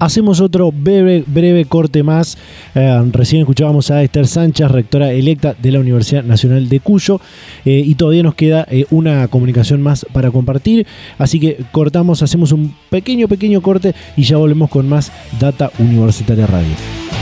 Hacemos 0.00 0.40
otro 0.40 0.72
breve, 0.72 1.24
breve 1.26 1.66
corte 1.66 2.02
más. 2.02 2.38
Eh, 2.74 3.02
recién 3.12 3.42
escuchábamos 3.42 3.90
a 3.90 4.02
Esther 4.02 4.26
Sánchez, 4.26 4.70
rectora 4.70 5.12
electa 5.12 5.54
de 5.60 5.70
la 5.70 5.78
Universidad 5.78 6.24
Nacional 6.24 6.70
de 6.70 6.80
Cuyo, 6.80 7.20
eh, 7.66 7.82
y 7.84 7.94
todavía 7.96 8.22
nos 8.22 8.34
queda 8.34 8.66
eh, 8.70 8.86
una 8.90 9.28
comunicación 9.28 9.82
más 9.82 10.06
para 10.10 10.30
compartir. 10.30 10.86
Así 11.18 11.38
que 11.38 11.58
cortamos, 11.70 12.22
hacemos 12.22 12.50
un 12.52 12.74
pequeño, 12.88 13.28
pequeño 13.28 13.60
corte 13.60 13.94
y 14.16 14.22
ya 14.22 14.38
volvemos 14.38 14.70
con 14.70 14.88
más 14.88 15.12
Data 15.38 15.70
Universitaria 15.78 16.46
Radio. 16.46 17.19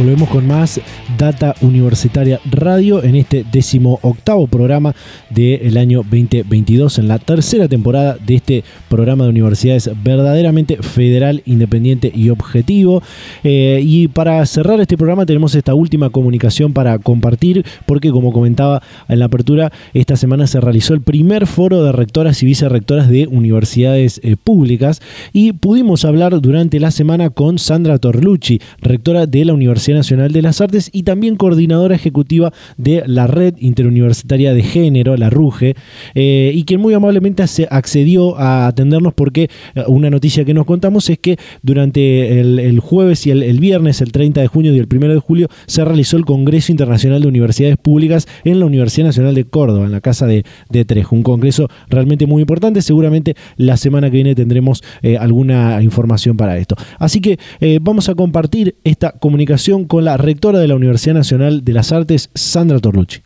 Volvemos 0.00 0.30
con 0.30 0.46
más 0.46 0.80
Data 1.18 1.54
Universitaria 1.60 2.40
Radio 2.50 3.04
en 3.04 3.16
este 3.16 3.44
décimo 3.52 3.98
octavo 4.00 4.46
programa 4.46 4.94
del 5.28 5.76
año 5.76 5.98
2022, 5.98 7.00
en 7.00 7.08
la 7.08 7.18
tercera 7.18 7.68
temporada 7.68 8.16
de 8.16 8.36
este 8.36 8.64
programa 8.88 9.24
de 9.24 9.30
universidades 9.30 9.90
verdaderamente 10.02 10.78
federal, 10.78 11.42
independiente 11.44 12.10
y 12.14 12.30
objetivo. 12.30 13.02
Eh, 13.44 13.82
y 13.84 14.08
para 14.08 14.46
cerrar 14.46 14.80
este 14.80 14.96
programa 14.96 15.26
tenemos 15.26 15.54
esta 15.54 15.74
última 15.74 16.08
comunicación 16.08 16.72
para 16.72 16.98
compartir, 16.98 17.66
porque 17.84 18.10
como 18.10 18.32
comentaba 18.32 18.82
en 19.06 19.18
la 19.18 19.26
apertura, 19.26 19.70
esta 19.92 20.16
semana 20.16 20.46
se 20.46 20.62
realizó 20.62 20.94
el 20.94 21.02
primer 21.02 21.46
foro 21.46 21.84
de 21.84 21.92
rectoras 21.92 22.42
y 22.42 22.46
vicerrectoras 22.46 23.10
de 23.10 23.26
universidades 23.26 24.18
eh, 24.24 24.36
públicas 24.42 25.02
y 25.34 25.52
pudimos 25.52 26.06
hablar 26.06 26.40
durante 26.40 26.80
la 26.80 26.90
semana 26.90 27.28
con 27.28 27.58
Sandra 27.58 27.98
Torlucci, 27.98 28.62
rectora 28.80 29.26
de 29.26 29.44
la 29.44 29.52
Universidad 29.52 29.89
Nacional 29.94 30.32
de 30.32 30.42
las 30.42 30.60
Artes 30.60 30.90
y 30.92 31.02
también 31.02 31.36
coordinadora 31.36 31.94
ejecutiva 31.94 32.52
de 32.76 33.02
la 33.06 33.26
Red 33.26 33.54
Interuniversitaria 33.58 34.52
de 34.54 34.62
Género, 34.62 35.16
la 35.16 35.30
RUGE, 35.30 35.74
eh, 36.14 36.52
y 36.54 36.64
quien 36.64 36.80
muy 36.80 36.94
amablemente 36.94 37.44
accedió 37.70 38.38
a 38.38 38.66
atendernos 38.66 39.14
porque 39.14 39.48
eh, 39.74 39.84
una 39.86 40.10
noticia 40.10 40.44
que 40.44 40.54
nos 40.54 40.66
contamos 40.66 41.08
es 41.10 41.18
que 41.18 41.36
durante 41.62 42.40
el, 42.40 42.80
jueves 42.80 43.26
y 43.26 43.30
el, 43.30 43.60
viernes, 43.60 44.00
el 44.00 44.12
30 44.12 44.40
de 44.40 44.46
junio 44.46 44.74
y 44.74 44.78
el 44.78 44.88
1 44.90 45.08
de 45.08 45.18
julio, 45.18 45.48
se 45.66 45.84
realizó 45.84 46.16
el 46.16 46.24
Congreso 46.24 46.72
Internacional 46.72 47.22
de 47.22 47.28
Universidades 47.28 47.76
Públicas 47.76 48.26
en 48.44 48.60
la 48.60 48.66
Universidad 48.66 49.06
Nacional 49.06 49.34
de 49.34 49.44
Córdoba, 49.44 49.86
en 49.86 49.92
la 49.92 50.00
Casa 50.00 50.26
de, 50.26 50.44
de 50.68 50.84
Trejo. 50.84 51.14
Un 51.14 51.22
congreso 51.22 51.68
realmente 51.88 52.26
muy 52.26 52.42
importante. 52.42 52.82
Seguramente 52.82 53.34
la 53.56 53.76
semana 53.76 54.08
que 54.10 54.16
viene 54.16 54.34
tendremos 54.34 54.82
eh, 55.02 55.16
alguna 55.16 55.82
información 55.82 56.36
para 56.36 56.58
esto. 56.58 56.76
Así 56.98 57.20
que 57.20 57.38
vamos 57.80 58.08
a 58.08 58.14
compartir 58.14 58.76
esta 58.84 59.12
comunicación 59.12 59.79
con 59.84 60.04
la 60.04 60.16
rectora 60.16 60.58
de 60.58 60.68
la 60.68 60.74
Universidad 60.74 61.14
Nacional 61.14 61.64
de 61.64 61.72
las 61.72 61.92
Artes, 61.92 62.30
Sandra 62.34 62.78
Torlucci. 62.78 63.20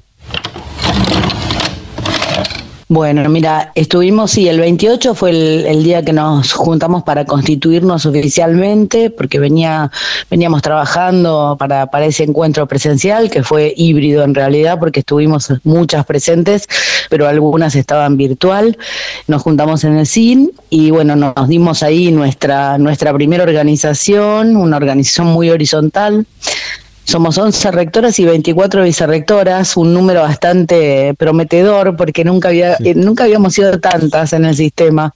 Bueno, 2.88 3.26
mira, 3.30 3.72
estuvimos, 3.74 4.32
sí, 4.32 4.46
el 4.46 4.60
28 4.60 5.14
fue 5.14 5.30
el, 5.30 5.82
día 5.84 6.04
que 6.04 6.12
nos 6.12 6.52
juntamos 6.52 7.02
para 7.02 7.24
constituirnos 7.24 8.04
oficialmente, 8.04 9.08
porque 9.08 9.38
venía, 9.38 9.90
veníamos 10.30 10.60
trabajando 10.60 11.56
para, 11.58 11.86
para 11.86 12.04
ese 12.04 12.24
encuentro 12.24 12.66
presencial, 12.68 13.30
que 13.30 13.42
fue 13.42 13.72
híbrido 13.74 14.22
en 14.22 14.34
realidad, 14.34 14.78
porque 14.78 15.00
estuvimos 15.00 15.50
muchas 15.64 16.04
presentes, 16.04 16.66
pero 17.08 17.26
algunas 17.26 17.74
estaban 17.74 18.18
virtual. 18.18 18.76
Nos 19.28 19.40
juntamos 19.40 19.82
en 19.84 19.96
el 19.96 20.06
CIN 20.06 20.52
y 20.68 20.90
bueno, 20.90 21.16
nos 21.16 21.48
dimos 21.48 21.82
ahí 21.82 22.12
nuestra, 22.12 22.76
nuestra 22.76 23.14
primera 23.14 23.44
organización, 23.44 24.56
una 24.56 24.76
organización 24.76 25.28
muy 25.28 25.48
horizontal 25.48 26.26
somos 27.04 27.36
11 27.38 27.70
rectoras 27.70 28.18
y 28.18 28.24
24 28.24 28.82
vicerrectoras, 28.82 29.76
un 29.76 29.92
número 29.92 30.22
bastante 30.22 31.14
prometedor 31.18 31.96
porque 31.96 32.24
nunca 32.24 32.48
había 32.48 32.76
eh, 32.84 32.94
nunca 32.94 33.24
habíamos 33.24 33.54
sido 33.54 33.78
tantas 33.78 34.32
en 34.32 34.44
el 34.46 34.56
sistema. 34.56 35.14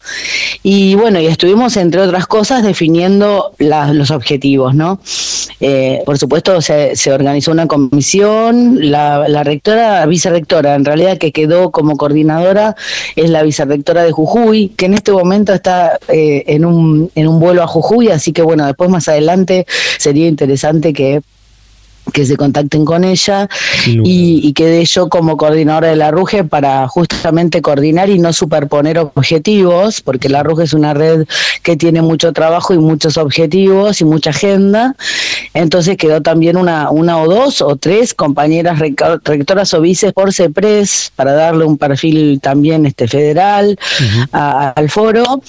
Y 0.63 0.95
bueno, 0.95 1.19
y 1.21 1.27
estuvimos 1.27 1.77
entre 1.77 2.01
otras 2.01 2.27
cosas 2.27 2.63
definiendo 2.63 3.53
los 3.59 4.11
objetivos, 4.11 4.75
¿no? 4.75 5.01
Eh, 5.61 6.03
por 6.05 6.19
supuesto 6.19 6.61
se, 6.61 6.95
organizó 7.11 7.51
una 7.51 7.67
comisión, 7.67 8.91
la, 8.91 9.27
la, 9.29 9.43
rectora, 9.43 10.05
vicerrectora, 10.07 10.75
en 10.75 10.85
realidad 10.85 11.19
que 11.19 11.33
quedó 11.33 11.71
como 11.71 11.97
coordinadora 11.97 12.77
es 13.17 13.31
la 13.31 13.43
vicerrectora 13.43 14.03
de 14.03 14.13
Jujuy, 14.13 14.69
que 14.77 14.87
en 14.87 14.95
este 14.95 15.11
momento 15.11 15.53
está 15.53 15.99
eh, 16.09 16.45
en, 16.47 16.65
un, 16.65 17.11
en 17.15 17.29
un 17.29 17.41
vuelo 17.41 17.63
a 17.63 17.67
Jujuy, 17.67 18.09
así 18.09 18.33
que 18.33 18.43
bueno, 18.43 18.67
después 18.67 18.91
más 18.91 19.09
adelante 19.09 19.67
sería 19.99 20.29
interesante 20.29 20.93
que 20.93 21.23
que 22.13 22.27
se 22.27 22.37
contacten 22.37 22.85
con 22.85 23.05
ella 23.05 23.49
y, 23.87 24.41
y, 24.43 24.53
quedé 24.53 24.85
yo 24.85 25.09
como 25.09 25.37
coordinadora 25.37 25.89
de 25.89 25.97
la 25.97 26.11
RUGE 26.11 26.45
para 26.45 26.87
justamente 26.89 27.63
coordinar 27.63 28.09
y 28.09 28.19
no 28.19 28.33
superponer 28.33 28.99
objetivos, 28.99 30.01
porque 30.01 30.29
la 30.29 30.43
RUGE 30.43 30.65
es 30.65 30.73
una 30.73 30.95
red 30.95 31.27
que 31.63 31.77
tiene 31.77 32.03
mucho 32.03 32.33
trabajo 32.33 32.75
y 32.75 32.79
muchos 32.79 33.17
objetivos 33.17 34.01
y 34.01 34.05
mucha 34.05 34.31
agenda. 34.31 34.95
Entonces 35.55 35.97
quedó 35.97 36.23
también 36.23 36.57
una, 36.57 36.91
una 36.91 37.19
o 37.19 37.29
dos 37.29 37.63
o 37.63 37.77
tres 37.77 38.15
compañeras 38.15 38.79
rectoras 38.79 39.75
o 39.75 39.81
vices 39.81 40.13
por 40.13 40.33
CEPRES 40.33 41.13
para 41.17 41.33
darle 41.33 41.65
un 41.65 41.79
perfil 41.79 42.41
también 42.41 42.87
este 42.87 43.09
federal 43.09 43.79
al 44.33 44.91
foro 44.91 45.43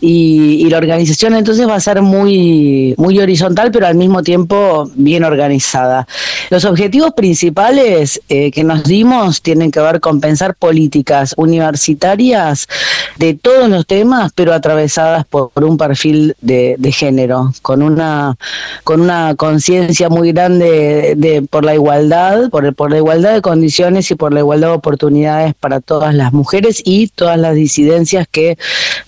y, 0.00 0.68
la 0.68 0.78
organización 0.78 1.34
entonces 1.34 1.66
va 1.66 1.76
a 1.76 1.80
ser 1.80 2.02
muy, 2.02 2.94
muy 2.98 3.18
horizontal, 3.18 3.70
pero 3.72 3.86
al 3.86 3.94
mismo 3.94 4.22
tiempo 4.22 4.90
bien 4.94 5.24
organizada. 5.24 6.06
Los 6.50 6.64
objetivos 6.66 7.12
principales 7.14 8.20
eh, 8.28 8.50
que 8.50 8.64
nos 8.64 8.84
dimos 8.84 9.40
tienen 9.40 9.70
que 9.70 9.80
ver 9.80 10.00
con 10.00 10.20
pensar 10.20 10.54
políticas 10.54 11.34
universitarias 11.38 12.68
de 13.16 13.34
todos 13.34 13.68
los 13.70 13.86
temas, 13.86 14.32
pero 14.34 14.52
atravesadas 14.52 15.24
por, 15.24 15.50
un 15.56 15.78
perfil 15.78 16.36
de, 16.40 16.76
género, 16.92 17.52
con 17.62 17.82
una 17.82 18.36
con 18.84 19.00
una 19.00 19.34
conciencia 19.36 20.08
muy 20.08 20.32
grande 20.32 21.14
de, 21.16 21.42
por 21.42 21.64
la 21.64 21.74
igualdad, 21.74 22.50
por, 22.50 22.74
por 22.74 22.90
la 22.90 22.98
igualdad 22.98 23.34
de 23.34 23.42
condiciones 23.42 24.10
y 24.10 24.14
por 24.14 24.32
la 24.32 24.40
igualdad 24.40 24.68
de 24.68 24.74
oportunidades 24.74 25.54
para 25.54 25.80
todas 25.80 26.14
las 26.14 26.32
mujeres 26.32 26.82
y 26.84 27.08
todas 27.08 27.38
las 27.38 27.54
disidencias 27.54 28.26
que 28.30 28.58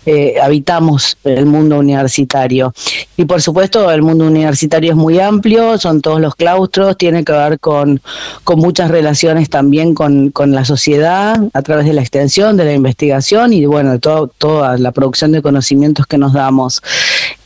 eh, 0.07 0.37
habitamos 0.43 0.80
el 1.25 1.47
mundo 1.47 1.79
universitario. 1.79 2.73
Y 3.17 3.25
por 3.25 3.43
supuesto, 3.43 3.91
el 3.91 4.03
mundo 4.03 4.27
universitario 4.27 4.93
es 4.93 4.97
muy 4.97 5.19
amplio, 5.19 5.79
son 5.79 6.01
todos 6.01 6.21
los 6.21 6.35
claustros, 6.35 6.97
tiene 6.97 7.25
que 7.25 7.33
ver 7.33 7.61
con, 7.61 8.01
con 8.45 8.59
muchas 8.59 8.91
relaciones 8.91 9.51
también 9.51 9.95
con, 9.95 10.31
con 10.31 10.53
la 10.53 10.65
sociedad 10.65 11.39
a 11.53 11.63
través 11.63 11.87
de 11.87 11.93
la 11.93 12.01
extensión, 12.01 12.57
de 12.57 12.65
la 12.65 12.73
investigación 12.73 13.53
y 13.53 13.67
bueno, 13.67 13.93
de 13.93 13.99
toda 13.99 14.79
la 14.79 14.93
producción 14.93 15.33
de 15.33 15.43
conocimientos 15.43 16.07
que 16.07 16.19
nos 16.19 16.33
damos. 16.33 16.83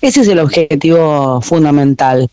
Ese 0.00 0.20
es 0.20 0.28
el 0.28 0.38
objetivo 0.38 1.40
fundamental. 1.40 2.28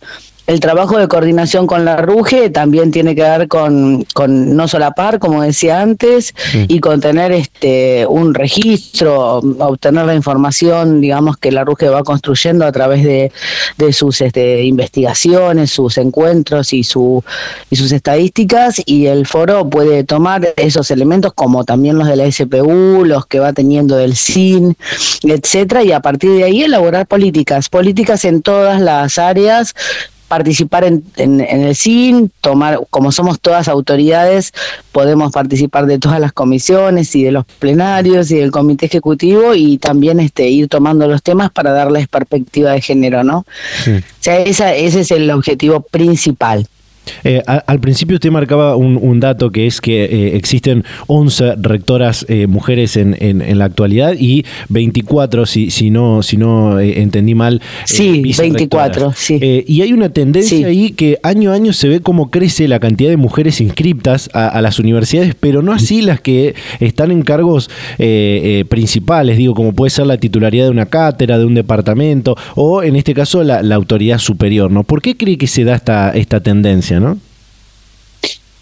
El 0.48 0.60
trabajo 0.60 0.98
de 0.98 1.08
coordinación 1.08 1.68
con 1.68 1.86
la 1.86 1.98
RUGE 1.98 2.50
también 2.50 2.92
tiene 2.92 3.16
que 3.16 3.22
ver 3.22 3.48
con, 3.48 4.04
con 4.14 4.56
no 4.56 4.68
solapar, 4.68 5.20
como 5.20 5.44
decía 5.44 5.82
antes, 5.82 6.34
y 6.68 6.80
con 6.80 7.00
tener 7.00 7.32
este, 7.32 8.06
un 8.08 8.34
registro, 8.34 9.38
obtener 9.38 10.06
la 10.06 10.16
información, 10.16 11.00
digamos, 11.00 11.38
que 11.38 11.52
la 11.52 11.64
RUGE 11.64 11.90
va 11.90 12.04
construyendo 12.04 12.66
a 12.66 12.72
través 12.72 13.04
de, 13.04 13.32
de 13.78 13.94
sus 13.94 14.20
este, 14.22 14.64
investigaciones, 14.64 15.72
sus 15.72 15.98
encuentros 15.98 16.74
y, 16.74 16.84
su, 16.84 17.24
y 17.70 17.76
sus 17.76 17.92
estadísticas, 17.92 18.82
y 18.86 19.06
el 19.06 19.28
foro 19.28 19.70
puede 19.70 20.04
tomar 20.04 20.54
esos 20.58 20.92
elementos 20.92 21.34
como 21.34 21.64
también 21.64 21.98
los 21.98 22.08
de 22.08 22.16
la 22.16 22.30
SPU, 22.30 23.06
los 23.06 23.26
que 23.28 23.40
va 23.40 23.54
teniendo 23.54 23.96
del 23.96 24.16
CIN, 24.16 24.76
etcétera, 25.24 25.84
y 25.84 25.92
a 25.92 26.02
partir 26.02 26.32
de 26.32 26.44
ahí 26.44 26.64
elaborar 26.64 27.06
políticas, 27.08 27.70
políticas 27.70 28.26
en 28.26 28.42
todas 28.42 28.82
las 28.82 29.18
áreas 29.18 29.76
participar 30.32 30.86
en, 30.86 31.04
en, 31.18 31.42
el 31.42 31.76
CIN, 31.76 32.32
tomar, 32.40 32.80
como 32.90 33.12
somos 33.12 33.42
todas 33.42 33.68
autoridades, 33.68 34.54
podemos 34.94 35.34
participar 35.34 35.88
de 35.88 36.00
todas 36.00 36.22
las 36.22 36.32
comisiones 36.32 37.14
y 37.18 37.24
de 37.26 37.34
los 37.34 37.44
plenarios 37.44 38.32
y 38.32 38.38
del 38.38 38.50
comité 38.50 38.86
ejecutivo 38.86 39.54
y 39.56 39.78
también 39.78 40.22
este, 40.22 40.48
ir 40.48 40.70
tomando 40.70 41.06
los 41.06 41.22
temas 41.22 41.52
para 41.52 41.74
darles 41.74 42.08
perspectiva 42.08 42.72
de 42.72 42.80
género, 42.80 43.26
¿no? 43.26 43.40
O 43.40 44.02
sea, 44.22 44.40
esa, 44.40 44.74
ese 44.74 45.02
es 45.02 45.12
el 45.12 45.30
objetivo 45.32 45.82
principal. 45.82 46.66
Eh, 47.24 47.42
al 47.46 47.80
principio 47.80 48.16
usted 48.16 48.32
marcaba 48.32 48.76
un, 48.76 49.20
dato 49.20 49.52
que 49.52 49.68
es 49.68 49.82
que 49.82 50.06
eh, 50.06 50.36
existen 50.36 50.84
11 51.08 51.56
rectoras 51.58 52.26
eh, 52.28 52.48
mujeres 52.48 52.98
en, 52.98 53.16
en, 53.20 53.58
la 53.60 53.66
actualidad 53.66 54.16
y 54.18 54.46
24, 54.70 55.46
si, 55.46 55.70
si 55.70 55.90
no, 55.92 56.24
si 56.24 56.38
no 56.38 56.80
entendí 56.80 57.36
mal. 57.36 57.62
Sí, 57.86 58.22
24, 58.22 59.14
sí. 59.16 59.40
y 59.68 59.82
hay 59.82 59.94
una 59.94 60.10
tendencia 60.10 60.68
ahí 60.68 60.92
que 60.92 61.20
año 61.22 61.52
a 61.52 61.56
año 61.56 61.74
se 61.74 61.88
ve 61.88 62.00
cómo 62.00 62.32
crece 62.32 62.68
la 62.68 62.80
cantidad 62.80 63.10
de 63.10 63.18
mujeres 63.18 63.62
inscriptas 63.62 64.30
a, 64.34 64.62
las 64.62 64.80
universidades, 64.80 65.36
pero 65.40 65.62
no 65.62 65.74
así 65.74 66.02
las 66.02 66.22
que 66.22 66.56
están 66.80 67.12
en 67.12 67.22
cargos 67.22 67.70
principales, 68.70 69.38
digo, 69.38 69.54
como 69.54 69.74
puede 69.74 69.90
ser 69.90 70.08
la 70.08 70.18
titularidad 70.18 70.66
de 70.66 70.72
una 70.72 70.86
cátedra, 70.86 71.38
de 71.38 71.46
un 71.46 71.54
departamento, 71.54 72.36
o 72.56 72.82
en 72.84 72.96
este 72.96 73.14
caso 73.14 73.44
la, 73.44 73.62
la 73.62 73.76
autoridad 73.76 74.18
superior, 74.18 74.72
¿no? 74.72 74.84
¿Por 74.84 75.02
qué 75.02 75.18
cree 75.18 75.38
que 75.38 75.48
se 75.48 75.64
da 75.64 75.76
esta, 75.76 76.12
esta 76.12 76.40
tendencia? 76.40 76.91
¿No? 77.00 77.18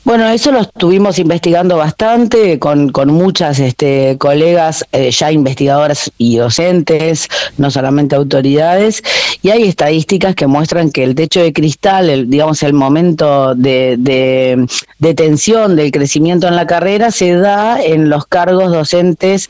Bueno, 0.09 0.27
eso 0.29 0.51
lo 0.51 0.61
estuvimos 0.61 1.19
investigando 1.19 1.77
bastante 1.77 2.57
con, 2.57 2.91
muchas 3.07 3.59
este, 3.59 4.17
colegas 4.17 4.83
eh, 4.91 5.11
ya 5.11 5.31
investigadoras 5.31 6.09
y 6.17 6.37
docentes, 6.37 7.27
no 7.57 7.69
solamente 7.69 8.15
autoridades, 8.15 9.03
y 9.43 9.51
hay 9.51 9.65
estadísticas 9.65 10.33
que 10.33 10.47
muestran 10.47 10.89
que 10.89 11.03
el 11.03 11.13
techo 11.13 11.41
de 11.41 11.53
cristal, 11.53 12.09
el, 12.09 12.27
digamos 12.27 12.63
el 12.63 12.73
momento 12.73 13.53
de, 13.53 13.97
de, 13.99 15.13
tensión 15.13 15.75
del 15.75 15.91
crecimiento 15.91 16.47
en 16.47 16.55
la 16.55 16.65
carrera, 16.65 17.11
se 17.11 17.35
da 17.35 17.79
en 17.79 18.09
los 18.09 18.25
cargos 18.25 18.71
docentes 18.71 19.47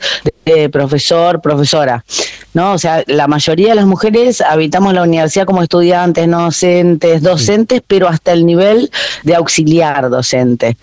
profesor, 0.72 1.40
profesora. 1.40 2.04
¿no? 2.54 2.72
O 2.72 2.78
sea, 2.78 3.04
la 3.06 3.26
mayoría 3.26 3.70
de 3.70 3.74
las 3.76 3.86
mujeres 3.86 4.40
habitamos 4.40 4.94
la 4.94 5.02
universidad 5.02 5.44
como 5.44 5.62
estudiantes, 5.62 6.26
no 6.26 6.44
docentes, 6.44 7.22
docentes, 7.22 7.82
pero 7.86 8.08
hasta 8.08 8.32
el 8.32 8.44
nivel 8.44 8.90
de 9.22 9.34
auxiliar 9.34 10.10
docente. 10.10 10.76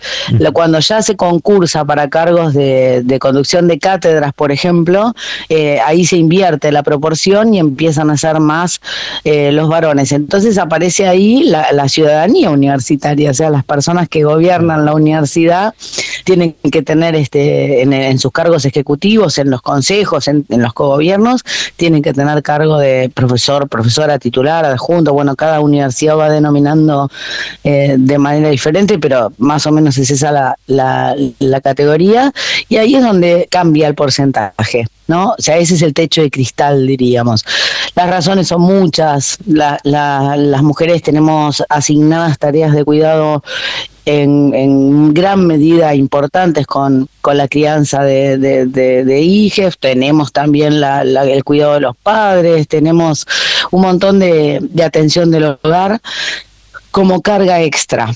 Cuando 0.52 0.78
ya 0.80 1.02
se 1.02 1.16
concursa 1.16 1.84
para 1.84 2.08
cargos 2.08 2.54
de, 2.54 3.18
conducción 3.20 3.68
de 3.68 3.78
cátedras, 3.78 4.32
por 4.32 4.52
ejemplo, 4.52 5.14
eh, 5.48 5.78
ahí 5.84 6.04
se 6.04 6.16
invierte 6.16 6.72
la 6.72 6.82
proporción 6.82 7.52
y 7.54 7.58
empiezan 7.58 8.10
a 8.10 8.16
ser 8.16 8.40
más 8.40 8.80
eh, 9.24 9.52
los 9.52 9.68
varones. 9.68 10.12
Entonces 10.12 10.56
aparece 10.58 11.06
ahí 11.06 11.44
la, 11.44 11.88
ciudadanía 11.88 12.50
universitaria, 12.50 13.30
o 13.30 13.34
sea, 13.34 13.48
las 13.48 13.64
personas 13.64 14.08
que 14.08 14.22
gobiernan 14.22 14.84
la 14.84 14.92
universidad 14.92 15.74
tienen 16.24 16.54
que 16.70 16.82
tener 16.82 17.14
este 17.14 17.82
en, 17.82 18.18
sus 18.18 18.30
cargos 18.30 18.66
ejecutivos, 18.66 19.38
en 19.38 19.47
los 19.50 19.62
consejos, 19.62 20.28
en, 20.28 20.44
los 20.48 20.74
gobiernos, 20.74 21.42
tienen 21.76 22.02
que 22.02 22.12
tener 22.12 22.42
cargo 22.42 22.78
de 22.78 23.10
profesor, 23.14 23.68
profesora 23.68 24.18
titular, 24.18 24.64
adjunto. 24.64 25.12
Bueno, 25.12 25.36
cada 25.36 25.60
universidad 25.60 26.16
va 26.16 26.30
denominando 26.30 27.10
eh, 27.64 27.96
de 27.98 28.18
manera 28.18 28.50
diferente, 28.50 28.98
pero 28.98 29.32
más 29.38 29.66
o 29.66 29.72
menos 29.72 29.98
es 29.98 30.10
esa 30.10 30.32
la, 30.32 30.58
la, 30.66 31.16
la 31.38 31.60
categoría. 31.60 32.32
Y 32.68 32.76
ahí 32.76 32.94
es 32.94 33.02
donde 33.02 33.48
cambia 33.50 33.88
el 33.88 33.94
porcentaje. 33.94 34.86
¿no? 35.08 35.30
O 35.30 35.42
sea, 35.42 35.56
ese 35.56 35.74
es 35.74 35.82
el 35.82 35.94
techo 35.94 36.22
de 36.22 36.30
cristal, 36.30 36.86
diríamos. 36.86 37.44
Las 37.96 38.08
razones 38.08 38.48
son 38.48 38.60
muchas. 38.60 39.38
las 39.46 40.62
mujeres 40.62 41.02
tenemos 41.02 41.64
asignadas 41.68 42.38
tareas 42.38 42.72
de 42.72 42.84
cuidado 42.84 43.42
en, 44.08 45.12
gran 45.12 45.46
medida 45.46 45.94
importantes 45.94 46.66
con, 46.66 47.08
con 47.20 47.36
la 47.36 47.46
crianza 47.46 48.02
de, 48.02 48.38
de, 48.38 48.66
de, 48.66 49.20
hijos, 49.20 49.78
tenemos 49.78 50.32
también 50.32 50.80
la, 50.80 51.02
el 51.02 51.44
cuidado 51.44 51.74
de 51.74 51.80
los 51.80 51.96
padres, 51.96 52.68
tenemos 52.68 53.26
un 53.70 53.82
montón 53.82 54.18
de, 54.18 54.60
de 54.62 54.84
atención 54.84 55.30
del 55.30 55.58
hogar 55.62 56.00
como 56.90 57.20
carga 57.20 57.60
extra. 57.62 58.14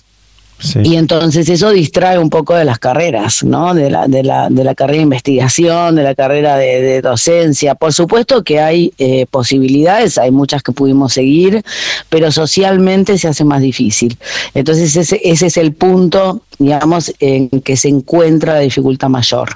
Y 0.82 0.96
entonces 0.96 1.48
eso 1.48 1.70
distrae 1.70 2.18
un 2.18 2.30
poco 2.30 2.54
de 2.54 2.64
las 2.64 2.78
carreras, 2.78 3.42
¿no? 3.42 3.74
De 3.74 3.90
la, 3.90 4.06
de 4.06 4.22
la, 4.22 4.48
de 4.48 4.64
la 4.64 4.74
carrera 4.74 4.98
de 4.98 5.02
investigación, 5.02 5.96
de 5.96 6.02
la 6.02 6.14
carrera 6.14 6.56
de, 6.56 7.02
docencia. 7.02 7.74
Por 7.74 7.92
supuesto 7.92 8.44
que 8.44 8.60
hay 8.60 8.92
eh, 8.98 9.26
posibilidades, 9.30 10.18
hay 10.18 10.30
muchas 10.30 10.62
que 10.62 10.72
pudimos 10.72 11.14
seguir, 11.14 11.62
pero 12.08 12.30
socialmente 12.30 13.18
se 13.18 13.28
hace 13.28 13.44
más 13.44 13.60
difícil. 13.60 14.16
Entonces 14.54 14.94
ese, 14.96 15.20
ese 15.24 15.46
es 15.46 15.56
el 15.56 15.72
punto, 15.72 16.42
digamos, 16.58 17.12
en 17.18 17.48
que 17.48 17.76
se 17.76 17.88
encuentra 17.88 18.54
la 18.54 18.60
dificultad 18.60 19.08
mayor. 19.08 19.50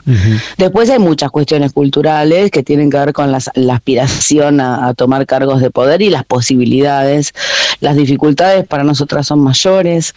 Después 0.59 0.91
hay 0.91 0.99
muchas 0.99 1.31
cuestiones 1.31 1.73
culturales 1.73 2.51
que 2.51 2.63
tienen 2.63 2.91
que 2.91 2.99
ver 2.99 3.13
con 3.13 3.31
la 3.31 3.75
aspiración 3.75 4.61
a, 4.61 4.89
a 4.89 4.95
tomar 4.95 5.27
cargos 5.27 5.61
de 5.61 5.71
poder 5.71 6.03
y 6.03 6.11
las 6.11 6.25
posibilidades. 6.25 7.33
Las 7.81 7.97
dificultades 7.97 8.67
para 8.67 8.83
nosotras 8.83 9.27
son 9.27 9.41
mayores 9.41 10.15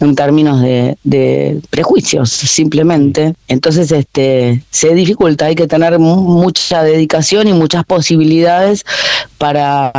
en 0.00 0.14
términos 0.14 0.60
de, 0.62 0.96
de, 1.04 1.60
prejuicios, 1.70 2.30
simplemente. 2.30 3.34
Entonces, 3.48 3.92
este, 3.92 4.62
se 4.70 4.94
dificulta, 4.94 5.46
hay 5.46 5.54
que 5.54 5.66
tener 5.66 5.98
mucha 5.98 6.82
dedicación 6.82 7.48
y 7.48 7.52
muchas 7.52 7.84
posibilidades 7.84 8.84
para 9.40 9.90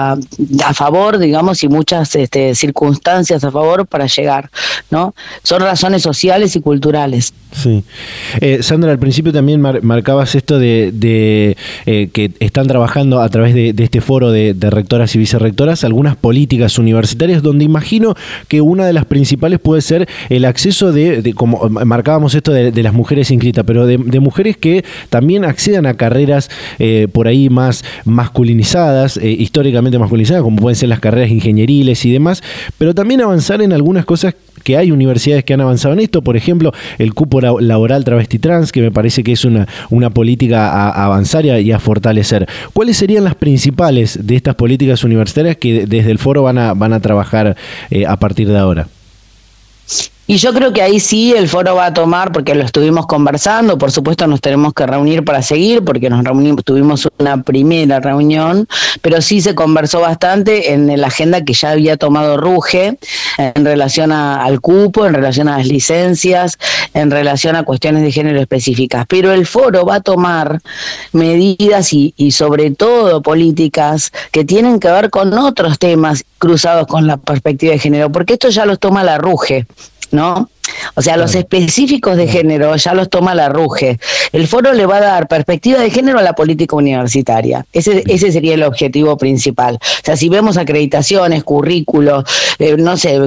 a 0.63 0.73
favor, 0.75 1.17
digamos, 1.17 1.63
y 1.63 1.67
muchas 1.67 2.15
este, 2.15 2.53
circunstancias 2.53 3.43
a 3.43 3.49
favor 3.49 3.87
para 3.87 4.05
llegar, 4.05 4.51
¿no? 4.91 5.15
Son 5.41 5.61
razones 5.61 6.03
sociales 6.03 6.55
y 6.55 6.61
culturales. 6.61 7.33
Sí. 7.51 7.83
Eh, 8.39 8.59
Sandra, 8.61 8.91
al 8.91 8.99
principio 8.99 9.33
también 9.33 9.59
marcabas 9.59 10.35
esto 10.35 10.57
de, 10.59 11.57
eh, 11.85 12.09
que 12.13 12.31
están 12.39 12.67
trabajando 12.67 13.19
a 13.19 13.29
través 13.29 13.53
de, 13.53 13.73
este 13.77 13.99
foro 13.99 14.31
de, 14.31 14.55
rectoras 14.69 15.15
y 15.15 15.17
vicerrectoras 15.17 15.83
algunas 15.83 16.15
políticas 16.15 16.77
universitarias 16.77 17.41
donde 17.41 17.65
imagino 17.65 18.15
que 18.47 18.61
una 18.61 18.85
de 18.85 18.93
las 18.93 19.05
principales 19.05 19.59
puede 19.59 19.81
ser 19.81 19.90
el 20.29 20.45
acceso 20.45 20.91
de, 20.91 21.33
como 21.35 21.69
marcábamos 21.69 22.35
esto 22.35 22.51
de, 22.51 22.71
las 22.83 22.93
mujeres 22.93 23.31
inscritas, 23.31 23.63
pero 23.65 23.85
de, 23.85 23.97
mujeres 24.19 24.57
que 24.57 24.83
también 25.09 25.45
accedan 25.45 25.85
a 25.85 25.95
carreras 25.95 26.49
eh, 26.79 27.07
por 27.11 27.27
ahí 27.27 27.49
más 27.49 27.83
masculinizadas, 28.05 29.17
históricamente 29.21 29.99
masculinizadas, 29.99 30.43
como 30.43 30.57
pueden 30.57 30.75
ser 30.75 30.89
las 30.89 30.99
carreras 30.99 31.29
ingenieriles 31.29 32.05
y 32.05 32.11
demás, 32.11 32.43
pero 32.77 32.93
también 32.93 33.21
avanzar 33.21 33.61
en 33.61 33.73
algunas 33.73 34.05
cosas 34.05 34.35
que 34.63 34.77
hay 34.77 34.91
universidades 34.91 35.43
que 35.43 35.53
han 35.53 35.61
avanzado 35.61 35.93
en 35.93 35.99
esto, 35.99 36.21
por 36.21 36.37
ejemplo, 36.37 36.71
el 36.97 37.13
cupo 37.13 37.41
laboral 37.41 38.03
travesti 38.03 38.39
trans, 38.39 38.71
que 38.71 38.81
me 38.81 38.91
parece 38.91 39.23
que 39.23 39.31
es 39.31 39.45
una, 39.45 39.67
una 39.89 40.09
política 40.09 40.69
a, 40.69 41.05
avanzar 41.05 41.45
y 41.45 41.71
a, 41.71 41.79
fortalecer. 41.79 42.47
¿Cuáles 42.73 42.97
serían 42.97 43.23
las 43.23 43.35
principales 43.35 44.19
de 44.21 44.35
estas 44.35 44.55
políticas 44.55 45.03
universitarias 45.03 45.57
que 45.57 45.85
desde 45.87 46.11
el 46.11 46.19
foro 46.19 46.43
van 46.43 46.57
a, 46.57 46.73
van 46.73 46.93
a 46.93 46.99
trabajar 46.99 47.55
eh, 47.89 48.05
a 48.05 48.17
partir 48.17 48.47
de 48.47 48.57
ahora? 48.57 48.87
Y 50.31 50.37
yo 50.37 50.53
creo 50.53 50.71
que 50.71 50.81
ahí 50.81 51.01
sí 51.01 51.33
el 51.33 51.49
foro 51.49 51.75
va 51.75 51.87
a 51.87 51.93
tomar, 51.93 52.31
porque 52.31 52.55
lo 52.55 52.63
estuvimos 52.63 53.05
conversando, 53.05 53.77
por 53.77 53.91
supuesto 53.91 54.27
nos 54.27 54.39
tenemos 54.39 54.73
que 54.73 54.85
reunir 54.85 55.25
para 55.25 55.41
seguir, 55.41 55.83
porque 55.83 56.09
nos 56.09 56.23
reunimos, 56.23 56.63
tuvimos 56.63 57.05
una 57.17 57.43
primera 57.43 57.99
reunión, 57.99 58.65
pero 59.01 59.21
sí 59.21 59.41
se 59.41 59.55
conversó 59.55 59.99
bastante 59.99 60.71
en 60.71 61.01
la 61.01 61.07
agenda 61.07 61.43
que 61.43 61.51
ya 61.51 61.71
había 61.71 61.97
tomado 61.97 62.37
Ruge 62.37 62.97
en 63.37 63.65
relación 63.65 64.13
al 64.13 64.61
cupo, 64.61 65.05
en 65.05 65.15
relación 65.15 65.49
a 65.49 65.57
las 65.57 65.67
licencias, 65.67 66.57
en 66.93 67.11
relación 67.11 67.57
a 67.57 67.63
cuestiones 67.63 68.01
de 68.01 68.13
género 68.13 68.39
específicas. 68.39 69.05
Pero 69.09 69.33
el 69.33 69.45
foro 69.45 69.85
va 69.85 69.95
a 69.95 69.99
tomar 70.01 70.61
medidas 71.11 71.91
y, 71.91 72.13
y 72.15 72.31
sobre 72.31 72.71
todo 72.71 73.21
políticas 73.21 74.13
que 74.31 74.45
tienen 74.45 74.79
que 74.79 74.91
ver 74.91 75.09
con 75.09 75.33
otros 75.33 75.77
temas 75.77 76.23
cruzados 76.37 76.87
con 76.87 77.05
la 77.05 77.17
perspectiva 77.17 77.73
de 77.73 77.79
género, 77.79 78.13
porque 78.13 78.35
esto 78.35 78.47
ya 78.47 78.65
los 78.65 78.79
toma 78.79 79.03
la 79.03 79.17
Ruge. 79.17 79.67
¿No? 80.11 80.49
O 80.95 81.01
sea, 81.01 81.17
los 81.17 81.35
específicos 81.35 82.17
de 82.17 82.27
género 82.27 82.75
ya 82.75 82.93
los 82.93 83.09
toma 83.09 83.35
la 83.35 83.49
RUGE. 83.49 83.99
El 84.31 84.47
foro 84.47 84.73
le 84.73 84.85
va 84.85 84.97
a 84.97 85.01
dar 85.01 85.27
perspectiva 85.27 85.79
de 85.79 85.89
género 85.89 86.19
a 86.19 86.21
la 86.21 86.33
política 86.33 86.75
universitaria. 86.75 87.65
Ese, 87.73 88.03
ese 88.07 88.31
sería 88.31 88.53
el 88.53 88.63
objetivo 88.63 89.17
principal. 89.17 89.75
O 89.75 90.05
sea, 90.05 90.15
si 90.15 90.29
vemos 90.29 90.57
acreditaciones, 90.57 91.43
currículos, 91.43 92.25
eh, 92.59 92.75
no 92.77 92.97
sé, 92.97 93.19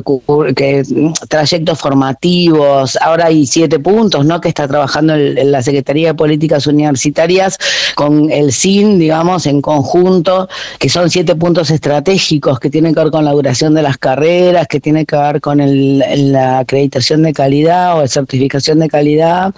que, 0.54 0.82
trayectos 1.28 1.78
formativos, 1.78 2.96
ahora 3.00 3.26
hay 3.26 3.46
siete 3.46 3.78
puntos, 3.78 4.24
¿no? 4.24 4.40
Que 4.40 4.48
está 4.48 4.68
trabajando 4.68 5.14
en 5.14 5.50
la 5.50 5.62
Secretaría 5.62 6.08
de 6.08 6.14
Políticas 6.14 6.66
Universitarias 6.66 7.58
con 7.94 8.30
el 8.30 8.52
SIN, 8.52 8.98
digamos, 8.98 9.46
en 9.46 9.60
conjunto, 9.60 10.48
que 10.78 10.88
son 10.88 11.10
siete 11.10 11.34
puntos 11.34 11.70
estratégicos 11.70 12.60
que 12.60 12.70
tienen 12.70 12.94
que 12.94 13.00
ver 13.00 13.10
con 13.10 13.24
la 13.24 13.32
duración 13.32 13.74
de 13.74 13.82
las 13.82 13.98
carreras, 13.98 14.66
que 14.68 14.80
tienen 14.80 15.06
que 15.06 15.16
ver 15.16 15.40
con 15.40 15.58
la 15.58 16.58
acreditación 16.60 17.22
de 17.24 17.32
calidad 17.32 17.98
o 17.98 18.02
de 18.02 18.08
certificación 18.08 18.78
de 18.78 18.88
calidad, 18.88 19.54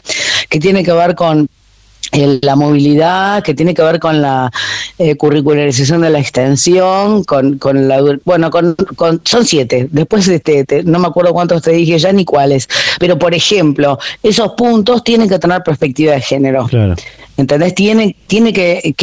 que 0.48 0.58
tiene 0.58 0.82
que 0.82 0.92
ver 0.92 1.14
con 1.14 1.48
la 2.12 2.56
movilidad, 2.56 3.42
que 3.42 3.54
tiene 3.54 3.74
que 3.74 3.82
ver 3.82 3.98
con 3.98 4.22
la 4.22 4.50
eh, 4.98 5.16
curricularización 5.16 6.00
de 6.02 6.10
la 6.10 6.18
extensión, 6.18 7.24
con, 7.24 7.58
con 7.58 7.88
la 7.88 8.00
bueno, 8.24 8.50
con, 8.50 8.76
son 9.24 9.44
siete. 9.44 9.88
Después 9.90 10.26
este, 10.28 10.82
no 10.84 10.98
me 10.98 11.08
acuerdo 11.08 11.32
cuántos 11.32 11.62
te 11.62 11.72
dije 11.72 11.98
ya 11.98 12.12
ni 12.12 12.24
cuáles, 12.24 12.68
pero 12.98 13.18
por 13.18 13.34
ejemplo, 13.34 13.98
esos 14.22 14.52
puntos 14.52 15.04
tienen 15.04 15.28
que 15.28 15.38
tener 15.38 15.62
perspectiva 15.62 16.12
de 16.12 16.20
género. 16.20 16.66
Claro. 16.66 16.94
¿Entendés? 17.36 17.74
Tiene, 17.74 18.16
tiene 18.26 18.52
que, 18.52 18.94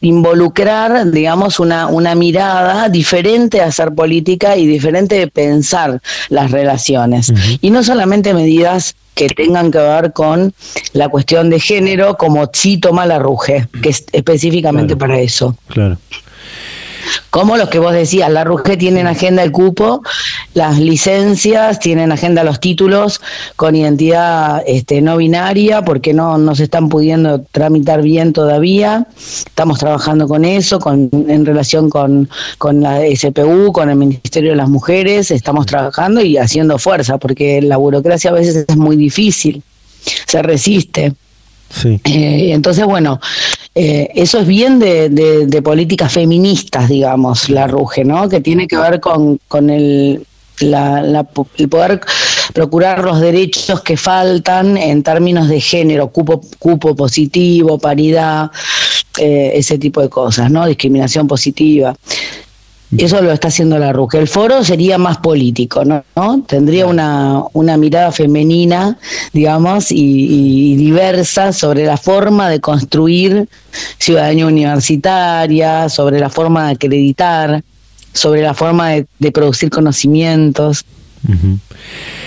involucrar, 0.00 1.10
digamos, 1.10 1.60
una, 1.60 1.86
una 1.86 2.14
mirada 2.14 2.88
diferente 2.88 3.60
a 3.60 3.66
hacer 3.66 3.94
política 3.94 4.56
y 4.56 4.66
diferente 4.66 5.16
de 5.16 5.28
pensar 5.28 6.00
las 6.28 6.50
relaciones. 6.50 7.32
Y 7.60 7.70
no 7.70 7.82
solamente 7.82 8.34
medidas 8.34 8.96
que 9.14 9.28
tengan 9.28 9.70
que 9.70 9.78
ver 9.78 10.12
con 10.12 10.52
la 10.92 11.08
cuestión 11.08 11.50
de 11.50 11.60
género, 11.60 12.16
como 12.16 12.48
sí 12.52 12.78
toma 12.78 13.06
la 13.06 13.18
RUGE, 13.18 13.68
que 13.82 13.90
es 13.90 14.04
específicamente 14.12 14.96
para 14.96 15.20
eso. 15.20 15.56
Claro 15.68 15.98
como 17.30 17.56
los 17.56 17.68
que 17.68 17.78
vos 17.78 17.92
decías, 17.92 18.30
la 18.30 18.44
RUGE 18.44 18.76
tienen 18.76 19.06
agenda 19.06 19.42
el 19.42 19.52
cupo, 19.52 20.02
las 20.54 20.78
licencias, 20.78 21.78
tienen 21.78 22.12
agenda 22.12 22.44
los 22.44 22.60
títulos 22.60 23.20
con 23.56 23.76
identidad 23.76 24.62
este, 24.66 25.00
no 25.00 25.16
binaria, 25.16 25.82
porque 25.82 26.12
no, 26.12 26.38
no 26.38 26.54
se 26.54 26.64
están 26.64 26.88
pudiendo 26.88 27.42
tramitar 27.42 28.02
bien 28.02 28.32
todavía. 28.32 29.06
Estamos 29.16 29.78
trabajando 29.78 30.28
con 30.28 30.44
eso, 30.44 30.78
con, 30.78 31.10
en 31.12 31.46
relación 31.46 31.90
con, 31.90 32.28
con 32.58 32.80
la 32.80 33.00
SPU, 33.14 33.72
con 33.72 33.90
el 33.90 33.96
Ministerio 33.96 34.50
de 34.50 34.56
las 34.56 34.68
Mujeres, 34.68 35.30
estamos 35.30 35.66
trabajando 35.66 36.20
y 36.22 36.36
haciendo 36.36 36.78
fuerza, 36.78 37.18
porque 37.18 37.62
la 37.62 37.76
burocracia 37.76 38.30
a 38.30 38.34
veces 38.34 38.64
es 38.68 38.76
muy 38.76 38.96
difícil, 38.96 39.62
se 40.26 40.42
resiste. 40.42 41.12
Sí. 41.70 42.00
Eh, 42.04 42.50
entonces, 42.52 42.84
bueno, 42.84 43.20
eh, 43.74 44.10
eso 44.14 44.40
es 44.40 44.46
bien 44.46 44.78
de, 44.78 45.60
políticas 45.62 46.12
feministas, 46.12 46.88
digamos, 46.88 47.48
la 47.48 47.66
RUGE, 47.66 48.04
¿no? 48.04 48.28
Que 48.28 48.40
tiene 48.40 48.66
que 48.66 48.76
ver 48.76 49.00
con, 49.00 49.38
el, 49.70 50.26
la, 50.60 51.26
el 51.56 51.68
poder 51.68 52.00
procurar 52.52 53.04
los 53.04 53.20
derechos 53.20 53.80
que 53.82 53.96
faltan 53.96 54.76
en 54.76 55.02
términos 55.02 55.48
de 55.48 55.60
género, 55.60 56.08
cupo, 56.08 56.40
cupo 56.58 56.96
positivo, 56.96 57.78
paridad, 57.78 58.50
eh, 59.18 59.52
ese 59.54 59.78
tipo 59.78 60.00
de 60.00 60.08
cosas, 60.08 60.50
¿no? 60.50 60.66
Discriminación 60.66 61.28
positiva. 61.28 61.94
Eso 62.96 63.22
lo 63.22 63.30
está 63.30 63.48
haciendo 63.48 63.78
la 63.78 63.92
RUC. 63.92 64.14
El 64.14 64.26
foro 64.26 64.64
sería 64.64 64.98
más 64.98 65.18
político, 65.18 65.84
¿no? 65.84 66.02
Tendría 66.46 66.86
una, 66.86 67.44
una 67.52 67.76
mirada 67.76 68.10
femenina, 68.10 68.98
digamos, 69.32 69.92
y, 69.92 70.74
diversa 70.76 71.52
sobre 71.52 71.84
la 71.84 71.96
forma 71.96 72.48
de 72.48 72.60
construir 72.60 73.48
ciudadanía 73.98 74.46
universitaria, 74.46 75.88
sobre 75.88 76.18
la 76.18 76.30
forma 76.30 76.66
de 76.66 76.72
acreditar, 76.72 77.62
sobre 78.12 78.42
la 78.42 78.54
forma 78.54 78.90
de, 78.90 79.32
producir 79.32 79.70
conocimientos. 79.70 80.84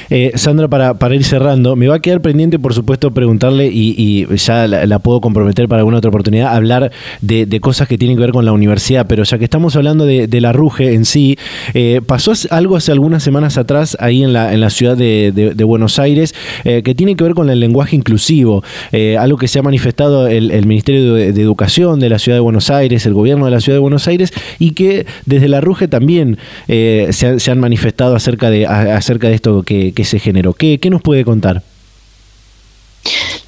Eh, 0.09 0.31
Sandra, 0.35 0.67
para, 0.67 0.95
para 0.95 1.15
ir 1.15 1.23
cerrando, 1.23 1.75
me 1.75 1.87
va 1.87 1.95
a 1.95 1.99
quedar 1.99 2.21
pendiente, 2.21 2.59
por 2.59 2.73
supuesto, 2.73 3.11
preguntarle, 3.11 3.69
y, 3.71 4.27
ya 4.35 4.67
la, 4.67 4.99
puedo 4.99 5.21
comprometer 5.21 5.67
para 5.67 5.79
alguna 5.79 5.97
otra 5.97 6.09
oportunidad, 6.09 6.53
hablar 6.53 6.91
de, 7.21 7.59
cosas 7.61 7.87
que 7.87 7.97
tienen 7.97 8.17
que 8.17 8.21
ver 8.21 8.31
con 8.31 8.45
la 8.45 8.51
universidad, 8.51 9.07
pero 9.07 9.23
ya 9.23 9.37
que 9.37 9.45
estamos 9.45 9.75
hablando 9.75 10.05
de, 10.05 10.41
la 10.41 10.51
RUGE 10.51 10.93
en 10.93 11.05
sí, 11.05 11.37
eh, 11.73 12.01
pasó 12.05 12.33
algo 12.49 12.75
hace 12.75 12.91
algunas 12.91 13.23
semanas 13.23 13.57
atrás 13.57 13.95
ahí 13.99 14.23
en 14.23 14.33
la, 14.33 14.53
en 14.53 14.59
la 14.59 14.69
ciudad 14.69 14.97
de, 14.97 15.63
Buenos 15.63 15.97
Aires, 15.97 16.35
eh, 16.65 16.83
que 16.83 16.93
tiene 16.93 17.15
que 17.15 17.23
ver 17.23 17.33
con 17.33 17.49
el 17.49 17.59
lenguaje 17.59 17.95
inclusivo, 17.95 18.63
algo 19.17 19.37
que 19.37 19.47
se 19.47 19.59
ha 19.59 19.63
manifestado 19.63 20.27
el, 20.27 20.65
Ministerio 20.65 21.13
de, 21.15 21.43
Educación 21.43 21.99
de 21.99 22.09
la 22.09 22.19
ciudad 22.19 22.37
de 22.37 22.41
Buenos 22.41 22.69
Aires, 22.69 23.05
el 23.05 23.13
gobierno 23.13 23.45
de 23.45 23.51
la 23.51 23.59
ciudad 23.59 23.77
de 23.77 23.81
Buenos 23.81 24.07
Aires, 24.07 24.33
y 24.59 24.71
que 24.71 25.05
desde 25.25 25.47
la 25.47 25.61
RUGE 25.61 25.87
también 25.87 26.37
se, 26.67 27.51
han, 27.51 27.59
manifestado 27.59 28.15
acerca 28.15 28.49
de, 28.49 28.67
acerca 28.91 29.27
de 29.27 29.35
esto 29.35 29.63
que, 29.63 29.93
que 29.93 30.05
se 30.05 30.19
generó. 30.19 30.53
¿Qué, 30.53 30.79
¿Qué 30.79 30.89
nos 30.89 31.01
puede 31.01 31.25
contar? 31.25 31.63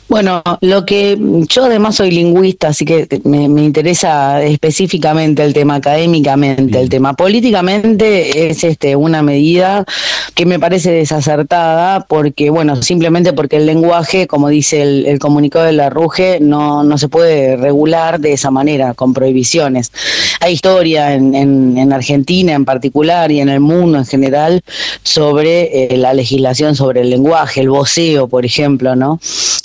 Bueno, 0.08 0.43
lo 0.62 0.86
que 0.86 1.18
yo 1.49 1.66
además 1.66 1.95
soy 1.95 2.12
lingüista, 2.12 2.68
así 2.68 2.86
que 2.86 3.08
me, 3.24 3.45
interesa 3.45 4.43
específicamente 4.43 5.43
el 5.43 5.53
tema 5.53 5.76
académicamente, 5.76 6.80
el 6.80 6.89
tema 6.89 7.16
políticamente 7.16 8.47
es 8.49 8.64
este 8.64 8.95
una 8.95 9.24
medida 9.24 9.84
que 10.36 10.45
me 10.45 10.60
parece 10.60 10.91
desacertada 10.91 12.06
porque, 12.06 12.51
bueno, 12.51 12.84
simplemente 12.84 13.34
porque 13.34 13.58
el 13.58 13.66
lenguaje, 13.66 14.28
como 14.28 14.49
dice 14.49 14.84
el, 14.84 15.18
comunicado 15.18 15.66
de 15.66 15.72
la 15.72 15.89
RUGE, 15.89 16.39
no, 16.39 16.84
no 16.84 16.99
se 16.99 17.08
puede 17.08 17.58
regular 17.58 18.20
de 18.20 18.34
esa 18.34 18.51
manera, 18.51 18.93
con 18.93 19.12
prohibiciones. 19.14 19.91
Hay 20.39 20.53
historia 20.53 21.16
en, 21.16 21.34
en, 21.34 21.93
Argentina 21.93 22.53
en 22.53 22.66
particular 22.66 23.32
y 23.32 23.39
en 23.39 23.49
el 23.49 23.60
mundo 23.60 23.97
en 23.97 24.06
general 24.06 24.62
sobre 25.01 25.93
eh, 25.93 25.97
la 25.97 26.14
legislación 26.14 26.76
sobre 26.76 27.01
el 27.01 27.10
lenguaje, 27.10 27.62
el 27.62 27.70
voceo, 27.70 28.28
por 28.28 28.45
ejemplo, 28.45 28.95
¿no? 28.95 29.20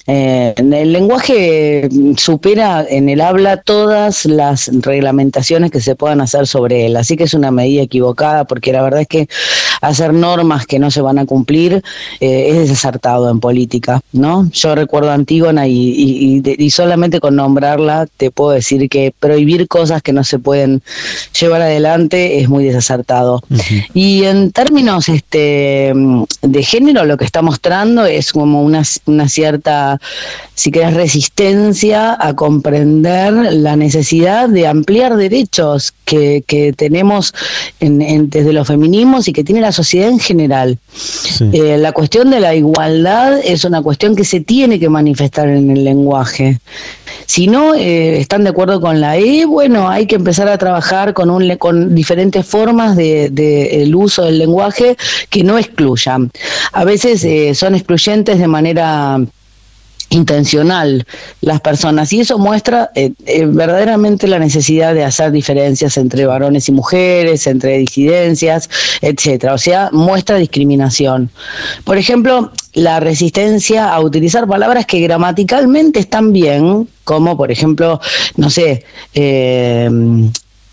Eh, 0.07 0.30
el 0.57 0.93
lenguaje 0.93 1.89
supera 2.17 2.85
en 2.89 3.09
el 3.09 3.21
habla 3.21 3.59
todas 3.59 4.25
las 4.27 4.71
reglamentaciones 4.83 5.71
que 5.71 5.81
se 5.81 5.97
puedan 5.97 6.21
hacer 6.21 6.47
sobre 6.47 6.87
él, 6.87 6.97
así 6.97 7.17
que 7.17 7.25
es 7.25 7.35
una 7.35 7.51
medida 7.51 7.83
equivocada 7.83 8.45
porque 8.45 8.73
la 8.73 8.83
verdad 8.83 9.01
es 9.01 9.09
que 9.09 9.29
hacer 9.81 10.13
normas 10.13 10.67
que 10.67 10.79
no 10.79 10.91
se 10.91 11.01
van 11.01 11.19
a 11.19 11.27
cumplir 11.27 11.83
eh, 12.21 12.51
es 12.51 12.57
desacertado 12.57 13.31
en 13.31 13.41
política, 13.41 14.01
¿no? 14.13 14.49
Yo 14.53 14.75
recuerdo 14.75 15.11
a 15.11 15.15
Antígona 15.15 15.67
y, 15.67 16.43
y, 16.45 16.71
solamente 16.71 17.21
con 17.21 17.37
nombrarla 17.37 18.07
te 18.17 18.31
puedo 18.31 18.51
decir 18.51 18.89
que 18.89 19.13
prohibir 19.19 19.69
cosas 19.69 20.03
que 20.03 20.13
no 20.13 20.25
se 20.25 20.39
pueden 20.39 20.83
llevar 21.39 21.63
adelante 21.63 22.41
es 22.41 22.49
muy 22.49 22.65
desacertado. 22.65 23.43
Y 23.95 24.25
en 24.25 24.53
términos 24.53 25.09
este, 25.09 25.93
de 26.43 26.63
género, 26.63 27.05
lo 27.05 27.17
que 27.17 27.25
está 27.25 27.43
mostrando 27.43 28.05
es 28.07 28.33
como 28.33 28.63
una, 28.63 28.83
una 29.07 29.29
cierta 29.29 30.01
si 30.61 30.71
querés, 30.71 30.93
resistencia 30.93 32.17
a 32.21 32.35
comprender 32.35 33.33
la 33.33 33.77
necesidad 33.77 34.49
de 34.49 34.67
ampliar 34.67 35.17
derechos 35.17 35.95
que, 36.05 36.45
tenemos 36.77 37.33
en, 37.81 38.29
desde 38.29 38.53
los 38.53 38.67
feminismos 38.67 39.27
y 39.27 39.33
que 39.33 39.43
tiene 39.43 39.63
la 39.63 39.70
sociedad 39.73 40.09
en 40.09 40.19
general. 40.19 40.79
Eh, 41.53 41.79
la 41.79 41.93
cuestión 41.93 42.31
de 42.31 42.41
la 42.41 42.55
igualdad 42.55 43.39
es 43.45 43.65
una 43.65 43.83
cuestión 43.83 44.17
que 44.17 44.25
se 44.25 44.41
tiene 44.41 44.79
que 44.79 44.89
manifestar 44.89 45.49
en 45.49 45.71
el 45.71 45.85
lenguaje. 45.85 46.61
Si 47.27 47.47
no 47.47 47.75
eh, 47.75 48.19
están 48.19 48.45
de 48.45 48.51
acuerdo 48.51 48.81
con 48.81 49.01
la 49.01 49.17
E, 49.17 49.45
bueno, 49.45 49.89
hay 49.89 50.07
que 50.07 50.17
empezar 50.17 50.49
a 50.49 50.59
trabajar 50.59 51.15
con, 51.15 51.31
un, 51.31 51.57
con 51.57 51.95
diferentes 51.95 52.47
formas 52.47 52.97
de, 52.97 53.83
el 53.83 53.95
uso 53.95 54.25
del 54.25 54.39
lenguaje 54.39 54.97
que 55.29 55.45
no 55.45 55.59
excluyan. 55.59 56.31
A 56.73 56.85
veces 56.85 57.25
eh, 57.25 57.55
son 57.55 57.75
excluyentes 57.75 58.39
de 58.39 58.49
manera 58.49 59.21
intencional 60.11 61.07
las 61.41 61.61
personas 61.61 62.13
y 62.13 62.21
eso 62.21 62.39
muestra 62.39 62.91
eh, 62.95 63.13
eh, 63.27 63.47
verdaderamente 63.47 64.27
la 64.27 64.39
necesidad 64.39 64.95
de 64.95 65.05
hacer 65.05 65.31
diferencias 65.31 65.97
entre 65.97 66.27
varones 66.27 66.69
y 66.69 66.73
mujeres, 66.73 67.47
entre 67.47 67.79
disidencias, 67.79 68.69
etcétera, 69.01 69.55
o 69.55 69.59
sea, 69.59 69.89
muestra 69.93 70.37
discriminación. 70.37 71.31
Por 71.85 71.97
ejemplo, 71.97 72.53
la 72.75 73.01
resistencia 73.01 73.93
a 73.93 74.01
utilizar 74.01 74.47
palabras 74.47 74.87
que 74.87 75.01
gramaticalmente 75.01 76.01
están 76.01 76.33
bien, 76.33 76.89
como 77.05 77.37
por 77.37 77.51
ejemplo, 77.51 78.01
no 78.37 78.51
sé, 78.51 78.85
eh, 79.15 79.89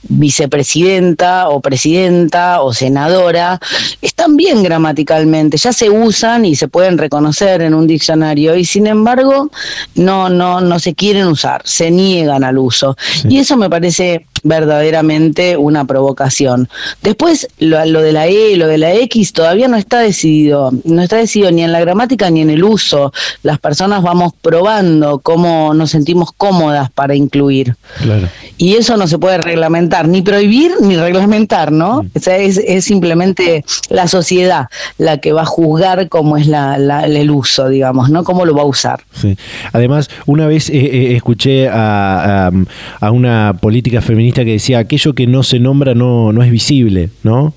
vicepresidenta 0.09 1.49
o 1.49 1.59
presidenta 1.61 2.61
o 2.61 2.73
senadora 2.73 3.59
están 4.01 4.37
bien 4.37 4.63
gramaticalmente, 4.63 5.57
ya 5.57 5.73
se 5.73 5.89
usan 5.89 6.45
y 6.45 6.55
se 6.55 6.67
pueden 6.67 6.97
reconocer 6.97 7.61
en 7.61 7.73
un 7.73 7.87
diccionario 7.87 8.55
y 8.55 8.65
sin 8.65 8.87
embargo 8.87 9.51
no 9.95 10.29
no 10.29 10.61
no 10.61 10.79
se 10.79 10.93
quieren 10.93 11.27
usar, 11.27 11.61
se 11.65 11.91
niegan 11.91 12.43
al 12.43 12.57
uso. 12.57 12.95
Y 13.27 13.37
eso 13.37 13.57
me 13.57 13.69
parece 13.69 14.25
verdaderamente 14.47 15.57
una 15.57 15.85
provocación. 15.85 16.69
Después, 17.01 17.47
lo, 17.59 18.01
de 18.01 18.11
la 18.11 18.27
E, 18.27 18.55
lo 18.57 18.67
de 18.67 18.77
la 18.77 18.93
X, 18.93 19.33
todavía 19.33 19.67
no 19.67 19.77
está 19.77 19.99
decidido, 19.99 20.71
no 20.83 21.01
está 21.01 21.17
decidido 21.17 21.51
ni 21.51 21.63
en 21.63 21.71
la 21.71 21.79
gramática 21.79 22.29
ni 22.29 22.41
en 22.41 22.49
el 22.49 22.63
uso. 22.63 23.11
Las 23.43 23.59
personas 23.59 24.01
vamos 24.03 24.33
probando 24.41 25.19
cómo 25.19 25.73
nos 25.73 25.91
sentimos 25.91 26.31
cómodas 26.31 26.89
para 26.91 27.15
incluir. 27.15 27.75
Y 28.57 28.75
eso 28.75 28.97
no 28.97 29.07
se 29.07 29.19
puede 29.19 29.37
reglamentar, 29.37 30.07
ni 30.07 30.21
prohibir 30.21 30.71
ni 30.81 30.95
reglamentar, 30.95 31.71
¿no? 31.71 32.03
Mm. 32.03 32.07
es, 32.25 32.85
simplemente 32.85 33.63
la 33.89 34.07
sociedad 34.07 34.67
la 34.97 35.17
que 35.17 35.33
va 35.33 35.41
a 35.41 35.45
juzgar 35.45 36.09
cómo 36.09 36.37
es 36.37 36.47
la, 36.47 36.75
el 37.05 37.31
uso, 37.31 37.69
digamos, 37.69 38.09
¿no? 38.09 38.23
Cómo 38.23 38.45
lo 38.45 38.55
va 38.55 38.61
a 38.63 38.65
usar. 38.65 39.01
Además, 39.73 40.09
una 40.25 40.47
vez 40.47 40.69
eh, 40.69 40.77
eh, 40.77 41.15
escuché 41.15 41.67
a, 41.67 42.51
a 42.99 43.11
una 43.11 43.55
política 43.59 44.01
feminista 44.01 44.36
que 44.45 44.51
decía, 44.51 44.79
aquello 44.79 45.13
que 45.13 45.27
no 45.27 45.43
se 45.43 45.59
nombra 45.59 45.93
no, 45.93 46.31
no 46.33 46.43
es 46.43 46.51
visible, 46.51 47.09
¿no? 47.23 47.53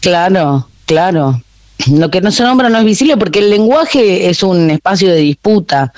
Claro, 0.00 0.66
claro. 0.86 1.42
Lo 1.88 2.10
que 2.10 2.20
no 2.20 2.30
se 2.30 2.42
nombra 2.42 2.68
no 2.68 2.78
es 2.78 2.84
visible 2.84 3.16
porque 3.16 3.38
el 3.38 3.50
lenguaje 3.50 4.28
es 4.28 4.42
un 4.42 4.70
espacio 4.70 5.10
de 5.10 5.18
disputa, 5.18 5.92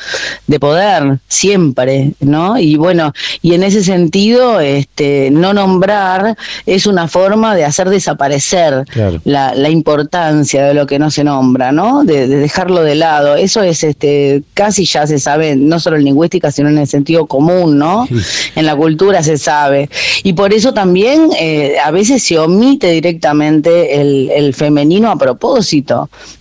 de 0.47 0.61
poder, 0.61 1.19
siempre, 1.29 2.13
¿no? 2.21 2.59
Y 2.59 2.77
bueno, 2.77 3.13
y 3.41 3.55
en 3.55 3.63
ese 3.63 3.83
sentido, 3.83 4.61
este, 4.61 5.31
no 5.31 5.53
nombrar 5.53 6.37
es 6.67 6.87
una 6.87 7.09
forma 7.09 7.55
de 7.55 7.65
hacer 7.65 7.89
desaparecer 7.89 8.85
la, 9.25 9.55
la, 9.55 9.71
importancia 9.71 10.67
de 10.67 10.75
lo 10.75 10.87
que 10.87 10.99
no 10.99 11.11
se 11.11 11.25
nombra, 11.25 11.73
¿no? 11.73 12.05
De, 12.05 12.29
dejarlo 12.29 12.83
de 12.83 12.95
lado. 12.95 13.35
Eso 13.37 13.63
es 13.63 13.83
este, 13.83 14.43
casi 14.55 14.85
ya 14.85 15.07
se 15.07 15.19
sabe, 15.19 15.57
no 15.57 15.81
solo 15.81 15.97
en 15.97 16.05
lingüística, 16.05 16.51
sino 16.51 16.69
en 16.69 16.79
el 16.79 16.87
sentido 16.87 17.27
común, 17.27 17.79
¿no? 17.79 18.07
En 18.55 18.67
la 18.67 18.77
cultura 18.77 19.23
se 19.23 19.39
sabe. 19.39 19.89
Y 20.23 20.35
por 20.35 20.53
eso 20.53 20.75
también 20.75 21.31
eh, 21.39 21.77
a 21.83 21.91
veces 21.91 22.23
se 22.23 22.39
omite 22.39 22.91
directamente 22.91 24.01
el, 24.01 24.31
el 24.31 24.55
femenino 24.55 25.11
a 25.11 25.17
propósito 25.17 25.72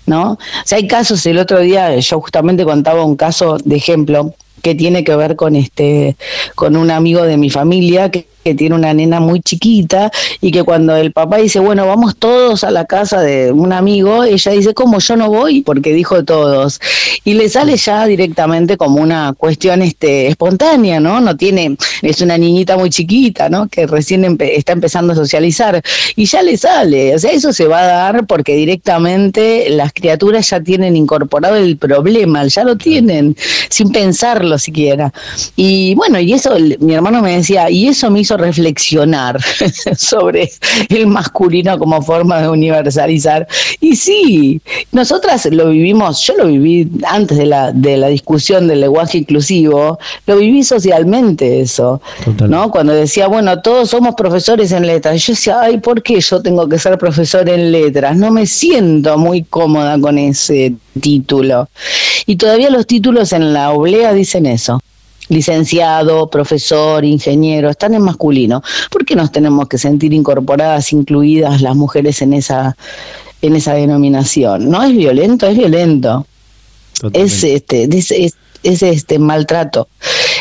¿no? 0.05 0.33
O 0.33 0.37
sea, 0.65 0.77
hay 0.77 0.87
casos, 0.87 1.25
el 1.25 1.37
otro 1.37 1.59
día 1.59 1.95
yo 1.97 2.21
justamente 2.21 2.65
contaba 2.65 3.03
un 3.03 3.15
caso 3.15 3.57
de 3.63 3.75
ejemplo 3.75 4.33
que 4.61 4.75
tiene 4.75 5.03
que 5.03 5.15
ver 5.15 5.35
con 5.35 5.55
este 5.55 6.15
con 6.55 6.75
un 6.75 6.91
amigo 6.91 7.23
de 7.23 7.37
mi 7.37 7.49
familia 7.49 8.11
que 8.11 8.27
que 8.43 8.55
tiene 8.55 8.75
una 8.75 8.93
nena 8.93 9.19
muy 9.19 9.41
chiquita 9.41 10.11
y 10.39 10.51
que 10.51 10.63
cuando 10.63 10.95
el 10.95 11.11
papá 11.11 11.37
dice, 11.37 11.59
bueno, 11.59 11.85
vamos 11.87 12.15
todos 12.17 12.63
a 12.63 12.71
la 12.71 12.85
casa 12.85 13.21
de 13.21 13.51
un 13.51 13.73
amigo, 13.73 14.23
ella 14.23 14.51
dice, 14.51 14.73
¿cómo 14.73 14.99
yo 14.99 15.15
no 15.15 15.29
voy? 15.29 15.61
Porque 15.61 15.93
dijo 15.93 16.23
todos. 16.23 16.79
Y 17.23 17.33
le 17.33 17.49
sale 17.49 17.77
ya 17.77 18.05
directamente 18.05 18.77
como 18.77 19.01
una 19.01 19.33
cuestión 19.37 19.81
este, 19.81 20.27
espontánea, 20.27 20.99
¿no? 20.99 21.21
No 21.21 21.37
tiene, 21.37 21.75
es 22.01 22.21
una 22.21 22.37
niñita 22.37 22.77
muy 22.77 22.89
chiquita, 22.89 23.49
¿no? 23.49 23.67
Que 23.67 23.87
recién 23.87 24.37
está 24.39 24.73
empezando 24.73 25.13
a 25.13 25.15
socializar 25.15 25.81
y 26.15 26.25
ya 26.25 26.41
le 26.41 26.57
sale. 26.57 27.15
O 27.15 27.19
sea, 27.19 27.31
eso 27.31 27.53
se 27.53 27.67
va 27.67 27.79
a 27.79 27.87
dar 27.87 28.25
porque 28.25 28.55
directamente 28.55 29.69
las 29.69 29.93
criaturas 29.93 30.49
ya 30.49 30.61
tienen 30.61 30.95
incorporado 30.95 31.55
el 31.55 31.77
problema, 31.77 32.45
ya 32.47 32.63
lo 32.63 32.77
tienen, 32.77 33.35
sin 33.69 33.91
pensarlo 33.91 34.57
siquiera. 34.57 35.13
Y 35.55 35.95
bueno, 35.95 36.19
y 36.19 36.33
eso, 36.33 36.55
mi 36.79 36.93
hermano 36.93 37.21
me 37.21 37.37
decía, 37.37 37.69
y 37.69 37.87
eso 37.87 38.09
me 38.09 38.21
hizo 38.21 38.30
reflexionar 38.37 39.39
sobre 39.97 40.51
el 40.89 41.07
masculino 41.07 41.77
como 41.77 42.01
forma 42.01 42.41
de 42.41 42.49
universalizar. 42.49 43.47
Y 43.79 43.95
sí, 43.95 44.61
nosotras 44.91 45.45
lo 45.51 45.69
vivimos, 45.69 46.21
yo 46.25 46.35
lo 46.37 46.47
viví 46.47 46.89
antes 47.07 47.37
de 47.37 47.45
la, 47.45 47.71
de 47.71 47.97
la 47.97 48.07
discusión 48.07 48.67
del 48.67 48.81
lenguaje 48.81 49.19
inclusivo, 49.19 49.99
lo 50.27 50.37
viví 50.37 50.63
socialmente 50.63 51.61
eso, 51.61 52.01
¿no? 52.47 52.71
Cuando 52.71 52.93
decía, 52.93 53.27
bueno, 53.27 53.61
todos 53.61 53.89
somos 53.89 54.15
profesores 54.15 54.71
en 54.71 54.87
letras, 54.87 55.25
yo 55.25 55.33
decía, 55.33 55.61
ay, 55.61 55.77
¿por 55.79 56.01
qué 56.03 56.19
yo 56.19 56.41
tengo 56.41 56.67
que 56.67 56.79
ser 56.79 56.97
profesor 56.97 57.47
en 57.49 57.71
letras? 57.71 58.15
No 58.15 58.31
me 58.31 58.45
siento 58.45 59.17
muy 59.17 59.43
cómoda 59.43 59.99
con 59.99 60.17
ese 60.17 60.73
título. 60.99 61.69
Y 62.25 62.35
todavía 62.35 62.69
los 62.69 62.85
títulos 62.87 63.33
en 63.33 63.53
la 63.53 63.71
oblea 63.71 64.13
dicen 64.13 64.45
eso 64.45 64.81
licenciado, 65.31 66.29
profesor, 66.29 67.03
ingeniero, 67.05 67.69
están 67.69 67.93
en 67.93 68.03
masculino. 68.03 68.61
¿Por 68.89 69.05
qué 69.05 69.15
nos 69.15 69.31
tenemos 69.31 69.67
que 69.67 69.77
sentir 69.77 70.13
incorporadas, 70.13 70.91
incluidas 70.93 71.61
las 71.61 71.75
mujeres 71.75 72.21
en 72.21 72.33
esa 72.33 72.75
en 73.41 73.55
esa 73.55 73.73
denominación. 73.73 74.69
No 74.69 74.83
es 74.83 74.95
violento, 74.95 75.47
es 75.47 75.57
violento. 75.57 76.25
Es 77.13 77.43
este, 77.43 77.89
es, 77.91 78.11
es, 78.11 78.83
este 78.83 79.17
maltrato. 79.17 79.87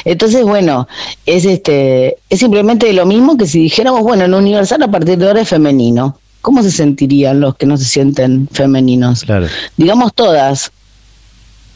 Entonces, 0.05 0.45
bueno, 0.45 0.87
es 1.25 1.45
este, 1.45 2.19
es 2.29 2.39
simplemente 2.39 2.93
lo 2.93 3.07
mismo 3.07 3.37
que 3.37 3.47
si 3.47 3.63
dijéramos, 3.63 4.03
bueno, 4.03 4.25
en 4.25 4.35
Universal 4.35 4.83
a 4.83 4.91
partir 4.91 5.19
de 5.19 5.29
ahora 5.29 5.41
es 5.41 5.49
femenino. 5.49 6.19
¿Cómo 6.43 6.63
se 6.63 6.71
sentirían 6.71 7.41
los 7.41 7.57
que 7.57 7.67
no 7.67 7.77
se 7.77 7.85
sienten 7.85 8.49
femeninos? 8.51 9.25
Claro. 9.25 9.47
Digamos 9.77 10.15
todas. 10.15 10.73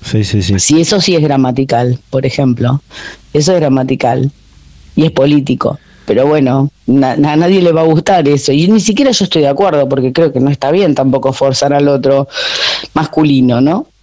Sí, 0.05 0.23
sí, 0.23 0.43
sí. 0.43 0.59
Si 0.59 0.81
eso 0.81 1.01
sí 1.01 1.15
es 1.15 1.23
gramatical, 1.23 1.99
por 2.11 2.27
ejemplo. 2.27 2.81
Eso 3.33 3.53
es 3.53 3.61
gramatical. 3.61 4.31
Y 4.97 5.07
es 5.07 5.11
político. 5.11 5.79
Pero 6.07 6.27
bueno, 6.27 6.71
a 6.87 7.17
nadie 7.17 7.63
le 7.63 7.73
va 7.73 7.81
a 7.81 7.87
gustar 7.87 8.29
eso. 8.29 8.53
Y 8.53 8.69
ni 8.69 8.81
siquiera 8.81 9.11
yo 9.11 9.25
estoy 9.25 9.43
de 9.43 9.49
acuerdo, 9.49 9.89
porque 9.89 10.13
creo 10.13 10.33
que 10.33 10.41
no 10.41 10.51
está 10.51 10.71
bien 10.71 10.95
tampoco 10.95 11.33
forzar 11.33 11.73
al 11.73 11.89
otro 11.89 12.29
masculino, 12.93 13.61
¿no? 13.63 13.87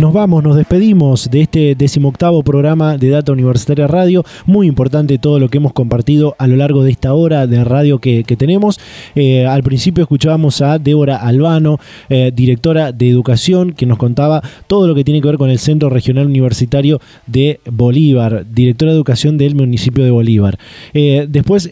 Nos 0.00 0.14
vamos, 0.14 0.42
nos 0.42 0.56
despedimos 0.56 1.30
de 1.30 1.42
este 1.42 1.74
decimoctavo 1.74 2.42
programa 2.42 2.96
de 2.96 3.10
Data 3.10 3.30
Universitaria 3.30 3.86
Radio. 3.86 4.24
Muy 4.46 4.66
importante 4.66 5.18
todo 5.18 5.38
lo 5.38 5.50
que 5.50 5.58
hemos 5.58 5.74
compartido 5.74 6.34
a 6.38 6.46
lo 6.46 6.56
largo 6.56 6.82
de 6.82 6.90
esta 6.90 7.12
hora 7.12 7.46
de 7.46 7.62
radio 7.62 7.98
que, 7.98 8.24
tenemos. 8.38 8.80
Eh, 9.14 9.44
al 9.44 9.62
principio 9.62 10.02
escuchábamos 10.02 10.62
a 10.62 10.78
Débora 10.78 11.16
Albano, 11.16 11.78
eh, 12.08 12.32
directora 12.34 12.92
de 12.92 13.10
educación, 13.10 13.74
que 13.74 13.84
nos 13.84 13.98
contaba 13.98 14.42
todo 14.66 14.88
lo 14.88 14.94
que 14.94 15.04
tiene 15.04 15.20
que 15.20 15.28
ver 15.28 15.36
con 15.36 15.50
el 15.50 15.58
Centro 15.58 15.90
Regional 15.90 16.26
Universitario 16.26 16.98
de 17.26 17.60
Bolívar, 17.70 18.46
directora 18.50 18.92
de 18.92 18.96
educación 18.96 19.36
del 19.36 19.54
municipio 19.54 20.04
de 20.04 20.10
Bolívar. 20.10 20.58
Eh, 20.94 21.26
después 21.28 21.70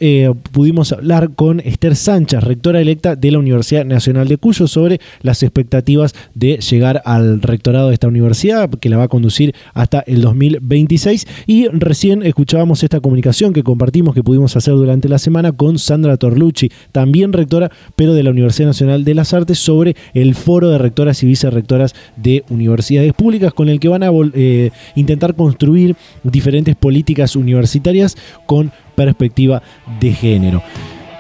pudimos 0.52 0.92
hablar 0.92 1.30
con 1.34 1.60
Esther 1.60 1.96
Sánchez, 1.96 2.44
rectora 2.44 2.82
electa 2.82 3.16
de 3.16 3.30
la 3.30 3.38
Universidad 3.38 3.86
Nacional 3.86 4.28
de 4.28 4.36
Cuyo, 4.36 4.66
sobre 4.66 5.00
las 5.22 5.42
expectativas 5.42 6.14
de 6.34 6.58
llegar 6.58 7.00
al 7.06 7.40
rectorado 7.40 7.88
de 7.88 7.94
esta 7.94 8.09
universidad, 8.10 8.68
que 8.68 8.88
la 8.88 8.98
va 8.98 9.04
a 9.04 9.08
conducir 9.08 9.54
hasta 9.74 10.00
el 10.00 10.20
2026. 10.20 11.26
Y 11.46 11.68
recién 11.68 12.22
escuchábamos 12.22 12.82
esta 12.82 13.00
comunicación 13.00 13.52
que 13.52 13.62
compartimos, 13.62 14.14
que 14.14 14.22
pudimos 14.22 14.56
hacer 14.56 14.74
durante 14.74 15.08
la 15.08 15.18
semana 15.18 15.52
con 15.52 15.78
Sandra 15.78 16.16
Torlucci, 16.16 16.70
también 16.92 17.32
rectora, 17.32 17.70
pero 17.96 18.14
de 18.14 18.22
la 18.22 18.30
Universidad 18.30 18.68
Nacional 18.68 19.04
de 19.04 19.14
las 19.14 19.32
Artes, 19.32 19.58
sobre 19.58 19.96
el 20.14 20.34
foro 20.34 20.68
de 20.68 20.78
rectoras 20.78 21.22
y 21.22 21.26
vicerrectoras 21.26 21.94
de 22.16 22.44
universidades 22.50 23.12
públicas, 23.14 23.54
con 23.54 23.68
el 23.68 23.80
que 23.80 23.88
van 23.88 24.02
a 24.02 24.10
eh, 24.34 24.70
intentar 24.94 25.34
construir 25.34 25.96
diferentes 26.22 26.76
políticas 26.76 27.36
universitarias 27.36 28.16
con 28.46 28.70
perspectiva 28.94 29.62
de 30.00 30.12
género. 30.12 30.62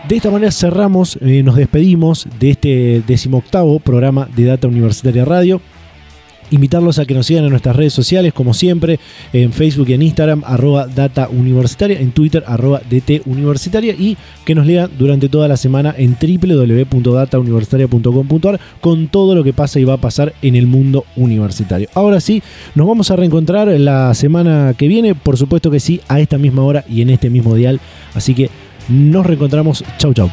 De 0.08 0.16
esta 0.16 0.30
manera 0.30 0.50
cerramos, 0.50 1.18
eh, 1.20 1.42
nos 1.42 1.56
despedimos 1.56 2.26
de 2.40 2.50
este 2.50 3.02
decimoctavo 3.06 3.78
programa 3.78 4.28
de 4.34 4.44
Data 4.44 4.66
Universitaria 4.66 5.24
Radio 5.24 5.60
invitarlos 6.50 6.98
a 6.98 7.06
que 7.06 7.14
nos 7.14 7.26
sigan 7.26 7.44
en 7.44 7.50
nuestras 7.50 7.76
redes 7.76 7.92
sociales, 7.92 8.32
como 8.32 8.54
siempre, 8.54 8.98
en 9.32 9.52
Facebook 9.52 9.88
y 9.88 9.92
en 9.94 10.02
Instagram, 10.02 10.42
arroba 10.44 10.86
data 10.86 11.28
universitaria, 11.28 12.00
en 12.00 12.12
Twitter, 12.12 12.44
arroba 12.46 12.80
DT 12.88 13.22
universitaria, 13.26 13.94
y 13.94 14.16
que 14.44 14.54
nos 14.54 14.64
lean 14.66 14.90
durante 14.98 15.28
toda 15.28 15.48
la 15.48 15.56
semana 15.56 15.92
en 15.96 16.16
www.datauniversitaria.com.ar 16.20 18.60
con 18.80 19.08
todo 19.08 19.34
lo 19.34 19.42
que 19.44 19.52
pasa 19.52 19.80
y 19.80 19.84
va 19.84 19.94
a 19.94 20.00
pasar 20.00 20.34
en 20.42 20.56
el 20.56 20.66
mundo 20.66 21.04
universitario. 21.16 21.88
Ahora 21.94 22.20
sí, 22.20 22.42
nos 22.74 22.86
vamos 22.86 23.10
a 23.10 23.16
reencontrar 23.16 23.68
la 23.68 24.14
semana 24.14 24.74
que 24.76 24.88
viene, 24.88 25.14
por 25.14 25.36
supuesto 25.36 25.70
que 25.70 25.80
sí, 25.80 26.00
a 26.08 26.20
esta 26.20 26.38
misma 26.38 26.62
hora 26.62 26.84
y 26.88 27.02
en 27.02 27.10
este 27.10 27.28
mismo 27.30 27.54
dial. 27.54 27.80
Así 28.14 28.34
que 28.34 28.50
nos 28.88 29.26
reencontramos. 29.26 29.84
Chau, 29.98 30.14
chau. 30.14 30.30